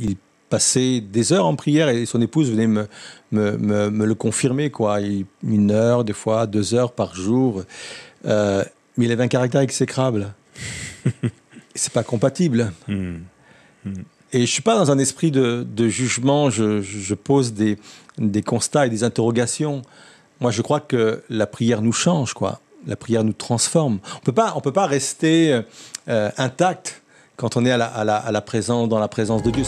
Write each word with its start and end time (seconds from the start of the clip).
il 0.00 0.16
passait 0.50 1.00
des 1.00 1.32
heures 1.32 1.46
en 1.46 1.54
prière 1.54 1.88
et 1.88 2.04
son 2.04 2.20
épouse 2.20 2.50
venait 2.50 2.66
me, 2.66 2.88
me, 3.30 3.56
me, 3.90 4.04
le 4.04 4.14
confirmer, 4.14 4.70
quoi. 4.70 4.98
une 5.42 5.70
heure, 5.70 6.04
des 6.04 6.12
fois, 6.12 6.46
deux 6.46 6.74
heures 6.74 6.92
par 6.92 7.14
jour. 7.14 7.62
Euh, 8.26 8.64
mais 8.96 9.06
il 9.06 9.12
avait 9.12 9.22
un 9.22 9.28
caractère 9.28 9.62
exécrable. 9.62 10.34
c'est 11.74 11.92
pas 11.92 12.02
compatible. 12.02 12.72
Hmm. 12.88 13.18
Hmm. 13.84 14.02
Et 14.32 14.40
je 14.40 14.50
suis 14.50 14.62
pas 14.62 14.76
dans 14.76 14.90
un 14.90 14.98
esprit 14.98 15.30
de, 15.30 15.66
de 15.68 15.88
jugement, 15.88 16.50
je, 16.50 16.82
je, 16.82 17.14
pose 17.14 17.52
des, 17.52 17.78
des 18.18 18.42
constats 18.42 18.86
et 18.86 18.90
des 18.90 19.02
interrogations. 19.02 19.82
Moi, 20.40 20.50
je 20.50 20.62
crois 20.62 20.80
que 20.80 21.22
la 21.30 21.46
prière 21.46 21.82
nous 21.82 21.92
change, 21.92 22.34
quoi. 22.34 22.60
La 22.86 22.96
prière 22.96 23.24
nous 23.24 23.32
transforme. 23.32 23.98
On 24.16 24.20
peut 24.20 24.32
pas, 24.32 24.52
on 24.56 24.60
peut 24.60 24.72
pas 24.72 24.86
rester 24.86 25.62
euh, 26.08 26.30
intact 26.38 26.99
quand 27.40 27.56
on 27.56 27.64
est 27.64 27.70
à 27.70 27.78
la, 27.78 27.86
à 27.86 28.04
la, 28.04 28.16
à 28.16 28.32
la 28.32 28.42
présence, 28.42 28.86
dans 28.90 28.98
la 28.98 29.08
présence 29.08 29.42
de 29.42 29.50
Dieu. 29.50 29.64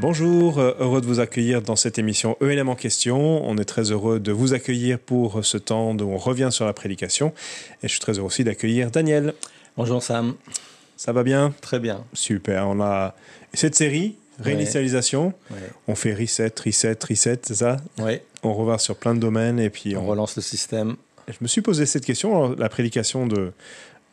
Bonjour, 0.00 0.58
euh, 0.58 0.74
heureux 0.80 1.02
de 1.02 1.06
vous 1.06 1.20
accueillir 1.20 1.60
dans 1.60 1.76
cette 1.76 1.98
émission 1.98 2.38
ELM 2.40 2.70
en 2.70 2.74
question. 2.74 3.46
On 3.46 3.58
est 3.58 3.66
très 3.66 3.90
heureux 3.90 4.18
de 4.18 4.32
vous 4.32 4.54
accueillir 4.54 4.98
pour 4.98 5.44
ce 5.44 5.58
temps 5.58 5.94
où 5.94 6.02
on 6.04 6.16
revient 6.16 6.48
sur 6.50 6.64
la 6.64 6.72
prédication. 6.72 7.34
Et 7.82 7.88
je 7.88 7.88
suis 7.88 8.00
très 8.00 8.16
heureux 8.16 8.28
aussi 8.28 8.44
d'accueillir 8.44 8.90
Daniel. 8.90 9.34
Bonjour 9.76 10.02
Sam. 10.02 10.34
Ça 10.96 11.12
va 11.12 11.22
bien? 11.22 11.52
Très 11.60 11.80
bien. 11.80 12.04
Super. 12.14 12.66
On 12.66 12.80
a 12.80 13.14
cette 13.52 13.74
série, 13.74 14.16
réinitialisation. 14.40 15.34
On 15.86 15.94
fait 15.94 16.14
reset, 16.14 16.54
reset, 16.64 16.96
reset, 17.06 17.40
c'est 17.42 17.56
ça? 17.56 17.76
Oui. 17.98 18.20
On 18.42 18.54
revient 18.54 18.80
sur 18.80 18.96
plein 18.96 19.14
de 19.14 19.20
domaines 19.20 19.60
et 19.60 19.68
puis 19.68 19.96
on, 19.98 20.06
relance 20.06 20.34
le 20.34 20.42
système. 20.42 20.96
Je 21.28 21.36
me 21.40 21.46
suis 21.46 21.62
posé 21.62 21.86
cette 21.86 22.04
question, 22.04 22.54
la 22.56 22.68
prédication 22.68 23.26
de, 23.26 23.52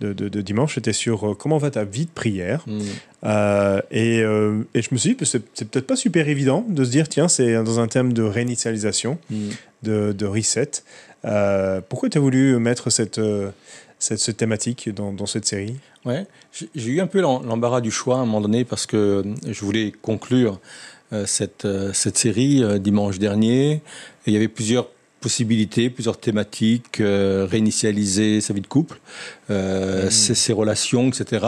de, 0.02 0.42
dimanche 0.42 0.78
était 0.78 0.94
sur 0.94 1.32
euh, 1.32 1.36
comment 1.36 1.58
va 1.58 1.72
ta 1.72 1.84
vie 1.84 2.06
de 2.06 2.12
prière. 2.12 2.64
Mm. 2.68 2.80
Euh, 3.26 3.82
et, 3.92 4.22
euh, 4.22 4.64
et, 4.74 4.82
je 4.82 4.90
me 4.92 4.98
suis 4.98 5.16
dit, 5.16 5.26
c'est, 5.26 5.44
c'est 5.54 5.70
peut-être 5.70 5.88
pas 5.88 5.96
super 5.96 6.28
évident 6.30 6.66
de 6.68 6.84
se 6.84 6.90
dire, 6.90 7.10
tiens, 7.10 7.28
c'est 7.28 7.54
dans 7.64 7.80
un 7.80 7.88
thème 7.88 8.14
de 8.14 8.24
réinitialisation, 8.24 9.18
mm. 9.30 9.50
de, 9.84 10.14
de, 10.14 10.26
reset. 10.26 10.84
pourquoi 11.90 12.10
tu 12.10 12.18
as 12.18 12.22
voulu 12.22 12.58
mettre 12.60 12.90
cette, 12.90 13.20
cette, 14.00 14.20
cette 14.20 14.38
thématique 14.38 14.90
dans, 14.94 15.12
dans, 15.12 15.26
cette 15.26 15.46
série? 15.46 15.76
Ouais, 16.06 16.26
j'ai 16.76 16.92
eu 16.92 17.02
un 17.02 17.08
peu 17.08 17.20
l'embarras 17.20 17.82
du 17.82 17.92
choix 17.92 18.18
à 18.18 18.20
un 18.20 18.26
moment 18.26 18.42
donné 18.42 18.64
parce 18.64 18.86
que 18.86 19.24
je 19.46 19.66
voulais 19.66 19.92
conclure 20.02 20.60
cette, 21.26 21.68
cette 21.94 22.18
série 22.18 22.64
dimanche 22.80 23.20
dernier. 23.20 23.72
Et 23.72 23.82
il 24.28 24.34
y 24.34 24.38
avait 24.38 24.48
plusieurs 24.48 24.88
possibilités, 25.20 25.90
plusieurs 25.90 26.18
thématiques, 26.18 27.02
euh, 27.02 27.48
réinitialiser 27.50 28.42
sa 28.42 28.54
vie 28.54 28.62
de 28.62 28.68
couple, 28.68 29.00
euh, 29.50 30.08
mmh. 30.08 30.12
ses, 30.12 30.54
relations, 30.54 31.10
etc. 31.10 31.46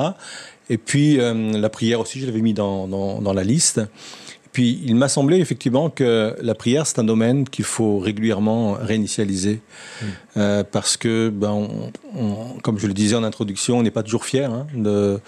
Et 0.69 0.77
puis 0.77 1.19
euh, 1.19 1.33
la 1.57 1.69
prière 1.69 1.99
aussi, 1.99 2.19
je 2.19 2.25
l'avais 2.25 2.41
mis 2.41 2.53
dans, 2.53 2.87
dans, 2.87 3.33
la 3.33 3.43
liste. 3.43 3.79
Et 3.79 4.49
puis 4.51 4.81
il 4.85 4.95
m'a 4.95 5.07
semblé 5.07 5.37
effectivement 5.37 5.89
que 5.89 6.35
la 6.41 6.55
prière, 6.55 6.85
c'est 6.85 6.99
un 6.99 7.03
domaine 7.03 7.47
qu'il 7.47 7.65
faut 7.65 7.99
régulièrement 7.99 8.73
réinitialiser. 8.73 9.61
Mmh. 9.61 10.05
Euh, 10.37 10.63
parce 10.69 10.97
que, 10.97 11.29
ben, 11.29 11.67
comme 12.63 12.77
je 12.77 12.87
le 12.87 12.93
disais 12.93 13.15
en 13.15 13.23
introduction, 13.23 13.79
on 13.79 13.83
n'est 13.83 13.91
pas 13.91 14.03
toujours 14.03 14.25
fier 14.25 14.51
hein, 14.51 14.67
de 14.75 15.19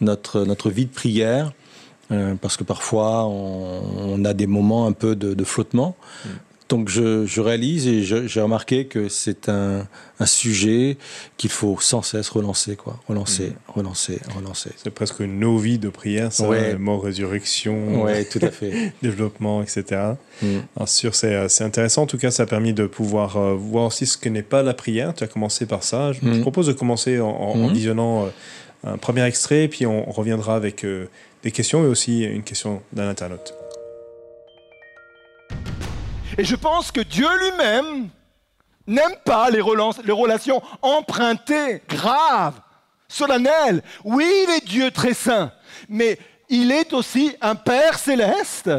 notre, 0.00 0.44
notre 0.44 0.70
vie 0.70 0.86
de 0.86 0.92
prière. 0.92 1.52
parce 2.40 2.56
que 2.56 2.62
parfois 2.62 3.26
on, 3.26 4.24
a 4.24 4.32
des 4.32 4.46
moments 4.46 4.86
un 4.86 4.92
peu 4.92 5.16
de, 5.16 5.44
flottement. 5.44 5.96
Mmh. 6.24 6.28
Donc 6.68 6.88
je, 6.88 7.40
réalise 7.40 7.86
et 7.86 8.02
j'ai 8.02 8.40
remarqué 8.40 8.86
que 8.86 9.08
c'est 9.08 9.48
un, 9.48 9.86
sujet 10.24 10.96
qu'il 11.36 11.50
faut 11.50 11.78
sans 11.78 12.02
cesse 12.02 12.28
relancer, 12.28 12.74
quoi. 12.74 12.98
Relancer, 13.06 13.50
mm. 13.50 13.72
relancer, 13.72 14.20
relancer. 14.34 14.70
C'est 14.76 14.90
presque 14.90 15.20
une 15.20 15.38
no-vie 15.38 15.78
de 15.78 15.90
prière, 15.90 16.32
ça. 16.32 16.48
Mort, 16.78 17.04
résurrection. 17.04 18.06
tout 18.32 18.40
à 18.42 18.50
fait. 18.50 18.92
développement, 19.02 19.62
etc. 19.62 19.84
Mm. 20.42 20.46
Bien 20.76 20.86
sûr, 20.86 21.12
euh, 21.22 21.48
c'est 21.48 21.64
intéressant. 21.64 22.02
En 22.02 22.06
tout 22.06 22.18
cas, 22.18 22.32
ça 22.32 22.42
a 22.42 22.46
permis 22.46 22.72
de 22.72 22.86
pouvoir 22.86 23.36
euh, 23.36 23.54
voir 23.54 23.86
aussi 23.86 24.06
ce 24.06 24.16
que 24.18 24.28
n'est 24.28 24.42
pas 24.42 24.62
la 24.62 24.74
prière. 24.74 25.14
Tu 25.14 25.22
as 25.22 25.28
commencé 25.28 25.66
par 25.66 25.84
ça. 25.84 26.12
Je, 26.12 26.20
mm. 26.26 26.40
propose 26.40 26.66
de 26.66 26.72
commencer 26.72 27.20
en, 27.20 27.68
visionnant 27.68 28.24
euh, 28.24 28.28
un 28.84 28.96
premier 28.98 29.24
extrait, 29.24 29.68
puis 29.68 29.86
on, 29.86 30.10
reviendra 30.10 30.56
avec 30.56 30.84
des 31.42 31.50
questions 31.50 31.84
et 31.84 31.86
aussi 31.86 32.24
une 32.24 32.42
question 32.42 32.82
d'un 32.92 33.08
internaute. 33.08 33.54
Et 36.38 36.44
je 36.44 36.54
pense 36.54 36.92
que 36.92 37.00
Dieu 37.00 37.28
lui-même 37.38 38.10
n'aime 38.86 39.16
pas 39.24 39.48
les, 39.48 39.60
relations 39.60 40.62
empruntées, 40.82 41.82
graves, 41.88 42.60
solennelles. 43.08 43.82
Oui, 44.04 44.30
il 44.44 44.50
est 44.50 44.66
Dieu 44.66 44.90
très 44.90 45.14
saint, 45.14 45.52
mais 45.88 46.18
il 46.48 46.70
est 46.70 46.92
aussi 46.92 47.34
un 47.40 47.54
Père 47.54 47.98
céleste 47.98 48.70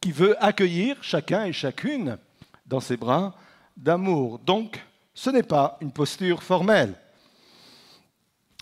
qui 0.00 0.12
veut 0.12 0.34
accueillir 0.42 0.96
chacun 1.02 1.44
et 1.44 1.52
chacune 1.52 2.16
dans 2.66 2.80
ses 2.80 2.96
bras 2.96 3.34
d'amour. 3.76 4.38
Donc, 4.38 4.82
ce 5.14 5.28
n'est 5.28 5.42
pas 5.42 5.76
une 5.82 5.92
posture 5.92 6.42
formelle. 6.42 6.94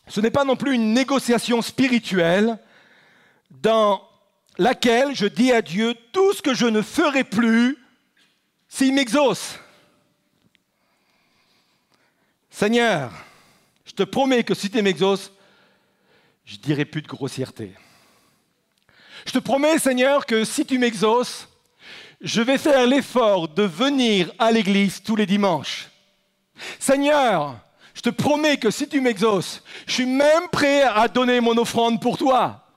Ce 0.08 0.20
n'est 0.20 0.32
pas 0.32 0.44
non 0.44 0.56
plus 0.56 0.74
une 0.74 0.92
négociation 0.92 1.62
spirituelle 1.62 2.58
dans 3.50 4.02
laquelle 4.58 5.14
je 5.14 5.26
dis 5.26 5.52
à 5.52 5.62
Dieu 5.62 5.94
tout 6.12 6.32
ce 6.32 6.42
que 6.42 6.54
je 6.54 6.66
ne 6.66 6.82
ferai 6.82 7.22
plus 7.22 7.79
s'il 8.70 8.94
m'exauce, 8.94 9.58
Seigneur, 12.48 13.12
je 13.84 13.92
te 13.92 14.04
promets 14.04 14.44
que 14.44 14.54
si 14.54 14.70
tu 14.70 14.80
m'exauces, 14.80 15.32
je 16.46 16.56
dirai 16.56 16.84
plus 16.84 17.02
de 17.02 17.08
grossièreté. 17.08 17.72
Je 19.26 19.32
te 19.32 19.38
promets, 19.38 19.78
Seigneur, 19.78 20.24
que 20.24 20.44
si 20.44 20.64
tu 20.64 20.78
m'exauces, 20.78 21.48
je 22.20 22.40
vais 22.40 22.58
faire 22.58 22.86
l'effort 22.86 23.48
de 23.48 23.64
venir 23.64 24.32
à 24.38 24.50
l'église 24.52 25.02
tous 25.02 25.16
les 25.16 25.26
dimanches. 25.26 25.88
Seigneur, 26.78 27.58
je 27.94 28.02
te 28.02 28.10
promets 28.10 28.56
que 28.56 28.70
si 28.70 28.88
tu 28.88 29.00
m'exauces, 29.00 29.62
je 29.86 29.94
suis 29.94 30.06
même 30.06 30.48
prêt 30.52 30.82
à 30.82 31.08
donner 31.08 31.40
mon 31.40 31.56
offrande 31.58 32.00
pour 32.00 32.16
toi. 32.16 32.69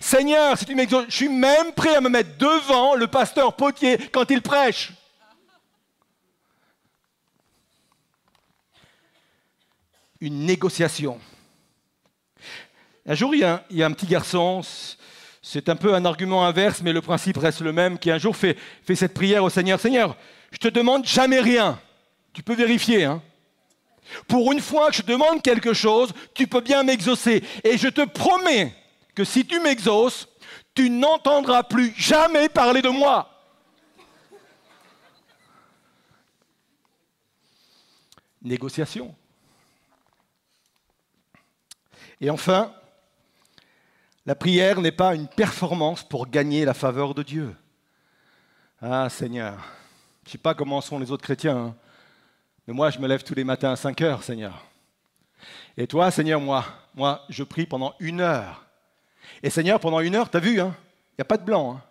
Seigneur, 0.00 0.56
si 0.58 0.64
tu 0.64 0.74
je 0.74 1.14
suis 1.14 1.28
même 1.28 1.72
prêt 1.72 1.94
à 1.94 2.00
me 2.00 2.08
mettre 2.08 2.38
devant 2.38 2.94
le 2.94 3.06
pasteur 3.06 3.54
Potier 3.54 3.98
quand 4.10 4.30
il 4.30 4.40
prêche. 4.40 4.92
Une 10.22 10.46
négociation. 10.46 11.20
Un 13.06 13.14
jour, 13.14 13.34
il 13.34 13.40
y, 13.40 13.82
a 13.82 13.86
un, 13.86 13.92
petit 13.92 14.06
garçon, 14.06 14.62
c'est 15.42 15.68
un 15.68 15.76
peu 15.76 15.94
un 15.94 16.04
argument 16.04 16.46
inverse, 16.46 16.80
mais 16.82 16.92
le 16.92 17.00
principe 17.02 17.36
reste 17.36 17.60
le 17.60 17.72
même, 17.72 17.98
qui 17.98 18.10
un 18.10 18.18
jour 18.18 18.36
fait, 18.36 18.56
fait 18.84 18.94
cette 18.94 19.14
prière 19.14 19.44
au 19.44 19.50
Seigneur. 19.50 19.80
Seigneur, 19.80 20.16
je 20.50 20.58
te 20.58 20.68
demande 20.68 21.06
jamais 21.06 21.40
rien. 21.40 21.78
Tu 22.32 22.42
peux 22.42 22.54
vérifier, 22.54 23.04
hein. 23.04 23.22
Pour 24.26 24.50
une 24.50 24.60
fois 24.60 24.88
que 24.90 24.96
je 24.96 25.02
demande 25.02 25.42
quelque 25.42 25.72
chose, 25.72 26.12
tu 26.34 26.46
peux 26.46 26.60
bien 26.60 26.82
m'exaucer. 26.82 27.44
Et 27.64 27.78
je 27.78 27.88
te 27.88 28.04
promets 28.04 28.74
que 29.14 29.24
si 29.24 29.46
tu 29.46 29.60
m'exauces, 29.60 30.28
tu 30.74 30.90
n'entendras 30.90 31.62
plus 31.62 31.92
jamais 31.96 32.48
parler 32.48 32.82
de 32.82 32.88
moi. 32.88 33.28
Négociation. 38.42 39.14
Et 42.20 42.30
enfin, 42.30 42.72
la 44.26 44.34
prière 44.34 44.80
n'est 44.80 44.92
pas 44.92 45.14
une 45.14 45.28
performance 45.28 46.02
pour 46.02 46.28
gagner 46.28 46.64
la 46.64 46.74
faveur 46.74 47.14
de 47.14 47.22
Dieu. 47.22 47.56
Ah 48.80 49.08
Seigneur, 49.10 49.58
je 50.24 50.28
ne 50.28 50.32
sais 50.32 50.38
pas 50.38 50.54
comment 50.54 50.80
sont 50.80 50.98
les 50.98 51.10
autres 51.10 51.22
chrétiens, 51.22 51.56
hein, 51.56 51.76
mais 52.66 52.72
moi 52.72 52.90
je 52.90 52.98
me 52.98 53.06
lève 53.06 53.22
tous 53.22 53.34
les 53.34 53.44
matins 53.44 53.72
à 53.72 53.76
5 53.76 54.00
heures, 54.02 54.22
Seigneur. 54.22 54.64
Et 55.76 55.86
toi, 55.86 56.10
Seigneur, 56.10 56.40
moi, 56.40 56.64
moi, 56.94 57.24
je 57.28 57.42
prie 57.42 57.66
pendant 57.66 57.94
une 58.00 58.20
heure. 58.20 58.69
Et 59.42 59.50
Seigneur, 59.50 59.80
pendant 59.80 60.00
une 60.00 60.14
heure, 60.14 60.30
tu 60.30 60.36
as 60.36 60.40
vu, 60.40 60.54
il 60.54 60.60
hein, 60.60 60.74
n'y 61.18 61.22
a 61.22 61.24
pas 61.24 61.36
de 61.36 61.44
blanc. 61.44 61.76
Hein. 61.76 61.82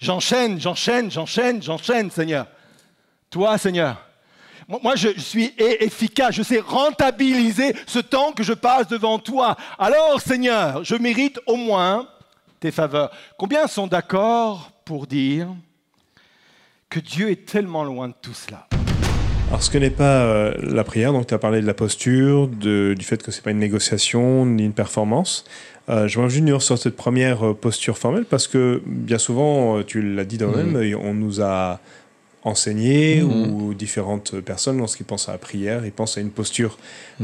J'enchaîne, 0.00 0.60
j'enchaîne, 0.60 1.10
j'enchaîne, 1.10 1.62
j'enchaîne, 1.62 2.10
Seigneur. 2.10 2.46
Toi, 3.30 3.58
Seigneur, 3.58 4.08
moi, 4.68 4.96
je 4.96 5.18
suis 5.18 5.54
efficace, 5.58 6.34
je 6.34 6.42
sais 6.42 6.60
rentabiliser 6.60 7.74
ce 7.86 7.98
temps 8.00 8.32
que 8.32 8.42
je 8.42 8.52
passe 8.52 8.86
devant 8.88 9.18
toi. 9.18 9.56
Alors, 9.78 10.20
Seigneur, 10.20 10.84
je 10.84 10.94
mérite 10.94 11.40
au 11.46 11.56
moins 11.56 12.06
tes 12.60 12.70
faveurs. 12.70 13.10
Combien 13.38 13.66
sont 13.66 13.86
d'accord 13.86 14.72
pour 14.84 15.06
dire 15.06 15.48
que 16.90 17.00
Dieu 17.00 17.30
est 17.30 17.46
tellement 17.46 17.82
loin 17.82 18.08
de 18.08 18.14
tout 18.20 18.34
cela? 18.34 18.66
Alors, 19.48 19.62
ce 19.62 19.70
que 19.70 19.78
n'est 19.78 19.88
pas 19.88 20.24
euh, 20.24 20.54
la 20.60 20.84
prière, 20.84 21.14
donc 21.14 21.26
tu 21.26 21.32
as 21.32 21.38
parlé 21.38 21.62
de 21.62 21.66
la 21.66 21.72
posture, 21.72 22.48
du 22.48 22.94
fait 23.00 23.22
que 23.22 23.30
ce 23.30 23.38
n'est 23.38 23.42
pas 23.42 23.50
une 23.52 23.58
négociation 23.58 24.44
ni 24.44 24.66
une 24.66 24.74
performance. 24.74 25.46
Euh, 25.88 26.06
je 26.06 26.28
juste 26.28 26.60
sur 26.60 26.76
cette 26.76 26.96
première 26.96 27.46
euh, 27.46 27.54
posture 27.54 27.96
formelle 27.96 28.26
parce 28.26 28.46
que 28.46 28.82
bien 28.84 29.18
souvent, 29.18 29.78
euh, 29.78 29.84
tu 29.84 30.02
l'as 30.02 30.24
dit 30.24 30.36
dans 30.36 30.50
même, 30.50 30.72
mm. 30.72 30.96
on 30.96 31.14
nous 31.14 31.40
a 31.40 31.80
enseigné 32.44 33.22
ou 33.22 33.74
différentes 33.74 34.40
personnes, 34.40 34.78
lorsqu'ils 34.78 35.04
pensent 35.04 35.28
à 35.28 35.32
la 35.32 35.38
prière, 35.38 35.84
ils 35.84 35.92
pensent 35.92 36.16
à 36.16 36.20
une 36.20 36.30
posture 36.30 36.78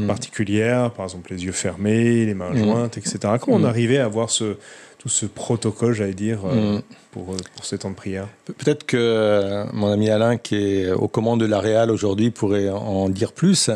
particulière, 0.07 0.91
par 0.91 1.05
exemple 1.05 1.31
les 1.31 1.45
yeux 1.45 1.53
fermés, 1.53 2.25
les 2.25 2.33
mains 2.33 2.53
jointes, 2.53 2.97
etc. 2.97 3.19
Comment 3.39 3.57
on 3.57 3.63
arrivait 3.63 3.97
à 3.97 4.05
avoir 4.05 4.29
ce, 4.29 4.57
tout 5.05 5.09
ce 5.09 5.27
protocole, 5.27 5.93
j'allais 5.93 6.15
dire, 6.15 6.39
euh, 6.45 6.79
pour, 7.11 7.33
euh, 7.33 7.37
pour, 7.55 7.63
ces 7.63 7.77
temps 7.77 7.91
de 7.91 7.95
prière 7.95 8.27
Peut-être 8.45 8.87
que 8.87 8.97
euh, 8.97 9.65
mon 9.71 9.91
ami 9.91 10.09
Alain, 10.09 10.37
qui 10.37 10.55
est 10.55 10.91
aux 10.93 11.07
commandes 11.07 11.39
de 11.39 11.45
la 11.45 11.59
Réal 11.59 11.91
aujourd'hui, 11.91 12.31
pourrait 12.31 12.69
en 12.69 13.07
dire 13.09 13.31
plus. 13.31 13.69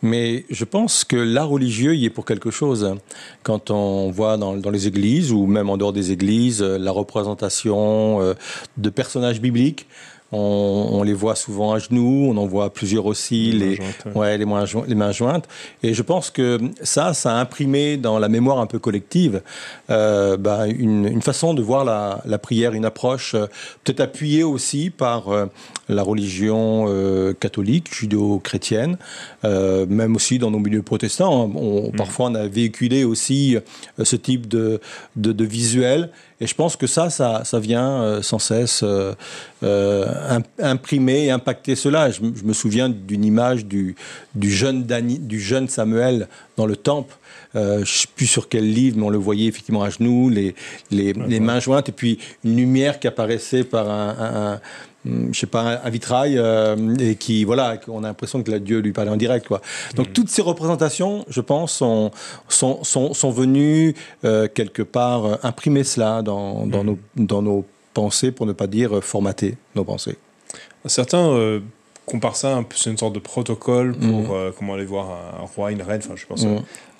Mais 0.00 0.46
je 0.48 0.64
pense 0.64 1.04
que 1.04 1.16
l'art 1.16 1.50
religieux 1.50 1.94
y 1.94 2.06
est 2.06 2.10
pour 2.10 2.24
quelque 2.24 2.50
chose. 2.50 2.96
Quand 3.42 3.70
on 3.70 4.10
voit 4.10 4.38
dans, 4.38 4.56
dans, 4.56 4.70
les 4.70 4.86
églises 4.86 5.30
ou 5.30 5.44
même 5.44 5.68
en 5.68 5.76
dehors 5.76 5.92
des 5.92 6.10
églises 6.10 6.62
la 6.62 6.90
représentation 6.90 8.34
de 8.78 8.90
personnages 8.90 9.42
bibliques, 9.42 9.86
on, 10.32 11.02
les 11.02 11.14
voit 11.14 11.36
souvent 11.36 11.72
à 11.72 11.78
genoux, 11.78 12.28
on 12.30 12.36
en 12.36 12.46
voit 12.46 12.72
plusieurs 12.72 13.06
aussi, 13.06 13.52
les, 13.52 13.78
ouais. 14.14 14.38
les, 14.38 14.46
mains, 14.46 14.64
les 14.86 14.94
mains 14.94 15.12
jointes. 15.12 15.46
Et 15.82 15.94
je 15.94 16.02
pense 16.02 16.30
que 16.30 16.58
ça, 16.82 17.12
ça 17.14 17.36
a 17.36 17.40
imprimé 17.40 17.96
dans 17.96 18.18
la 18.18 18.28
mémoire 18.28 18.58
un 18.58 18.66
peu 18.66 18.78
collective 18.78 19.42
euh, 19.90 20.36
bah, 20.36 20.66
une, 20.66 21.20
façon 21.22 21.54
de 21.54 21.62
voir 21.62 21.84
la, 21.84 22.38
prière, 22.38 22.72
une 22.72 22.84
approche 22.84 23.34
euh, 23.34 23.46
peut-être 23.84 24.00
appuyée 24.00 24.42
aussi 24.42 24.90
par 24.90 25.28
euh, 25.28 25.46
la 25.88 26.02
religion 26.02 26.86
catholique, 27.38 27.94
judéo-chrétienne, 27.94 28.96
même 29.44 30.16
aussi 30.16 30.38
dans 30.38 30.50
nos 30.50 30.58
milieux 30.58 30.82
protestants. 30.82 31.50
On, 31.54 31.88
mm. 31.88 31.96
Parfois, 31.96 32.26
on 32.30 32.34
a 32.34 32.46
véhiculé 32.46 33.04
aussi 33.04 33.56
ce 34.02 34.16
type 34.16 34.48
de, 34.48 34.80
de, 35.16 35.32
de 35.32 35.44
visuel 35.44 36.10
et 36.42 36.46
je 36.48 36.56
pense 36.56 36.74
que 36.74 36.88
ça, 36.88 37.08
ça, 37.08 37.42
ça 37.44 37.60
vient 37.60 38.02
euh, 38.02 38.20
sans 38.20 38.40
cesse 38.40 38.80
euh, 38.82 39.14
euh, 39.62 40.40
imprimer 40.58 41.26
et 41.26 41.30
impacter 41.30 41.76
cela. 41.76 42.10
Je, 42.10 42.20
me 42.20 42.52
souviens 42.52 42.88
d'une 42.88 43.24
image 43.24 43.64
du, 43.64 43.94
du, 44.34 44.50
jeune 44.50 44.82
du 44.82 45.40
jeune 45.40 45.68
Samuel 45.68 46.26
dans 46.56 46.66
le 46.66 46.74
temple. 46.74 47.14
je 47.54 47.78
ne 47.78 47.84
sais 47.84 48.08
plus 48.16 48.26
sur 48.26 48.48
quel 48.48 48.68
livre, 48.68 48.96
mais 48.98 49.04
on 49.04 49.10
le 49.10 49.18
voyait 49.18 49.46
effectivement 49.46 49.84
à 49.84 49.90
genoux, 49.90 50.30
les, 50.30 50.56
les, 50.90 51.12
les 51.12 51.38
mains 51.38 51.60
jointes, 51.60 51.90
et 51.90 51.92
puis 51.92 52.18
une 52.44 52.56
lumière 52.56 52.98
qui 52.98 53.06
apparaissait 53.06 53.62
par 53.62 53.88
un 53.88 54.60
je 55.04 55.38
sais 55.38 55.46
pas, 55.46 55.80
un 55.84 55.90
vitrail, 55.90 56.38
euh, 56.38 56.94
et 56.98 57.16
qui, 57.16 57.44
voilà, 57.44 57.78
on 57.88 58.04
a 58.04 58.08
l'impression 58.08 58.42
que 58.42 58.50
la 58.50 58.58
Dieu 58.58 58.78
lui 58.78 58.92
parlait 58.92 59.10
en 59.10 59.16
direct, 59.16 59.48
quoi. 59.48 59.60
Donc 59.94 60.10
mm. 60.10 60.12
toutes 60.12 60.28
ces 60.28 60.42
représentations, 60.42 61.24
je 61.28 61.40
pense, 61.40 61.72
sont, 61.72 62.10
sont, 62.48 62.84
sont, 62.84 63.12
sont 63.12 63.30
venues 63.30 63.94
euh, 64.24 64.48
quelque 64.52 64.82
part 64.82 65.24
euh, 65.24 65.36
imprimer 65.42 65.84
cela 65.84 66.22
dans, 66.22 66.66
dans, 66.66 66.84
mm. 66.84 66.86
nos, 66.86 66.98
dans 67.16 67.42
nos 67.42 67.64
pensées, 67.94 68.30
pour 68.30 68.46
ne 68.46 68.52
pas 68.52 68.66
dire 68.66 69.02
formater 69.02 69.56
nos 69.74 69.84
pensées. 69.84 70.16
Certains 70.86 71.60
comparent 72.06 72.36
ça, 72.36 72.64
c'est 72.74 72.90
une 72.90 72.98
sorte 72.98 73.14
de 73.14 73.20
protocole 73.20 73.94
pour 73.94 74.34
mm. 74.34 74.52
comment 74.58 74.74
aller 74.74 74.84
voir 74.84 75.10
un, 75.40 75.46
roi, 75.54 75.72
une 75.72 75.82
reine, 75.82 76.00
enfin 76.04 76.14
je 76.16 76.26
pense 76.26 76.44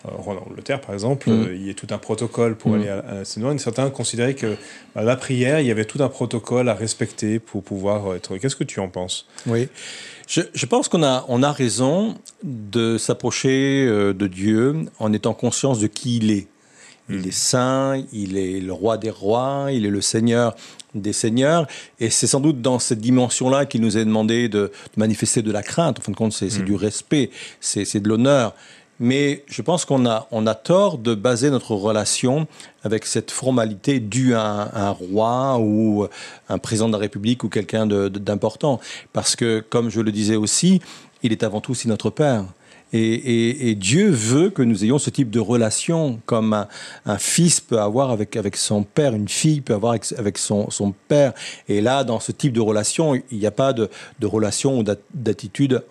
en 0.05 0.37
Angleterre, 0.37 0.81
par 0.81 0.95
exemple, 0.95 1.31
mm. 1.31 1.33
euh, 1.33 1.55
il 1.55 1.67
y 1.67 1.71
a 1.71 1.75
tout 1.75 1.87
un 1.91 1.99
protocole 1.99 2.57
pour 2.57 2.73
mm. 2.73 2.75
aller 2.75 2.89
à, 2.89 3.15
la 3.15 3.25
Cénoine. 3.25 3.59
Certains 3.59 3.91
considéraient 3.91 4.35
que 4.35 4.57
la 4.95 5.17
prière, 5.17 5.61
il 5.61 5.67
y 5.67 5.71
avait 5.71 5.85
tout 5.85 6.03
un 6.03 6.09
protocole 6.09 6.69
à 6.69 6.75
respecter 6.75 7.39
pour 7.39 7.63
pouvoir 7.63 8.15
être. 8.15 8.37
Qu'est-ce 8.37 8.57
que 8.57 8.65
tu 8.65 8.81
en 8.81 8.89
penses? 8.89 9.27
Oui. 9.47 9.69
Je, 10.27 10.67
pense 10.67 10.89
qu'on 10.89 11.03
a, 11.03 11.25
on 11.29 11.43
a 11.43 11.53
raison 11.53 12.17
de 12.43 12.97
s'approcher 12.97 13.87
euh, 13.87 14.15
de 14.15 14.27
Dieu 14.27 14.87
en 14.99 15.13
étant 15.13 15.35
conscience 15.35 15.79
de 15.79 15.87
qui 15.87 16.17
il 16.17 16.31
est. 16.31 16.47
Il 17.09 17.19
mm. 17.19 17.29
est 17.29 17.33
saint, 17.33 18.05
il 18.13 18.37
est 18.37 18.61
le 18.61 18.73
roi 18.73 18.97
des 18.97 19.11
rois, 19.11 19.67
il 19.71 19.85
est 19.85 19.91
le 19.91 20.01
seigneur 20.01 20.57
des 20.95 21.13
seigneurs. 21.13 21.67
Et 22.01 22.11
c'est 22.11 22.27
sans 22.27 22.41
doute 22.41 22.61
dans 22.61 22.79
cette 22.79 23.01
dimension-là 23.01 23.67
qu'il 23.67 23.81
nous 23.81 23.97
est 23.97 24.05
demandé 24.05 24.49
de, 24.49 24.73
manifester 24.97 25.43
de 25.43 25.53
la 25.53 25.63
crainte. 25.63 25.99
En 25.99 26.03
fin 26.03 26.13
de 26.13 26.17
compte, 26.17 26.33
c'est 26.33 26.65
du 26.65 26.75
respect, 26.75 27.31
c'est 27.61 28.01
de 28.01 28.09
l'honneur. 28.09 28.55
Mais 29.05 29.43
je 29.49 29.63
pense 29.63 29.85
qu'on 29.85 30.07
a, 30.07 30.29
on 30.31 30.47
a 30.47 30.55
tort 30.55 30.97
de 30.97 31.17
baser 31.17 31.51
notre 31.51 31.75
relation 31.75 32.47
avec 32.85 33.05
cette 33.05 33.33
formalité 33.33 33.99
due 33.99 34.35
à 34.37 34.71
un, 34.73 34.91
roi 34.91 35.59
ou 35.59 36.07
un 36.49 36.59
président 36.59 36.87
de 36.87 36.93
la 36.93 37.01
République 37.01 37.43
ou 37.43 37.49
quelqu'un 37.49 37.85
d'important. 37.85 38.79
Parce 39.13 39.35
que, 39.35 39.59
comme 39.59 39.91
je 39.91 40.01
le 40.01 40.13
disais 40.13 40.37
aussi, 40.37 40.81
il 41.25 41.33
est 41.33 41.43
avant 41.43 41.61
tout 41.61 41.73
aussi 41.73 41.89
notre 41.89 42.11
Père. 42.11 42.45
Et, 42.93 43.75
Dieu 43.75 44.11
veut 44.11 44.51
que 44.51 44.63
nous 44.63 44.85
ayons 44.85 44.99
ce 44.99 45.11
type 45.11 45.31
de 45.31 45.41
relation, 45.41 46.21
comme 46.27 46.67
un, 47.07 47.19
fils 47.19 47.61
peut 47.61 47.81
avoir 47.81 48.11
avec, 48.11 48.37
avec 48.37 48.57
son 48.57 48.83
père, 48.83 49.15
une 49.15 49.29
fille 49.29 49.61
peut 49.61 49.75
avoir 49.75 49.97
avec, 50.19 50.39
son, 50.39 50.71
son, 50.71 50.93
père. 51.09 51.33
Et 51.69 51.81
là, 51.81 52.05
dans 52.05 52.21
ce 52.21 52.33
type 52.33 52.53
de 52.53 52.61
relation, 52.61 53.15
il 53.15 53.39
n'y 53.39 53.47
a 53.47 53.51
pas 53.51 53.73
de, 53.73 53.89
de 54.21 54.27
relation 54.27 54.79
ou 54.79 54.85
d'attitude 55.15 55.83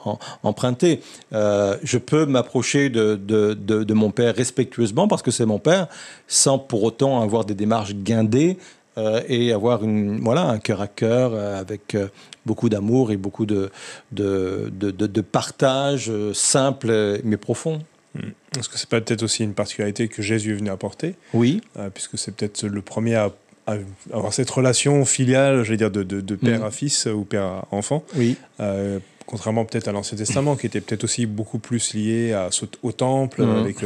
empruntée. 0.44 1.02
Euh, 1.34 1.76
je 1.84 1.98
peux 1.98 2.26
m'approcher 2.26 2.90
de, 2.90 3.16
de, 3.16 3.54
de, 3.54 3.94
mon 3.94 4.12
père 4.12 4.36
respectueusement 4.36 5.08
parce 5.08 5.22
que 5.22 5.32
c'est 5.32 5.46
mon 5.46 5.60
père, 5.60 5.88
sans 6.28 6.60
pour 6.60 6.84
autant 6.84 7.22
avoir 7.22 7.46
des 7.46 7.56
démarches 7.56 7.96
guindées. 7.96 8.58
Euh, 8.98 9.22
et 9.30 9.54
avoir 9.54 9.86
une, 9.86 10.20
voilà, 10.20 10.50
un 10.50 10.60
cœur 10.60 10.82
à 10.82 10.88
cœur 10.88 11.32
euh, 11.34 11.58
avec 11.58 11.96
beaucoup 12.46 12.70
d'amour 12.70 13.12
et 13.12 13.18
beaucoup 13.18 13.46
de, 13.46 13.72
de, 14.12 14.72
de, 14.74 14.92
de 14.92 15.22
partage 15.22 16.10
euh, 16.10 16.34
simple 16.34 17.20
mais 17.24 17.38
profond. 17.38 17.82
Hmm. 18.16 18.32
Est-ce 18.58 18.68
que 18.68 18.78
c'est 18.78 18.90
peut-être 18.90 19.24
aussi 19.24 19.44
une 19.44 19.54
particularité 19.54 20.08
que 20.08 20.22
Jésus 20.22 20.52
est 20.52 20.58
venu 20.58 20.70
apporter? 20.70 21.16
Oui. 21.34 21.62
Euh, 21.78 21.90
puisque 21.90 22.18
c'est 22.18 22.36
peut-être 22.36 22.64
le 22.66 22.82
premier 22.82 23.16
à, 23.16 23.32
avoir 24.12 24.34
cette 24.34 24.50
relation 24.50 25.06
filiale, 25.06 25.64
je 25.64 25.74
dire, 25.76 25.92
de, 25.92 26.04
de, 26.04 26.36
père 26.36 26.62
hmm. 26.62 26.66
à 26.66 26.72
fils 26.72 27.06
ou 27.06 27.24
père 27.24 27.44
à 27.44 27.68
enfant. 27.72 28.04
Oui. 28.16 28.36
Euh, 28.60 29.00
contrairement 29.28 29.64
peut-être 29.64 29.88
à 29.88 29.94
l'Ancien 29.94 30.18
Testament, 30.18 30.58
qui 30.58 30.66
était 30.66 30.82
peut-être 30.82 31.06
aussi 31.06 31.26
beaucoup 31.26 31.60
plus 31.60 31.94
lié 31.94 32.34
à, 32.34 32.50
au 32.84 32.92
temple, 32.92 33.44
hmm. 33.44 33.50
avec 33.60 33.78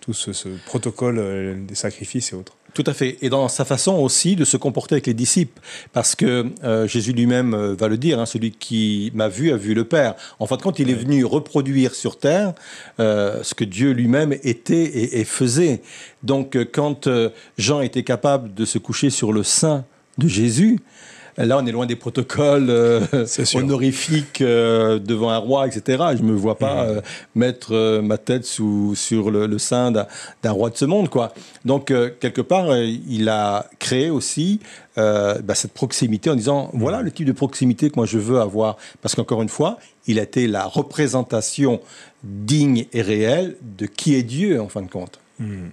tout 0.00 0.12
ce, 0.12 0.32
ce 0.32 0.48
protocole 0.66 1.64
des 1.66 1.74
sacrifices 1.74 2.32
et 2.32 2.36
autres. 2.36 2.56
Tout 2.74 2.84
à 2.88 2.92
fait. 2.92 3.18
Et 3.22 3.28
dans 3.28 3.46
sa 3.46 3.64
façon 3.64 3.94
aussi 3.98 4.34
de 4.34 4.44
se 4.44 4.56
comporter 4.56 4.96
avec 4.96 5.06
les 5.06 5.14
disciples. 5.14 5.60
Parce 5.92 6.16
que 6.16 6.46
euh, 6.64 6.88
Jésus 6.88 7.12
lui-même 7.12 7.54
euh, 7.54 7.74
va 7.74 7.86
le 7.86 7.96
dire, 7.96 8.18
hein, 8.18 8.26
celui 8.26 8.50
qui 8.50 9.12
m'a 9.14 9.28
vu 9.28 9.52
a 9.52 9.56
vu 9.56 9.74
le 9.74 9.84
Père. 9.84 10.16
En 10.40 10.46
fin 10.46 10.56
de 10.56 10.62
compte, 10.62 10.80
il 10.80 10.90
est 10.90 10.94
venu 10.94 11.24
reproduire 11.24 11.94
sur 11.94 12.18
terre 12.18 12.52
euh, 12.98 13.44
ce 13.44 13.54
que 13.54 13.62
Dieu 13.62 13.92
lui-même 13.92 14.32
était 14.42 14.82
et, 14.82 15.20
et, 15.20 15.24
faisait. 15.24 15.82
Donc 16.24 16.58
quand 16.72 17.08
Jean 17.58 17.80
était 17.80 18.02
capable 18.02 18.52
de 18.54 18.64
se 18.64 18.78
coucher 18.78 19.10
sur 19.10 19.32
le 19.32 19.44
sein 19.44 19.84
de 20.18 20.26
Jésus, 20.26 20.80
Là, 21.36 21.58
on 21.58 21.66
est 21.66 21.72
loin 21.72 21.86
des 21.86 21.96
protocoles 21.96 22.70
euh, 22.70 23.00
honorifiques 23.54 24.40
euh, 24.40 24.98
devant 24.98 25.30
un 25.30 25.38
roi, 25.38 25.66
etc. 25.66 26.04
Je 26.16 26.22
me 26.22 26.32
vois 26.32 26.56
pas 26.56 26.84
mhm. 26.84 26.90
euh, 26.90 27.00
mettre 27.34 28.00
ma 28.00 28.18
tête 28.18 28.44
sous, 28.44 28.94
sur 28.94 29.30
le, 29.30 29.58
sein 29.58 29.90
d'un 29.90 30.50
roi 30.50 30.70
de 30.70 30.76
ce 30.76 30.84
monde, 30.84 31.08
quoi. 31.08 31.34
Donc, 31.64 31.86
quelque 31.86 32.40
part, 32.40 32.76
il 32.76 33.28
a 33.28 33.66
créé 33.78 34.10
aussi 34.10 34.60
bah, 34.96 35.54
cette 35.54 35.72
proximité 35.72 36.30
en 36.30 36.36
disant 36.36 36.70
mhm. 36.72 36.80
voilà 36.80 37.02
le 37.02 37.10
type 37.10 37.26
de 37.26 37.32
proximité 37.32 37.90
que 37.90 37.96
moi 37.96 38.06
je 38.06 38.18
veux 38.18 38.40
avoir. 38.40 38.76
Parce 39.02 39.14
qu'encore 39.14 39.42
une 39.42 39.48
fois, 39.48 39.78
il 40.06 40.18
a 40.18 40.22
été 40.22 40.46
la 40.46 40.66
représentation 40.66 41.80
digne 42.22 42.86
et 42.92 43.02
réelle 43.02 43.56
de 43.60 43.86
qui 43.86 44.14
est 44.14 44.22
Dieu, 44.22 44.60
en 44.60 44.68
fin 44.68 44.82
de 44.82 44.90
compte. 44.90 45.18
Mhm. 45.40 45.70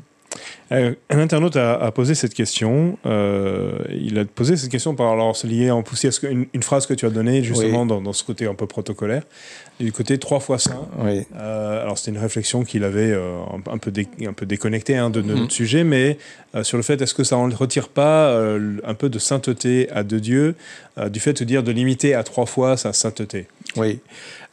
Euh, 0.72 0.94
un 1.10 1.20
internaute 1.20 1.58
a, 1.58 1.92
posé 1.92 2.16
cette 2.16 2.34
question. 2.34 2.98
Euh, 3.06 3.78
il 3.90 4.18
a 4.18 4.26
posé 4.26 4.56
cette 4.56 4.72
question 4.72 4.96
par 4.96 5.12
alors 5.12 5.36
en 5.36 5.84
poussière 5.84 6.14
une, 6.24 6.46
une 6.54 6.64
phrase 6.64 6.86
que 6.86 6.94
tu 6.94 7.06
as 7.06 7.10
donnée 7.10 7.44
justement 7.44 7.86
dans, 7.86 8.02
dans, 8.02 8.14
ce 8.14 8.24
côté 8.24 8.46
un 8.48 8.54
peu 8.54 8.68
protocolaire 8.68 9.24
du 9.80 9.92
côté 9.92 10.18
trois 10.18 10.40
fois 10.40 10.60
saint. 10.60 10.88
Oui. 11.00 11.26
Euh, 11.36 11.82
alors 11.82 11.98
c'était 11.98 12.12
une 12.12 12.22
réflexion 12.22 12.64
qu'il 12.64 12.84
avait 12.84 13.14
un, 13.14 13.78
peu 13.80 13.92
un 14.26 14.34
peu 14.34 14.46
déconnecté 14.46 14.96
hein, 14.96 15.10
de, 15.10 15.22
notre 15.22 15.42
mhm. 15.42 15.50
sujet, 15.50 15.84
mais 15.84 16.18
sur 16.64 16.78
le 16.78 16.84
fait 16.84 17.02
est-ce 17.02 17.14
que 17.14 17.24
ça 17.24 17.36
ne 17.36 17.56
retire 17.56 17.90
pas 17.90 18.34
un 18.34 18.94
peu 18.94 19.10
de 19.10 19.20
sainteté 19.20 19.90
à 19.90 20.04
de 20.04 20.20
Dieu 20.20 20.56
du 21.10 21.20
fait 21.20 21.34
de 21.34 21.43
dire 21.43 21.63
de 21.63 21.72
limiter 21.72 22.13
à 22.13 22.24
trois 22.24 22.46
fois 22.46 22.77
sa 22.77 22.93
sainteté. 22.93 23.48
Oui. 23.77 24.00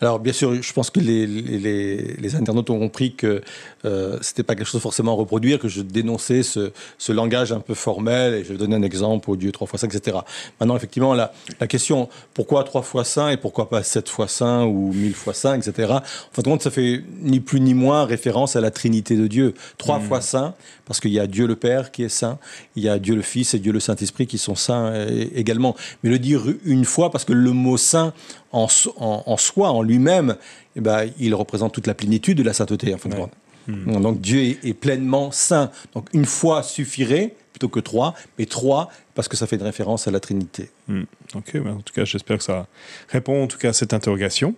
Alors, 0.00 0.20
bien 0.20 0.32
sûr, 0.32 0.62
je 0.62 0.72
pense 0.72 0.90
que 0.90 1.00
les, 1.00 1.26
les, 1.26 1.96
les 1.96 2.36
internautes 2.36 2.70
ont 2.70 2.78
compris 2.78 3.14
que 3.14 3.42
euh, 3.84 4.16
c'était 4.20 4.44
pas 4.44 4.54
quelque 4.54 4.68
chose 4.68 4.80
forcément 4.80 5.12
à 5.12 5.16
reproduire, 5.16 5.58
que 5.58 5.66
je 5.66 5.82
dénonçais 5.82 6.44
ce, 6.44 6.70
ce, 6.98 7.10
langage 7.10 7.50
un 7.50 7.58
peu 7.58 7.74
formel, 7.74 8.34
et 8.34 8.44
je 8.44 8.52
vais 8.52 8.58
donner 8.58 8.76
un 8.76 8.82
exemple 8.82 9.28
au 9.28 9.34
Dieu 9.34 9.50
3 9.50 9.66
fois 9.66 9.78
5, 9.78 9.92
etc. 9.92 10.18
Maintenant, 10.60 10.76
effectivement, 10.76 11.14
la, 11.14 11.32
la 11.58 11.66
question 11.66 12.08
pourquoi 12.32 12.62
3 12.62 12.82
fois 12.82 13.02
5 13.04 13.30
et 13.30 13.36
pourquoi 13.38 13.68
pas 13.68 13.82
7 13.82 14.08
fois 14.08 14.28
5 14.28 14.66
ou 14.66 14.92
1000 14.94 15.14
fois 15.14 15.34
5, 15.34 15.66
etc. 15.66 15.92
En 15.92 16.00
fin 16.32 16.42
de 16.42 16.48
compte, 16.48 16.62
ça 16.62 16.70
fait 16.70 17.02
ni 17.20 17.40
plus 17.40 17.60
ni 17.60 17.74
moins 17.74 18.04
référence 18.04 18.54
à 18.54 18.60
la 18.60 18.70
Trinité 18.70 19.16
de 19.16 19.26
Dieu. 19.26 19.54
3 19.78 19.98
hmm. 19.98 20.02
fois 20.02 20.20
saint, 20.20 20.54
parce 20.86 21.00
qu'il 21.00 21.12
y 21.12 21.18
a 21.18 21.26
Dieu 21.26 21.48
le 21.48 21.56
Père 21.56 21.90
qui 21.90 22.04
est 22.04 22.08
saint, 22.08 22.38
il 22.76 22.84
y 22.84 22.88
a 22.88 23.00
Dieu 23.00 23.16
le 23.16 23.22
Fils 23.22 23.52
et 23.54 23.58
Dieu 23.58 23.72
le 23.72 23.80
Saint-Esprit 23.80 24.28
qui 24.28 24.38
sont 24.38 24.54
saints 24.54 24.92
euh, 24.92 25.26
également. 25.34 25.74
Mais 26.04 26.10
le 26.10 26.20
dire 26.20 26.37
une 26.64 26.84
fois, 26.84 27.10
parce 27.10 27.24
que 27.24 27.32
le 27.32 27.52
mot 27.52 27.76
saint 27.76 28.12
en, 28.52 28.68
en, 28.96 29.36
soi, 29.36 29.70
en 29.70 29.82
lui-même, 29.82 30.36
eh 30.76 30.80
ben, 30.80 31.08
il 31.18 31.34
représente 31.34 31.72
toute 31.72 31.86
la 31.86 31.94
plénitude 31.94 32.38
de 32.38 32.42
la 32.42 32.52
sainteté, 32.52 32.94
en 32.94 32.98
fin 32.98 33.08
de 33.08 33.14
compte. 33.14 33.32
Hmm. 33.66 34.00
Donc 34.00 34.20
Dieu 34.20 34.56
est, 34.62 34.74
pleinement 34.74 35.30
saint. 35.30 35.70
Donc 35.94 36.08
une 36.14 36.24
fois 36.24 36.62
suffirait 36.62 37.34
plutôt 37.52 37.68
que 37.68 37.80
trois, 37.80 38.14
mais 38.38 38.46
trois 38.46 38.90
parce 39.18 39.26
que 39.26 39.36
ça 39.36 39.48
fait 39.48 39.56
une 39.56 39.62
référence 39.62 40.06
à 40.06 40.12
la 40.12 40.20
Trinité. 40.20 40.70
Hmm. 40.86 41.02
Ok, 41.34 41.60
bah, 41.60 41.72
en 41.76 41.80
tout 41.80 41.92
cas, 41.92 42.04
j'espère 42.04 42.38
que 42.38 42.44
ça 42.44 42.68
répond 43.08 43.42
en 43.42 43.48
tout 43.48 43.58
cas 43.58 43.70
à 43.70 43.72
cette 43.72 43.92
interrogation. 43.92 44.54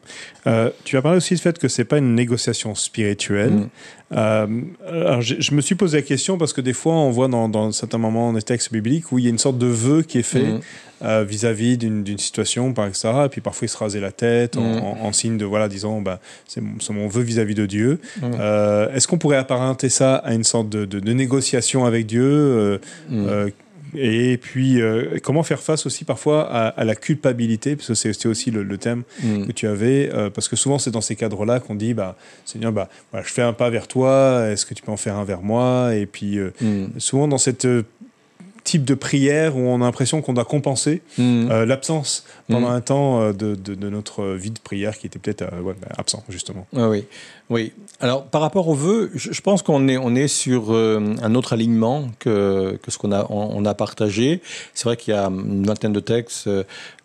Euh, 0.46 0.68
tu 0.84 0.98
as 0.98 1.02
parlé 1.02 1.16
aussi 1.16 1.34
du 1.34 1.40
fait 1.40 1.58
que 1.58 1.66
c'est 1.66 1.86
pas 1.86 1.96
une 1.96 2.14
négociation 2.14 2.74
spirituelle. 2.74 3.52
Hmm. 3.52 3.68
Euh, 4.12 4.46
alors, 4.86 5.22
je, 5.22 5.54
me 5.54 5.62
suis 5.62 5.76
posé 5.76 5.96
la 5.96 6.02
question 6.02 6.36
parce 6.36 6.52
que 6.52 6.60
des 6.60 6.74
fois, 6.74 6.92
on 6.92 7.10
voit 7.10 7.28
dans, 7.28 7.72
certains 7.72 7.96
moments 7.96 8.34
des 8.34 8.42
textes 8.42 8.70
bibliques 8.70 9.12
où 9.12 9.18
il 9.18 9.24
y 9.24 9.28
a 9.28 9.30
une 9.30 9.38
sorte 9.38 9.56
de 9.56 9.66
vœu 9.66 10.02
qui 10.02 10.18
est 10.18 10.22
fait 10.22 10.42
hmm. 10.42 10.60
euh, 11.04 11.24
vis-à-vis 11.24 11.78
d'une 11.78 12.18
situation, 12.18 12.74
par 12.74 12.86
etc. 12.86 13.08
Et 13.24 13.28
puis 13.30 13.40
parfois, 13.40 13.64
il 13.64 13.70
se 13.70 13.78
rasait 13.78 14.00
la 14.00 14.12
tête 14.12 14.58
en, 14.58 15.12
signe 15.14 15.38
de 15.38 15.46
voilà, 15.46 15.68
disons, 15.68 16.02
bah, 16.02 16.20
c'est 16.46 16.60
mon, 16.60 17.08
vœu 17.08 17.22
vis-à-vis 17.22 17.54
de 17.54 17.64
Dieu. 17.64 17.98
Est-ce 18.22 19.08
qu'on 19.08 19.16
pourrait 19.16 19.38
apparenter 19.38 19.88
ça 19.88 20.16
à 20.16 20.34
une 20.34 20.44
sorte 20.44 20.68
de, 20.68 20.84
de 20.84 21.12
négociation 21.14 21.86
avec 21.86 22.04
Dieu 22.04 22.79
et 23.94 24.36
puis, 24.36 24.80
euh, 24.80 25.18
comment 25.22 25.42
faire 25.42 25.60
face 25.60 25.86
aussi 25.86 26.04
parfois 26.04 26.44
à, 26.50 26.84
la 26.84 26.94
culpabilité, 26.94 27.76
parce 27.76 27.88
que 27.88 27.94
c'était 27.94 28.28
aussi 28.28 28.50
le, 28.50 28.78
thème 28.78 29.02
mm. 29.22 29.46
que 29.46 29.52
tu 29.52 29.66
avais, 29.66 30.10
euh, 30.12 30.30
parce 30.30 30.48
que 30.48 30.56
souvent 30.56 30.78
c'est 30.78 30.90
dans 30.90 31.00
ces 31.00 31.16
cadres-là 31.16 31.60
qu'on 31.60 31.74
dit, 31.74 31.94
bah, 31.94 32.16
Seigneur, 32.44 32.72
bah, 32.72 32.88
voilà, 33.10 33.26
je 33.26 33.32
fais 33.32 33.42
un 33.42 33.52
pas 33.52 33.70
vers 33.70 33.88
toi, 33.88 34.48
est-ce 34.48 34.64
que 34.64 34.74
tu 34.74 34.82
peux 34.82 34.92
en 34.92 34.96
faire 34.96 35.16
un 35.16 35.24
vers 35.24 35.42
moi? 35.42 35.94
Et 35.94 36.06
puis, 36.06 36.38
euh, 36.38 36.52
mm. 36.60 36.98
souvent 36.98 37.28
dans 37.28 37.38
cette 37.38 37.66
type 38.64 38.84
de 38.84 38.94
prière 38.94 39.56
où 39.56 39.60
on 39.60 39.76
a 39.76 39.84
l'impression 39.84 40.22
qu'on 40.22 40.32
doit 40.32 40.44
compenser 40.44 41.02
mm. 41.18 41.50
euh, 41.50 41.66
l'absence 41.66 42.24
pendant 42.48 42.70
mm. 42.70 42.74
un 42.74 42.80
temps 42.80 43.20
euh, 43.20 43.32
de, 43.32 43.54
de, 43.54 43.90
notre 43.90 44.24
vie 44.34 44.50
de 44.50 44.58
prière 44.58 44.98
qui 44.98 45.06
était 45.06 45.18
peut-être 45.18 45.42
euh, 45.42 45.60
ouais, 45.60 45.74
bah, 45.80 45.88
absent, 45.96 46.22
justement. 46.28 46.66
Ah 46.76 46.88
oui, 46.88 47.04
oui. 47.48 47.72
Alors, 48.00 48.24
par 48.24 48.40
rapport 48.40 48.68
aux 48.68 48.74
vœux, 48.74 49.10
je, 49.14 49.40
pense 49.40 49.62
qu'on 49.62 49.88
est, 49.88 49.98
on 49.98 50.14
est 50.14 50.28
sur 50.28 50.72
un 50.72 51.34
autre 51.34 51.52
alignement 51.52 52.08
que, 52.18 52.78
que 52.82 52.90
ce 52.90 52.98
qu'on 52.98 53.12
a, 53.12 53.26
on, 53.30 53.64
a 53.64 53.74
partagé. 53.74 54.40
C'est 54.72 54.84
vrai 54.84 54.96
qu'il 54.96 55.12
y 55.12 55.16
a 55.16 55.26
une 55.26 55.66
vingtaine 55.66 55.92
de 55.92 56.00
textes 56.00 56.48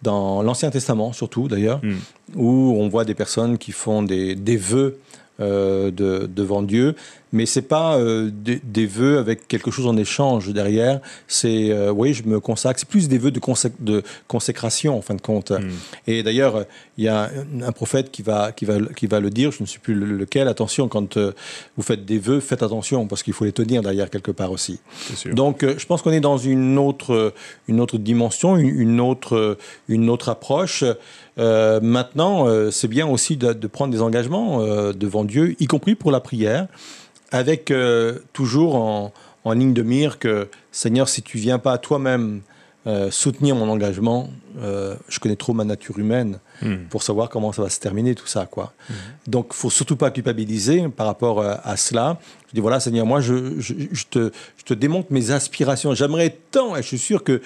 dans 0.03 0.41
l'Ancien 0.41 0.69
Testament, 0.69 1.13
surtout 1.13 1.47
d'ailleurs, 1.47 1.79
mm. 1.83 1.95
où 2.35 2.75
on 2.77 2.87
voit 2.87 3.05
des 3.05 3.15
personnes 3.15 3.57
qui 3.57 3.71
font 3.71 4.03
des, 4.03 4.35
des 4.35 4.57
vœux 4.57 4.99
euh, 5.41 5.91
de, 5.91 6.29
devant 6.33 6.61
Dieu, 6.61 6.95
mais 7.35 7.45
c'est 7.45 7.63
pas 7.63 7.97
euh, 7.97 8.31
des, 8.31 8.85
vœux 8.85 9.17
avec 9.17 9.49
quelque 9.49 9.69
chose 9.69 9.87
en 9.87 9.97
échange 9.97 10.53
derrière. 10.53 11.01
C'est 11.27 11.69
euh, 11.69 11.91
oui, 11.91 12.13
je 12.13 12.23
me 12.23 12.39
consacre. 12.39 12.79
C'est 12.79 12.87
plus 12.87 13.09
des 13.09 13.17
vœux 13.17 13.31
de, 13.31 13.41
de, 13.81 14.03
consécration 14.29 14.97
en 14.97 15.01
fin 15.01 15.15
de 15.15 15.21
compte. 15.21 15.51
Hmm. 15.51 15.69
Et 16.07 16.23
d'ailleurs, 16.23 16.63
il 16.97 17.03
y 17.03 17.09
a 17.09 17.29
un 17.61 17.71
prophète 17.73 18.09
qui 18.09 18.21
va 18.21 18.53
qui 18.53 18.63
va 18.63 18.79
qui 18.95 19.07
va 19.07 19.19
le 19.19 19.29
dire. 19.29 19.51
Je 19.51 19.61
ne 19.61 19.67
sais 19.67 19.79
plus 19.79 19.95
lequel. 19.95 20.47
Attention, 20.47 20.87
quand 20.87 21.17
vous 21.17 21.83
faites 21.83 22.05
des 22.05 22.19
vœux, 22.19 22.39
faites 22.39 22.63
attention 22.63 23.05
parce 23.05 23.21
qu'il 23.21 23.33
faut 23.33 23.43
les 23.43 23.51
tenir 23.51 23.81
derrière 23.81 24.09
quelque 24.09 24.31
part 24.31 24.53
aussi. 24.53 24.79
Donc, 25.25 25.65
je 25.65 25.85
pense 25.85 26.01
qu'on 26.01 26.11
est 26.11 26.21
dans 26.21 26.37
une 26.37 26.77
autre 26.77 27.33
une 27.67 27.81
autre 27.81 27.97
dimension, 27.97 28.55
une 28.55 29.01
autre 29.01 29.57
une 29.89 30.09
autre 30.09 30.29
approche. 30.29 30.85
Euh, 31.37 31.79
maintenant, 31.81 32.47
euh, 32.47 32.71
c'est 32.71 32.87
bien 32.87 33.07
aussi 33.07 33.37
de, 33.37 33.67
prendre 33.67 33.91
des 33.91 34.01
engagements 34.01 34.61
euh, 34.61 34.93
devant 34.93 35.23
Dieu, 35.23 35.55
y 35.59 35.67
compris 35.67 35.95
pour 35.95 36.11
la 36.11 36.19
prière, 36.19 36.67
avec 37.31 37.73
toujours 38.33 38.75
en, 38.75 39.11
ligne 39.53 39.73
de 39.73 39.83
mire 39.83 40.17
que 40.17 40.47
Seigneur, 40.71 41.07
si 41.07 41.21
tu 41.21 41.37
viens 41.37 41.59
pas 41.59 41.77
toi-même 41.77 42.41
soutenir 43.09 43.55
mon 43.55 43.69
engagement, 43.69 44.29
je 44.57 45.19
connais 45.19 45.35
trop 45.35 45.53
ma 45.53 45.65
nature 45.65 45.97
humaine 45.99 46.39
hmm. 46.61 46.85
pour 46.89 47.03
savoir 47.03 47.29
comment 47.29 47.51
ça 47.51 47.61
va 47.61 47.69
se 47.69 47.79
terminer 47.79 48.15
tout 48.15 48.27
ça, 48.27 48.45
quoi. 48.45 48.73
Hmm. 48.89 48.93
Donc, 49.27 49.53
faut 49.53 49.69
surtout 49.69 49.95
pas 49.95 50.11
culpabiliser 50.11 50.87
par 50.89 51.07
rapport 51.07 51.43
à 51.43 51.77
cela. 51.77 52.19
Je 52.49 52.53
dis 52.55 52.61
voilà, 52.61 52.79
Seigneur, 52.79 53.05
moi, 53.05 53.21
je, 53.21 53.59
je, 53.59 54.05
te, 54.09 54.31
je 54.57 54.63
te 54.63 54.73
démontre 54.73 55.11
mes 55.11 55.31
aspirations. 55.31 55.93
J'aimerais 55.93 56.37
tant, 56.51 56.75
et 56.75 56.81
je 56.81 56.87
suis 56.87 56.99
sûr 56.99 57.23
que 57.23 57.41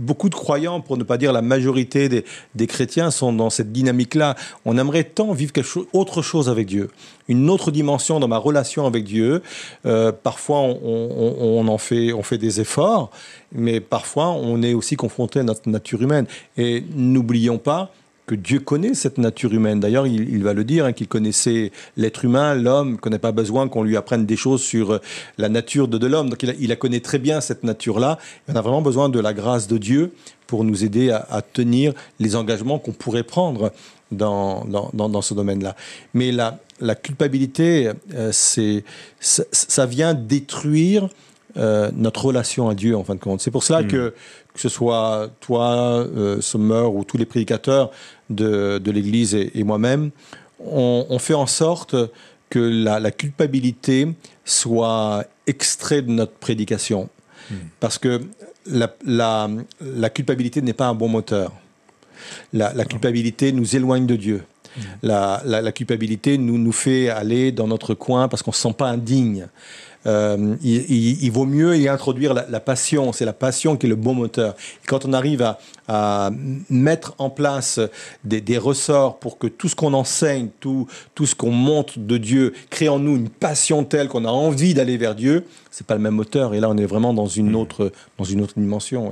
beaucoup 0.00 0.28
de 0.28 0.34
croyants, 0.34 0.80
pour 0.80 0.96
ne 0.96 1.04
pas 1.04 1.18
dire 1.18 1.32
la 1.32 1.42
majorité 1.42 2.08
des, 2.08 2.66
chrétiens, 2.66 3.10
sont 3.10 3.32
dans 3.32 3.50
cette 3.50 3.72
dynamique-là. 3.72 4.34
On 4.64 4.78
aimerait 4.78 5.04
tant 5.04 5.32
vivre 5.32 5.52
quelque 5.52 5.80
autre 5.92 6.22
chose 6.22 6.48
avec 6.48 6.66
Dieu, 6.66 6.90
une 7.28 7.48
autre 7.50 7.70
dimension 7.70 8.18
dans 8.18 8.28
ma 8.28 8.38
relation 8.38 8.86
avec 8.86 9.04
Dieu. 9.04 9.42
Euh, 9.86 10.10
parfois, 10.10 10.60
on, 10.60 11.68
en 11.68 11.78
fait, 11.78 12.12
on 12.12 12.22
fait 12.22 12.38
des 12.38 12.60
efforts, 12.60 13.10
mais 13.52 13.80
parfois, 13.80 14.30
on 14.30 14.62
est 14.62 14.74
aussi 14.74 14.96
confronté 14.96 15.40
à 15.40 15.42
notre 15.42 15.68
nature 15.68 16.02
humaine. 16.02 16.26
Et 16.56 16.84
n'oublions 16.94 17.58
pas 17.58 17.92
que 18.30 18.36
Dieu 18.36 18.60
connaît 18.60 18.94
cette 18.94 19.18
nature 19.18 19.52
humaine. 19.52 19.80
D'ailleurs, 19.80 20.06
il, 20.06 20.44
va 20.44 20.54
le 20.54 20.62
dire, 20.62 20.84
hein, 20.84 20.92
qu'il 20.92 21.08
connaissait 21.08 21.72
l'être 21.96 22.24
humain, 22.24 22.54
l'homme, 22.54 22.96
qu'on 22.96 23.10
n'a 23.10 23.18
pas 23.18 23.32
besoin 23.32 23.68
qu'on 23.68 23.82
lui 23.82 23.96
apprenne 23.96 24.24
des 24.24 24.36
choses 24.36 24.62
sur 24.62 24.92
euh, 24.92 24.98
la 25.36 25.48
nature 25.48 25.88
de, 25.88 26.06
l'homme. 26.06 26.30
Donc 26.30 26.44
il, 26.44 26.54
il, 26.60 26.70
a 26.70 26.76
connaît 26.76 27.00
très 27.00 27.18
bien 27.18 27.40
cette 27.40 27.64
nature-là. 27.64 28.18
On 28.46 28.54
a 28.54 28.60
vraiment 28.60 28.82
besoin 28.82 29.08
de 29.08 29.18
la 29.18 29.34
grâce 29.34 29.66
de 29.66 29.78
Dieu 29.78 30.12
pour 30.46 30.62
nous 30.62 30.84
aider 30.84 31.10
à, 31.10 31.42
tenir 31.42 31.92
les 32.20 32.36
engagements 32.36 32.78
qu'on 32.78 32.92
pourrait 32.92 33.24
prendre 33.24 33.72
dans, 34.12 34.64
dans, 34.64 35.22
ce 35.22 35.34
domaine-là. 35.34 35.74
Mais 36.14 36.30
la, 36.30 36.60
la 36.80 36.94
culpabilité, 36.94 37.90
euh, 38.14 38.30
c'est, 38.32 38.84
ça, 39.18 39.86
vient 39.86 40.14
détruire 40.14 41.08
euh, 41.56 41.90
notre 41.96 42.26
relation 42.26 42.68
à 42.68 42.76
Dieu, 42.76 42.96
en 42.96 43.02
fin 43.02 43.16
de 43.16 43.20
compte. 43.20 43.40
C'est 43.40 43.50
pour 43.50 43.64
cela 43.64 43.82
hmm. 43.82 43.88
que, 43.88 44.14
que 44.54 44.60
ce 44.60 44.68
soit 44.68 45.30
toi, 45.40 46.06
euh, 46.16 46.40
Sommer, 46.40 46.88
ou 46.92 47.04
tous 47.04 47.16
les 47.16 47.26
prédicateurs 47.26 47.90
de, 48.30 48.78
de 48.78 48.90
l'Église 48.90 49.34
et, 49.34 49.64
moi-même, 49.64 50.10
on, 50.58 51.18
fait 51.18 51.34
en 51.34 51.46
sorte 51.46 51.96
que 52.48 52.58
la, 52.58 53.10
culpabilité 53.10 54.08
soit 54.44 55.24
extraite 55.46 56.06
de 56.06 56.12
notre 56.12 56.32
prédication. 56.32 57.08
Hmm. 57.50 57.54
Parce 57.80 57.98
que 57.98 58.20
la, 58.66 58.94
la, 59.04 60.10
culpabilité 60.10 60.62
n'est 60.62 60.72
pas 60.72 60.86
un 60.86 60.94
bon 60.94 61.08
moteur. 61.08 61.52
La, 62.52 62.84
culpabilité 62.84 63.52
nous 63.52 63.76
éloigne 63.76 64.06
de 64.06 64.16
Dieu. 64.16 64.44
Hmm. 64.76 64.82
La, 65.02 65.72
culpabilité 65.72 66.38
nous, 66.38 66.58
nous 66.58 66.72
fait 66.72 67.08
aller 67.08 67.52
dans 67.52 67.66
notre 67.66 67.94
coin 67.94 68.28
parce 68.28 68.42
qu'on 68.42 68.50
ne 68.50 68.56
se 68.56 68.62
sent 68.62 68.74
pas 68.76 68.88
indigne. 68.88 69.48
Euh, 70.06 70.56
il, 70.62 71.30
vaut 71.30 71.44
mieux 71.44 71.76
y 71.76 71.88
introduire 71.88 72.32
la, 72.32 72.60
passion. 72.60 73.12
C'est 73.12 73.24
la 73.24 73.32
passion 73.32 73.76
qui 73.76 73.86
est 73.86 73.88
le 73.88 73.96
bon 73.96 74.14
moteur. 74.14 74.54
quand 74.86 75.04
on 75.04 75.12
arrive 75.12 75.54
à, 75.88 76.30
mettre 76.70 77.14
en 77.18 77.30
place 77.30 77.80
des, 78.24 78.58
ressorts 78.58 79.18
pour 79.18 79.38
que 79.38 79.46
tout 79.46 79.68
ce 79.68 79.76
qu'on 79.76 79.92
enseigne, 79.92 80.48
tout, 80.60 80.86
tout 81.14 81.26
ce 81.26 81.34
qu'on 81.34 81.50
montre 81.50 81.98
de 81.98 82.16
Dieu, 82.16 82.54
crée 82.70 82.88
en 82.88 82.98
nous 82.98 83.16
une 83.16 83.28
passion 83.28 83.84
telle 83.84 84.08
qu'on 84.08 84.24
a 84.24 84.30
envie 84.30 84.72
d'aller 84.74 84.96
vers 84.96 85.14
Dieu, 85.14 85.44
c'est 85.70 85.86
pas 85.86 85.94
le 85.94 86.00
même 86.00 86.14
moteur. 86.14 86.54
Et 86.54 86.60
là, 86.60 86.70
on 86.70 86.76
est 86.78 86.86
vraiment 86.86 87.12
dans 87.12 87.26
une 87.26 87.50
mm. 87.50 87.56
autre, 87.56 87.92
dans 88.18 88.24
une 88.24 88.40
autre 88.40 88.54
dimension. 88.56 89.10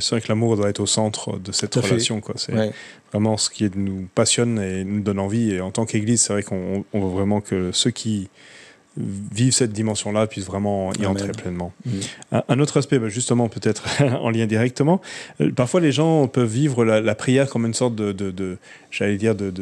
C'est 0.00 0.10
vrai 0.10 0.20
que 0.20 0.28
l'amour 0.28 0.56
doit 0.56 0.68
être 0.68 0.80
au 0.80 0.86
centre 0.86 1.38
de 1.38 1.52
cette 1.52 1.74
relation. 1.74 2.20
C'est 2.36 2.72
vraiment 3.12 3.36
ce 3.36 3.50
qui 3.50 3.70
nous 3.74 4.08
passionne 4.14 4.58
et 4.58 4.84
nous 4.84 5.00
donne 5.00 5.18
envie. 5.18 5.52
Et 5.52 5.60
en 5.60 5.70
tant 5.70 5.86
qu'Église, 5.86 6.22
c'est 6.22 6.32
vrai 6.32 6.42
qu'on 6.42 6.84
veut 6.92 7.08
vraiment 7.08 7.40
que 7.40 7.70
ceux 7.72 7.90
qui, 7.90 8.28
vivre 8.98 9.54
cette 9.54 9.72
dimension-là 9.72 10.26
puisse 10.26 10.44
vraiment 10.44 10.92
y 10.94 11.06
entrer 11.06 11.28
pleinement. 11.28 11.72
Mm. 11.84 12.38
Un, 12.48 12.60
autre 12.60 12.78
aspect, 12.78 12.98
bah, 12.98 13.08
justement, 13.08 13.48
peut-être 13.48 13.84
en 14.20 14.30
lien 14.30 14.46
directement, 14.46 15.00
euh, 15.40 15.50
parfois 15.52 15.80
les 15.80 15.92
gens 15.92 16.26
peuvent 16.26 16.50
vivre 16.50 16.84
la, 16.84 17.14
prière 17.14 17.48
comme 17.48 17.66
une 17.66 17.74
sorte 17.74 17.94
de, 17.94 18.58
j'allais 18.90 19.16
dire, 19.16 19.34
de, 19.34 19.52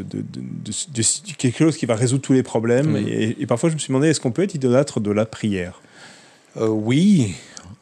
quelque 1.39 1.59
chose 1.59 1.77
qui 1.77 1.87
va 1.87 1.95
résoudre 1.95 2.23
tous 2.23 2.33
les 2.33 2.43
problèmes. 2.43 2.97
Et, 2.97 3.47
parfois, 3.47 3.71
je 3.71 3.75
me 3.75 3.79
suis 3.79 3.89
demandé, 3.89 4.09
est-ce 4.09 4.21
qu'on 4.21 4.33
peut 4.33 4.43
être 4.43 4.55
idolâtre 4.55 5.01
de 5.01 5.11
la 5.11 5.27
prière? 5.27 5.81
Euh, 6.57 6.69
Oui, 6.69 7.35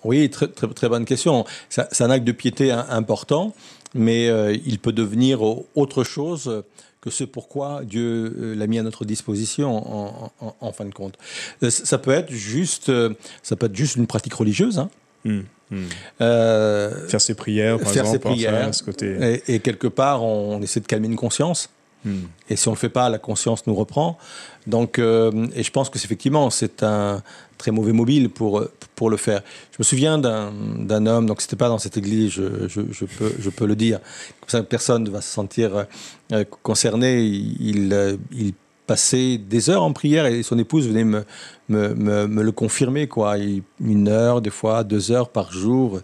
oui, 0.05 0.31
très, 0.31 0.49
très, 0.49 0.69
très, 0.69 0.89
bonne 0.89 1.05
question. 1.05 1.45
C'est 1.69 2.03
un 2.03 2.11
acte 2.11 2.25
de 2.25 2.33
piété 2.33 2.71
important, 2.71 3.55
mais 3.95 4.29
euh, 4.29 4.57
il 4.67 4.79
peut 4.79 4.93
devenir 4.93 5.41
autre 5.75 6.05
chose 6.05 6.65
que 7.05 7.11
ce 7.11 7.25
pourquoi 7.25 7.83
Dieu 7.85 8.35
euh, 8.39 8.55
l'a 8.55 8.67
mis 8.67 8.79
à 8.79 8.83
notre 8.83 9.05
disposition 9.05 10.31
en, 10.41 10.73
fin 10.73 10.87
de 10.87 10.95
compte. 10.95 11.19
Euh, 11.63 11.69
ça 11.69 11.99
peut 11.99 12.13
être 12.13 12.33
juste, 12.33 12.89
euh, 12.89 13.13
ça 13.43 13.57
peut 13.57 13.67
être 13.67 13.77
juste 13.77 13.97
une 13.97 14.07
pratique 14.07 14.33
religieuse. 14.33 14.79
Hein. 14.79 14.89
Hmm, 15.27 15.43
hmm. 15.71 15.87
faire 16.19 17.21
ses 17.21 17.35
prières, 17.35 17.79
par 17.79 17.91
faire 17.91 18.07
exemple, 18.07 18.23
ses 18.23 18.31
prières, 18.31 18.75
ce 18.75 18.83
côté. 18.83 19.43
Et, 19.47 19.61
quelque 19.61 19.87
part, 19.87 20.23
on, 20.23 20.63
essaie 20.63 20.81
de 20.81 20.87
calmer 20.87 21.09
une 21.09 21.17
conscience. 21.17 21.69
Hmm. 22.05 22.25
Et 22.51 22.57
si 22.57 22.69
on 22.69 22.73
le 22.73 22.77
fait 22.77 22.89
pas, 22.89 23.09
la 23.09 23.19
conscience 23.19 23.67
nous 23.67 23.75
reprend. 23.75 24.19
Donc, 24.67 24.99
et 24.99 25.63
je 25.63 25.71
pense 25.71 25.91
que 25.91 25.99
effectivement, 25.99 26.49
c'est 26.51 26.83
un, 26.83 27.23
très 27.59 27.71
mauvais 27.71 27.93
mobile 27.93 28.31
pour, 28.31 28.65
pour 28.95 29.11
le 29.11 29.17
faire. 29.17 29.43
Je 29.73 29.77
me 29.79 29.85
souviens 29.85 30.19
d'un 30.19 31.07
homme, 31.07 31.27
donc 31.27 31.41
c'était 31.41 31.57
pas 31.57 31.69
dans 31.69 31.79
cette 31.79 31.97
église, 31.97 32.31
je, 32.31 32.69
je, 32.69 33.05
peux, 33.05 33.33
je 33.39 33.51
peux 33.51 33.67
le 33.67 33.77
dire, 33.77 34.01
comme 34.41 34.51
ça 34.51 34.63
personne 34.63 35.05
ne 35.05 35.11
va 35.11 35.21
se 35.21 35.33
sentir 35.33 35.87
euh, 36.33 36.45
concerné. 36.63 37.23
Il, 37.23 37.93
euh, 37.93 38.17
il, 38.33 38.53
passait 38.87 39.39
des 39.39 39.71
heures 39.71 39.83
en 39.83 39.95
prière 39.95 40.27
et 40.27 40.43
son 40.43 40.59
épouse 40.59 40.87
venait 40.87 41.05
me, 41.05 41.25
me, 41.71 41.95
me, 42.27 42.43
le 42.43 42.53
confirmer, 42.53 43.07
quoi. 43.07 43.37
Une 43.81 44.09
heure, 44.09 44.43
des 44.43 44.51
fois, 44.51 44.85
deux 44.85 45.11
heures 45.11 45.31
par 45.31 45.51
jour. 45.53 46.01